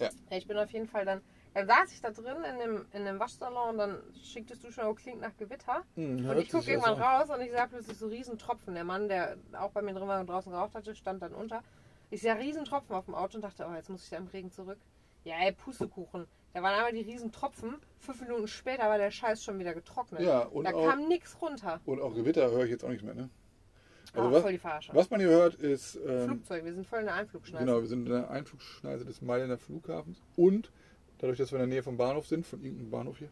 Ja. 0.00 0.10
Ich 0.30 0.46
bin 0.46 0.58
auf 0.58 0.70
jeden 0.70 0.86
Fall 0.86 1.06
dann. 1.06 1.22
Dann 1.54 1.66
saß 1.66 1.92
ich 1.92 2.00
da 2.00 2.10
drin 2.10 2.36
in 2.44 2.58
dem, 2.58 2.86
in 2.92 3.04
dem 3.04 3.18
Waschsalon 3.18 3.70
und 3.70 3.78
dann 3.78 3.98
schicktest 4.22 4.62
du 4.64 4.70
schon, 4.70 4.84
oh, 4.86 4.94
klingt 4.94 5.20
nach 5.20 5.36
Gewitter. 5.36 5.82
Hm, 5.94 6.28
Und 6.28 6.38
ich 6.38 6.50
gucke 6.50 6.70
irgendwann 6.70 6.94
an. 6.94 7.02
raus 7.02 7.30
und 7.30 7.40
ich 7.40 7.50
sah 7.50 7.66
plötzlich 7.66 7.96
so 7.98 8.06
riesen 8.06 8.38
Tropfen. 8.38 8.74
Der 8.74 8.84
Mann, 8.84 9.08
der 9.08 9.36
auch 9.58 9.70
bei 9.72 9.82
mir 9.82 9.94
drin 9.94 10.06
war 10.06 10.20
und 10.20 10.28
draußen 10.28 10.52
geraucht 10.52 10.74
hatte, 10.74 10.94
stand 10.94 11.22
dann 11.22 11.34
unter. 11.34 11.62
Ich 12.10 12.22
sah 12.22 12.34
riesen 12.34 12.64
Tropfen 12.64 12.94
auf 12.94 13.06
dem 13.06 13.14
Auto 13.14 13.36
und 13.36 13.42
dachte, 13.42 13.66
oh, 13.68 13.74
jetzt 13.74 13.88
muss 13.90 14.04
ich 14.04 14.10
da 14.10 14.16
im 14.18 14.28
Regen 14.28 14.50
zurück. 14.50 14.78
Ja, 15.24 15.34
ey, 15.40 15.52
Pustekuchen. 15.52 16.26
Da 16.54 16.62
waren 16.62 16.74
einmal 16.74 16.92
die 16.92 17.02
riesen 17.02 17.32
Tropfen. 17.32 17.74
Fünf 17.98 18.20
Minuten 18.22 18.46
später 18.48 18.84
war 18.88 18.96
der 18.98 19.10
Scheiß 19.10 19.42
schon 19.44 19.58
wieder 19.58 19.74
getrocknet. 19.74 20.22
Ja, 20.22 20.40
und 20.42 20.64
da 20.64 20.72
auch- 20.72 20.88
kam 20.88 21.08
nichts 21.08 21.36
runter. 21.42 21.80
Und 21.84 22.00
auch 22.00 22.14
Gewitter 22.14 22.50
höre 22.50 22.64
ich 22.64 22.70
jetzt 22.70 22.84
auch 22.84 22.88
nichts 22.88 23.04
mehr. 23.04 23.14
Ne? 23.14 23.28
Also 24.14 24.28
Ah, 24.28 24.32
was, 24.32 24.42
voll 24.42 24.52
die 24.52 24.58
Verarsche. 24.58 24.94
was 24.94 25.10
man 25.10 25.20
hier 25.20 25.28
hört, 25.28 25.54
ist. 25.56 25.96
Ähm, 26.06 26.24
Flugzeug, 26.28 26.64
wir 26.64 26.72
sind 26.72 26.86
voll 26.86 27.00
in 27.00 27.04
der 27.06 27.14
Einflugschneise. 27.14 27.64
genau, 27.66 27.80
wir 27.80 27.86
sind 27.88 28.06
in 28.06 28.12
der 28.12 28.30
Einflugschneise 28.30 29.04
des 29.04 29.20
Mailänder 29.20 29.58
Flughafens. 29.58 30.22
Und 30.36 30.72
dadurch, 31.18 31.38
dass 31.38 31.52
wir 31.52 31.58
in 31.58 31.68
der 31.68 31.74
Nähe 31.74 31.82
vom 31.82 31.96
Bahnhof 31.96 32.26
sind, 32.26 32.46
von 32.46 32.62
irgendeinem 32.62 32.90
Bahnhof 32.90 33.18
hier, 33.18 33.30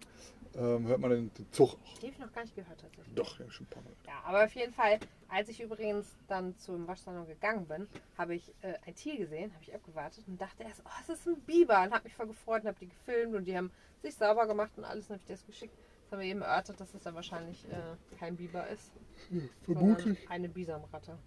ähm, 0.57 0.87
hört 0.87 1.01
man 1.01 1.11
den, 1.11 1.35
den 1.35 1.53
Zug 1.53 1.75
auch. 1.75 1.99
Die 1.99 2.07
habe 2.07 2.12
ich 2.12 2.18
noch 2.18 2.33
gar 2.33 2.42
nicht 2.42 2.55
gehört 2.55 2.81
tatsächlich. 2.81 3.14
Doch, 3.14 3.38
ja, 3.38 3.51
schon 3.51 3.66
ein 3.66 3.70
paar 3.70 3.83
Mal. 3.83 3.92
Ja, 4.07 4.22
aber 4.25 4.44
auf 4.44 4.55
jeden 4.55 4.72
Fall, 4.72 4.99
als 5.29 5.49
ich 5.49 5.61
übrigens 5.61 6.16
dann 6.29 6.57
zum 6.59 6.87
Waschsalon 6.87 7.27
gegangen 7.27 7.66
bin, 7.66 7.87
habe 8.16 8.35
ich 8.35 8.53
äh, 8.62 8.75
ein 8.87 8.94
Tier 8.94 9.18
gesehen, 9.18 9.53
habe 9.53 9.62
ich 9.62 9.75
abgewartet 9.75 10.25
und 10.27 10.40
dachte 10.40 10.62
erst, 10.62 10.83
oh, 10.85 10.90
es 11.03 11.09
ist 11.11 11.27
ein 11.27 11.40
Biber. 11.42 11.83
Und 11.83 11.92
habe 11.92 12.05
mich 12.05 12.14
voll 12.14 12.27
gefreut 12.27 12.62
und 12.62 12.68
habe 12.68 12.79
die 12.81 12.88
gefilmt 12.88 13.35
und 13.35 13.44
die 13.44 13.57
haben 13.57 13.70
sich 14.03 14.14
sauber 14.14 14.46
gemacht 14.46 14.72
und 14.77 14.85
alles 14.85 15.07
und 15.07 15.14
habe 15.14 15.22
ich 15.22 15.29
das 15.29 15.44
geschickt. 15.46 15.77
Das 16.05 16.12
haben 16.12 16.20
wir 16.20 16.29
eben 16.29 16.42
erörtert, 16.42 16.81
dass 16.81 16.94
es 16.94 17.03
dann 17.03 17.14
wahrscheinlich 17.14 17.64
äh, 17.66 18.16
kein 18.18 18.37
Biber 18.37 18.66
ist, 18.68 18.92
sondern 19.66 19.96
Vermutlich. 19.96 20.31
eine 20.31 20.49
Bisamratte. 20.49 21.18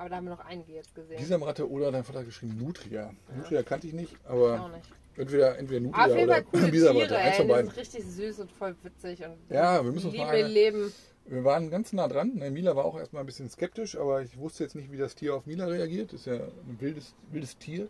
Aber 0.00 0.08
da 0.08 0.16
haben 0.16 0.24
wir 0.24 0.30
noch 0.30 0.46
einige 0.46 0.72
jetzt 0.72 0.94
gesehen. 0.94 1.18
Bisamratte 1.18 1.68
oder 1.70 1.92
dein 1.92 2.04
Vater 2.04 2.20
hat 2.20 2.24
geschrieben 2.24 2.56
Nutria. 2.58 3.12
Nutria 3.36 3.62
kannte 3.62 3.86
ich 3.86 3.92
nicht, 3.92 4.16
aber 4.26 4.70
nicht. 4.74 4.88
entweder, 5.18 5.58
entweder 5.58 5.80
Nutria 5.80 6.06
jeden 6.06 6.24
oder 6.30 6.42
coole 6.42 6.68
Bisamratte. 6.68 7.08
Tiere, 7.08 7.18
Eins 7.20 7.28
ey. 7.32 7.36
von 7.36 7.46
Die 7.46 7.52
beiden. 7.52 7.66
sind 7.70 7.78
richtig 7.78 8.04
süß 8.06 8.38
und 8.40 8.50
voll 8.52 8.74
witzig. 8.82 9.22
Und 9.26 9.36
Ja, 9.50 9.84
wir 9.84 9.92
müssen 9.92 10.06
uns 10.06 10.14
lieben 10.14 10.26
mal- 10.26 10.42
Leben. 10.46 10.92
Wir 11.26 11.44
waren 11.44 11.68
ganz 11.70 11.92
nah 11.92 12.08
dran. 12.08 12.32
Ne, 12.34 12.50
Mila 12.50 12.74
war 12.76 12.86
auch 12.86 12.98
erstmal 12.98 13.22
ein 13.22 13.26
bisschen 13.26 13.50
skeptisch, 13.50 13.94
aber 13.94 14.22
ich 14.22 14.38
wusste 14.38 14.64
jetzt 14.64 14.74
nicht, 14.74 14.90
wie 14.90 14.96
das 14.96 15.14
Tier 15.14 15.34
auf 15.34 15.44
Mila 15.44 15.66
reagiert. 15.66 16.14
Das 16.14 16.20
ist 16.20 16.26
ja 16.28 16.36
ein 16.36 16.76
wildes, 16.80 17.12
wildes 17.30 17.58
Tier. 17.58 17.88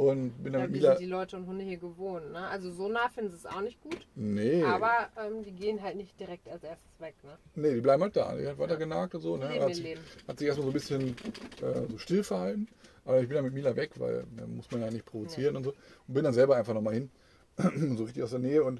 Und 0.00 0.42
bin 0.42 0.54
dann 0.54 0.62
Ja, 0.62 0.66
mit 0.68 0.76
Mila. 0.76 0.90
sind 0.92 1.00
die 1.04 1.10
Leute 1.10 1.36
und 1.36 1.46
Hunde 1.46 1.62
hier 1.62 1.76
gewohnt. 1.76 2.32
Ne? 2.32 2.38
Also 2.48 2.72
so 2.72 2.88
nah 2.88 3.10
finden 3.10 3.32
sie 3.32 3.36
es 3.36 3.44
auch 3.44 3.60
nicht 3.60 3.78
gut. 3.82 4.06
Nee, 4.14 4.62
Aber 4.62 5.10
ähm, 5.18 5.42
die 5.44 5.52
gehen 5.52 5.82
halt 5.82 5.96
nicht 5.96 6.18
direkt 6.18 6.48
als 6.48 6.64
erstes 6.64 6.98
weg. 7.00 7.14
Ne? 7.22 7.36
nee, 7.56 7.74
die 7.74 7.82
bleiben 7.82 8.02
halt 8.02 8.16
da. 8.16 8.34
Die 8.34 8.46
hat 8.46 8.56
weiter 8.56 8.78
genagt 8.78 9.14
und 9.14 9.20
so. 9.20 9.36
Ne? 9.36 9.50
Leben 9.50 9.62
Hat 9.62 9.74
sich, 9.74 9.84
Leben. 9.84 10.00
hat 10.26 10.38
sich 10.38 10.48
erstmal 10.48 10.64
so 10.64 10.70
ein 10.70 10.72
bisschen 10.72 11.16
äh, 11.60 11.86
so 11.90 11.98
still 11.98 12.24
verhalten. 12.24 12.66
Aber 13.04 13.20
ich 13.20 13.28
bin 13.28 13.34
dann 13.34 13.44
mit 13.44 13.52
Mila 13.52 13.76
weg, 13.76 13.90
weil 14.00 14.24
da 14.38 14.46
muss 14.46 14.70
man 14.70 14.80
ja 14.80 14.90
nicht 14.90 15.04
provozieren 15.04 15.54
und 15.56 15.64
so. 15.64 15.74
Und 16.08 16.14
bin 16.14 16.24
dann 16.24 16.32
selber 16.32 16.56
einfach 16.56 16.72
nochmal 16.72 16.94
hin. 16.94 17.10
so 17.58 18.04
richtig 18.04 18.22
aus 18.22 18.30
der 18.30 18.38
Nähe. 18.38 18.64
Und 18.64 18.78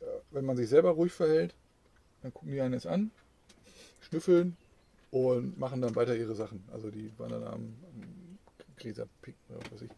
äh, 0.00 0.04
wenn 0.30 0.44
man 0.44 0.56
sich 0.56 0.68
selber 0.68 0.90
ruhig 0.90 1.10
verhält, 1.12 1.52
dann 2.22 2.32
gucken 2.32 2.52
die 2.52 2.60
einen 2.60 2.74
jetzt 2.74 2.86
an, 2.86 3.10
schnüffeln 4.02 4.56
und 5.10 5.58
machen 5.58 5.80
dann 5.80 5.96
weiter 5.96 6.14
ihre 6.14 6.36
Sachen. 6.36 6.62
Also 6.72 6.92
die 6.92 7.10
waren 7.18 7.30
dann 7.30 7.42
am, 7.42 7.54
am 7.54 8.76
Gräser 8.76 9.08
picken 9.20 9.40
oder 9.48 9.58
was 9.64 9.72
weiß 9.72 9.82
ich. 9.82 9.90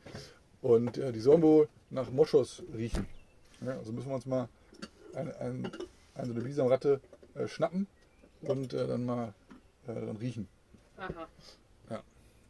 Und 0.62 0.96
äh, 0.96 1.12
die 1.12 1.20
sollen 1.20 1.42
wohl 1.42 1.68
nach 1.90 2.10
Moschus 2.10 2.62
riechen. 2.74 3.06
Ja, 3.60 3.76
also 3.76 3.92
müssen 3.92 4.08
wir 4.08 4.14
uns 4.14 4.26
mal 4.26 4.48
ein, 5.14 5.32
ein, 5.36 5.72
eine 6.14 6.26
so 6.26 6.32
eine 6.32 6.40
Bisamratte 6.40 7.00
äh, 7.34 7.46
schnappen 7.46 7.86
und 8.42 8.72
äh, 8.72 8.86
dann 8.86 9.04
mal 9.04 9.34
äh, 9.86 9.94
dann 9.94 10.16
riechen. 10.16 10.48
Aha. 10.96 11.28
Ja. 11.90 12.02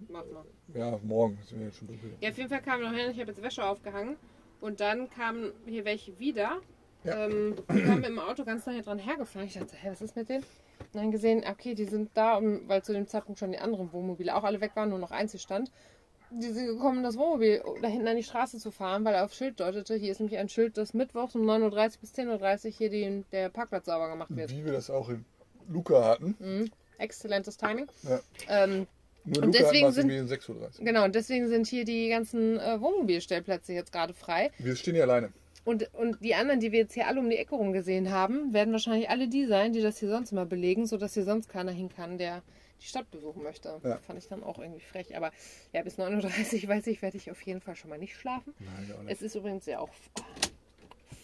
Mach 0.09 0.25
mal. 0.27 0.45
Ja, 0.75 0.99
morgen 1.03 1.39
ist 1.43 1.53
mir 1.53 1.65
jetzt 1.65 1.79
schon 1.79 1.89
dunkel. 1.89 2.13
Ja, 2.21 2.31
auf 2.31 2.37
jeden 2.37 2.51
Fall 2.51 2.63
kamen 2.63 2.83
noch 2.83 2.93
hin. 2.93 3.11
Ich 3.11 3.19
habe 3.19 3.31
jetzt 3.31 3.43
Wäsche 3.43 3.65
aufgehangen. 3.65 4.17
Und 4.61 4.81
dann 4.81 5.11
kamen 5.11 5.53
hier 5.67 5.85
welche 5.85 6.19
wieder. 6.19 6.61
Ja. 7.05 7.27
Ähm, 7.27 7.57
die 7.75 7.85
haben 7.85 8.03
dem 8.03 8.19
Auto 8.19 8.45
ganz 8.45 8.65
hier 8.65 8.83
dran 8.83 8.99
hergefahren. 8.99 9.49
Ich 9.49 9.55
dachte, 9.55 9.75
hä, 9.75 9.91
was 9.91 10.03
ist 10.03 10.15
mit 10.15 10.29
denen? 10.29 10.45
Und 10.79 10.95
dann 10.95 11.11
gesehen, 11.11 11.43
okay, 11.49 11.75
die 11.75 11.85
sind 11.85 12.11
da, 12.15 12.41
weil 12.41 12.83
zu 12.83 12.93
dem 12.93 13.09
Zeitpunkt 13.09 13.41
schon 13.41 13.53
die 13.53 13.59
anderen 13.59 13.93
Wohnmobile 13.93 14.35
auch 14.35 14.45
alle 14.45 14.61
weg 14.61 14.73
waren, 14.77 14.91
nur 14.91 14.99
noch 14.99 15.11
eins 15.11 15.33
hier 15.33 15.41
stand. 15.41 15.73
Die 16.41 16.51
sind 16.51 16.67
gekommen, 16.67 17.03
das 17.03 17.17
Wohnmobil 17.19 17.63
da 17.83 17.89
hinten 17.89 18.09
an 18.09 18.17
die 18.17 18.23
Straße 18.23 18.59
zu 18.59 18.71
fahren, 18.71 19.05
weil 19.05 19.15
er 19.15 19.25
auf 19.25 19.35
Schild 19.35 19.61
deutete. 19.61 19.95
Hier 19.97 20.13
ist 20.13 20.21
nämlich 20.21 20.39
ein 20.39 20.49
Schild, 20.49 20.77
dass 20.79 20.95
mittwochs 20.95 21.35
um 21.35 21.43
9.30 21.43 21.63
Uhr 21.65 21.91
bis 22.01 22.15
10.30 22.15 22.65
Uhr 22.67 22.71
hier 22.73 22.91
die, 22.91 23.25
der 23.33 23.49
Parkplatz 23.51 23.87
sauber 23.87 24.09
gemacht 24.09 24.35
wird. 24.35 24.51
Wie 24.51 24.65
wir 24.65 24.73
das 24.73 24.89
auch 24.91 25.09
in 25.11 25.25
Luca 25.69 26.05
hatten. 26.05 26.35
Mhm. 26.39 26.71
Exzellentes 26.99 27.57
Timing. 27.57 27.87
Ja. 28.03 28.21
Ähm, 28.49 28.87
Nur 29.25 29.43
Und 29.43 29.47
Luca 29.55 29.59
deswegen 29.59 29.93
sind- 29.93 30.11
in 30.11 30.27
6.30 30.29 30.49
Uhr. 30.51 30.71
genau, 30.85 31.05
und 31.05 31.15
deswegen 31.15 31.49
sind 31.49 31.67
hier 31.67 31.85
die 31.85 32.09
ganzen 32.09 32.59
äh, 32.59 32.81
Wohnmobilstellplätze 32.81 33.73
jetzt 33.73 33.93
gerade 33.93 34.15
frei. 34.15 34.51
Wir 34.59 34.75
stehen 34.77 34.95
hier 34.95 35.05
alleine. 35.05 35.31
Und, 35.65 35.89
und 35.95 36.19
die 36.25 36.35
anderen, 36.35 36.59
die 36.59 36.73
wir 36.73 36.81
jetzt 36.81 36.95
hier 36.95 37.07
alle 37.07 37.21
um 37.21 37.31
die 37.31 37.37
Ecke 37.37 37.55
rum 37.55 37.73
gesehen 37.73 38.11
haben, 38.11 38.53
werden 38.53 38.73
wahrscheinlich 38.73 39.11
alle 39.11 39.29
die 39.29 39.47
sein, 39.47 39.73
die 39.73 39.81
das 39.81 39.99
hier 39.99 40.09
sonst 40.09 40.33
immer 40.33 40.45
belegen, 40.45 40.87
sodass 40.87 41.15
hier 41.15 41.25
sonst 41.25 41.49
keiner 41.49 41.71
hin 41.71 41.89
kann, 41.89 42.19
der 42.19 42.43
die 42.83 42.87
Stadt 42.89 43.11
besuchen 43.11 43.43
möchte. 43.43 43.81
Ja. 43.85 43.99
Fand 43.99 44.19
ich 44.19 44.29
dann 44.29 44.43
auch 44.43 44.59
irgendwie 44.59 44.81
frech. 44.81 45.17
Aber 45.17 45.31
ja, 45.73 45.83
bis 45.83 45.99
9.30 45.99 46.63
Uhr 46.65 46.69
weiß 46.69 46.87
ich, 46.89 47.01
werde 47.03 47.17
ich 47.17 47.31
auf 47.31 47.41
jeden 47.43 47.61
Fall 47.61 47.77
schon 47.77 47.91
mal 47.91 47.99
nicht 47.99 48.17
schlafen. 48.17 48.55
Nein, 48.59 48.87
nicht. 48.87 49.13
Es 49.13 49.23
ist 49.23 49.35
übrigens 49.35 49.67
ja 49.67 49.79
auch 49.79 49.91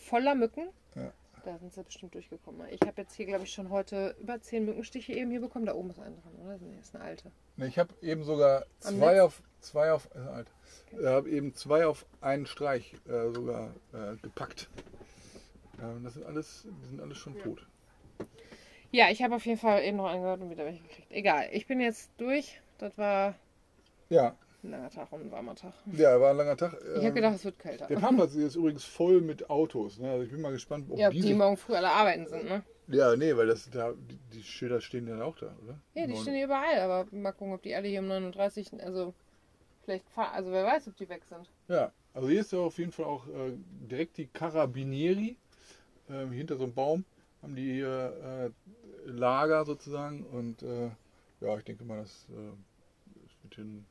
voller 0.07 0.35
Mücken. 0.35 0.69
Ja. 0.95 1.13
Da 1.45 1.57
sind 1.59 1.73
sie 1.73 1.83
bestimmt 1.83 2.15
durchgekommen. 2.15 2.67
Ich 2.71 2.81
habe 2.83 3.01
jetzt 3.01 3.15
hier, 3.15 3.25
glaube 3.27 3.45
ich, 3.45 3.53
schon 3.53 3.71
heute 3.71 4.15
über 4.21 4.41
10 4.41 4.65
Mückenstiche 4.67 5.13
eben 5.15 5.31
hier 5.31 5.41
bekommen. 5.41 5.67
Da 5.67 5.75
oben 5.75 5.91
ist 5.91 5.99
eine 6.01 6.17
dran, 6.17 6.35
oder? 6.45 6.59
Nee, 6.59 6.79
ist 6.81 6.95
eine 6.95 7.05
alte. 7.05 7.31
Ich 7.57 7.79
habe 7.79 7.95
eben 8.03 8.25
sogar 8.25 8.67
Am 8.85 8.97
zwei 8.97 9.13
Netz? 9.15 9.23
auf 9.23 9.43
zwei 9.61 9.93
auf 9.93 10.09
äh, 10.15 10.19
alt. 10.19 10.49
Ich 10.93 11.05
habe 11.07 11.31
eben 11.31 11.55
zwei 11.55 11.87
auf 11.87 12.07
einen 12.21 12.47
Streich 12.47 12.95
äh, 13.09 13.31
sogar 13.31 13.75
äh, 13.93 14.17
gepackt. 14.21 14.69
Das 16.03 16.15
sind 16.15 16.27
alles, 16.27 16.67
die 16.83 16.87
sind 16.89 17.01
alles 17.01 17.17
schon 17.19 17.37
Ja. 17.37 17.43
tot. 17.45 17.67
Ja, 18.91 19.11
ich 19.11 19.23
habe 19.23 19.35
auf 19.37 19.45
jeden 19.47 19.59
Fall 19.59 19.83
eben 19.85 19.97
noch 19.99 20.07
einen 20.07 20.23
gehört 20.23 20.41
und 20.41 20.51
wieder 20.51 20.65
welche 20.65 20.83
gekriegt. 20.83 21.11
Egal, 21.11 21.49
ich 21.53 21.67
bin 21.67 21.81
jetzt 21.81 22.11
durch. 22.19 22.61
Das 22.79 22.97
war 22.97 23.35
Ja, 24.11 24.37
ein 24.63 24.71
langer 24.71 24.91
Tag 24.91 25.13
und 25.13 25.21
ein 25.23 25.31
warmer 25.31 25.55
Tag. 25.55 25.73
ja, 25.93 26.21
war 26.21 26.31
ein 26.31 26.37
langer 26.37 26.57
Tag. 26.57 26.75
Ich 26.95 27.03
habe 27.03 27.11
Ähm, 27.11 27.15
gedacht, 27.15 27.35
es 27.37 27.45
wird 27.45 27.59
kälter. 27.59 27.87
Der 27.87 27.97
Parkplatz 27.97 28.35
ist 28.35 28.57
übrigens 28.57 28.85
voll 28.85 29.21
mit 29.21 29.51
Autos. 29.51 29.99
Ne? 29.99 30.11
Also 30.11 30.25
ich 30.25 30.31
bin 30.31 30.41
mal 30.41 30.53
gespannt, 30.53 30.87
ob 30.91 30.99
Ja, 30.99 31.11
die, 31.11 31.21
die 31.21 31.35
morgen 31.35 31.57
früh 31.57 31.75
alle 31.75 31.91
arbeiten 31.91 32.27
sind, 32.27 32.45
ne? 32.47 32.63
Ja, 32.89 33.15
nee, 33.17 33.37
weil 33.37 33.47
das 33.47 33.69
da 33.71 33.93
die, 33.93 34.19
die 34.33 34.43
Schilder 34.43 34.81
stehen 34.81 35.07
dann 35.07 35.21
auch 35.21 35.37
da, 35.37 35.55
oder? 35.63 35.79
Ja, 35.95 36.07
die 36.07 36.13
Neun- 36.13 36.23
stehen 36.23 36.43
überall, 36.43 36.79
aber 36.81 37.07
mal 37.13 37.33
gucken, 37.33 37.53
ob 37.55 37.63
die 37.63 37.75
alle 37.75 37.89
hier 37.89 38.01
um 38.01 38.09
39, 38.09 38.69
also 38.83 39.13
vielleicht 39.85 40.09
fahren, 40.11 40.35
also 40.35 40.53
wer 40.53 40.65
weiß, 40.65 40.89
ob 40.89 40.97
die 40.97 41.09
weg 41.09 41.23
sind. 41.29 41.49
Ja, 41.69 41.93
also 42.15 42.29
hier 42.29 42.41
ist 42.41 42.53
ja 42.53 42.59
auf 42.61 42.79
jeden 42.79 42.93
Fall 42.93 43.05
auch 43.05 43.27
äh, 43.29 43.53
direkt 43.91 44.17
die 44.17 44.27
Carabinieri. 44.27 45.37
Ähm, 46.11 46.33
hinter 46.33 46.57
so 46.57 46.65
einem 46.65 46.75
Baum 46.75 47.05
haben 47.43 47.55
die 47.57 47.73
hier 47.75 48.53
äh, 49.07 49.11
Lager 49.11 49.65
sozusagen 49.65 50.25
und 50.25 50.63
äh, 50.63 50.91
ja, 51.41 51.57
ich 51.57 51.65
denke 51.65 51.85
mal, 51.85 52.01
das 52.01 52.27
äh, 52.31 53.25
ist 53.27 53.45
mit 53.45 53.57
den 53.57 53.87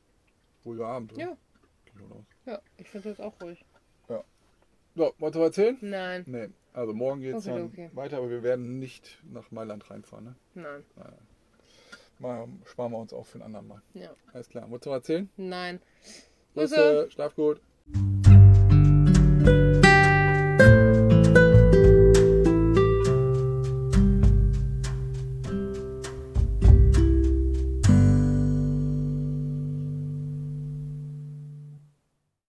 ruhiger 0.64 0.86
Abend. 0.86 1.12
oder? 1.14 1.20
Ja. 1.22 1.36
Geht 1.84 1.94
davon 1.94 2.12
aus. 2.18 2.24
Ja, 2.46 2.60
ich 2.76 2.88
finde 2.88 3.08
das 3.10 3.20
auch 3.20 3.40
ruhig. 3.42 3.64
So, 4.94 5.14
wolltest 5.18 5.36
du 5.36 5.40
was 5.40 5.46
erzählen? 5.58 5.78
Nein, 5.80 6.24
Nee, 6.26 6.48
also 6.72 6.92
morgen 6.92 7.20
geht 7.20 7.36
es 7.36 7.46
Okay, 7.46 7.56
dann 7.56 7.66
okay. 7.66 7.90
weiter, 7.92 8.16
aber 8.16 8.30
wir 8.30 8.42
werden 8.42 8.80
nicht 8.80 9.22
nach 9.30 9.52
Mailand 9.52 9.88
reinfahren. 9.90 10.24
Ne? 10.24 10.34
nein, 10.54 10.84
Mal 12.18 12.48
sparen 12.64 12.90
wir 12.90 12.98
uns 12.98 13.12
auch 13.12 13.24
für 13.24 13.34
einen 13.36 13.44
anderen 13.44 13.68
Mal. 13.68 13.82
ja, 13.94 14.10
Alles 14.32 14.48
klar, 14.48 14.68
wolltest 14.68 14.86
du 14.86 14.90
was 14.90 14.96
erzählen? 14.98 15.30
nein. 15.36 15.80
Grüße, 16.54 16.74
Grüße. 16.74 17.10
schlaf 17.12 17.36
gut. 17.36 17.60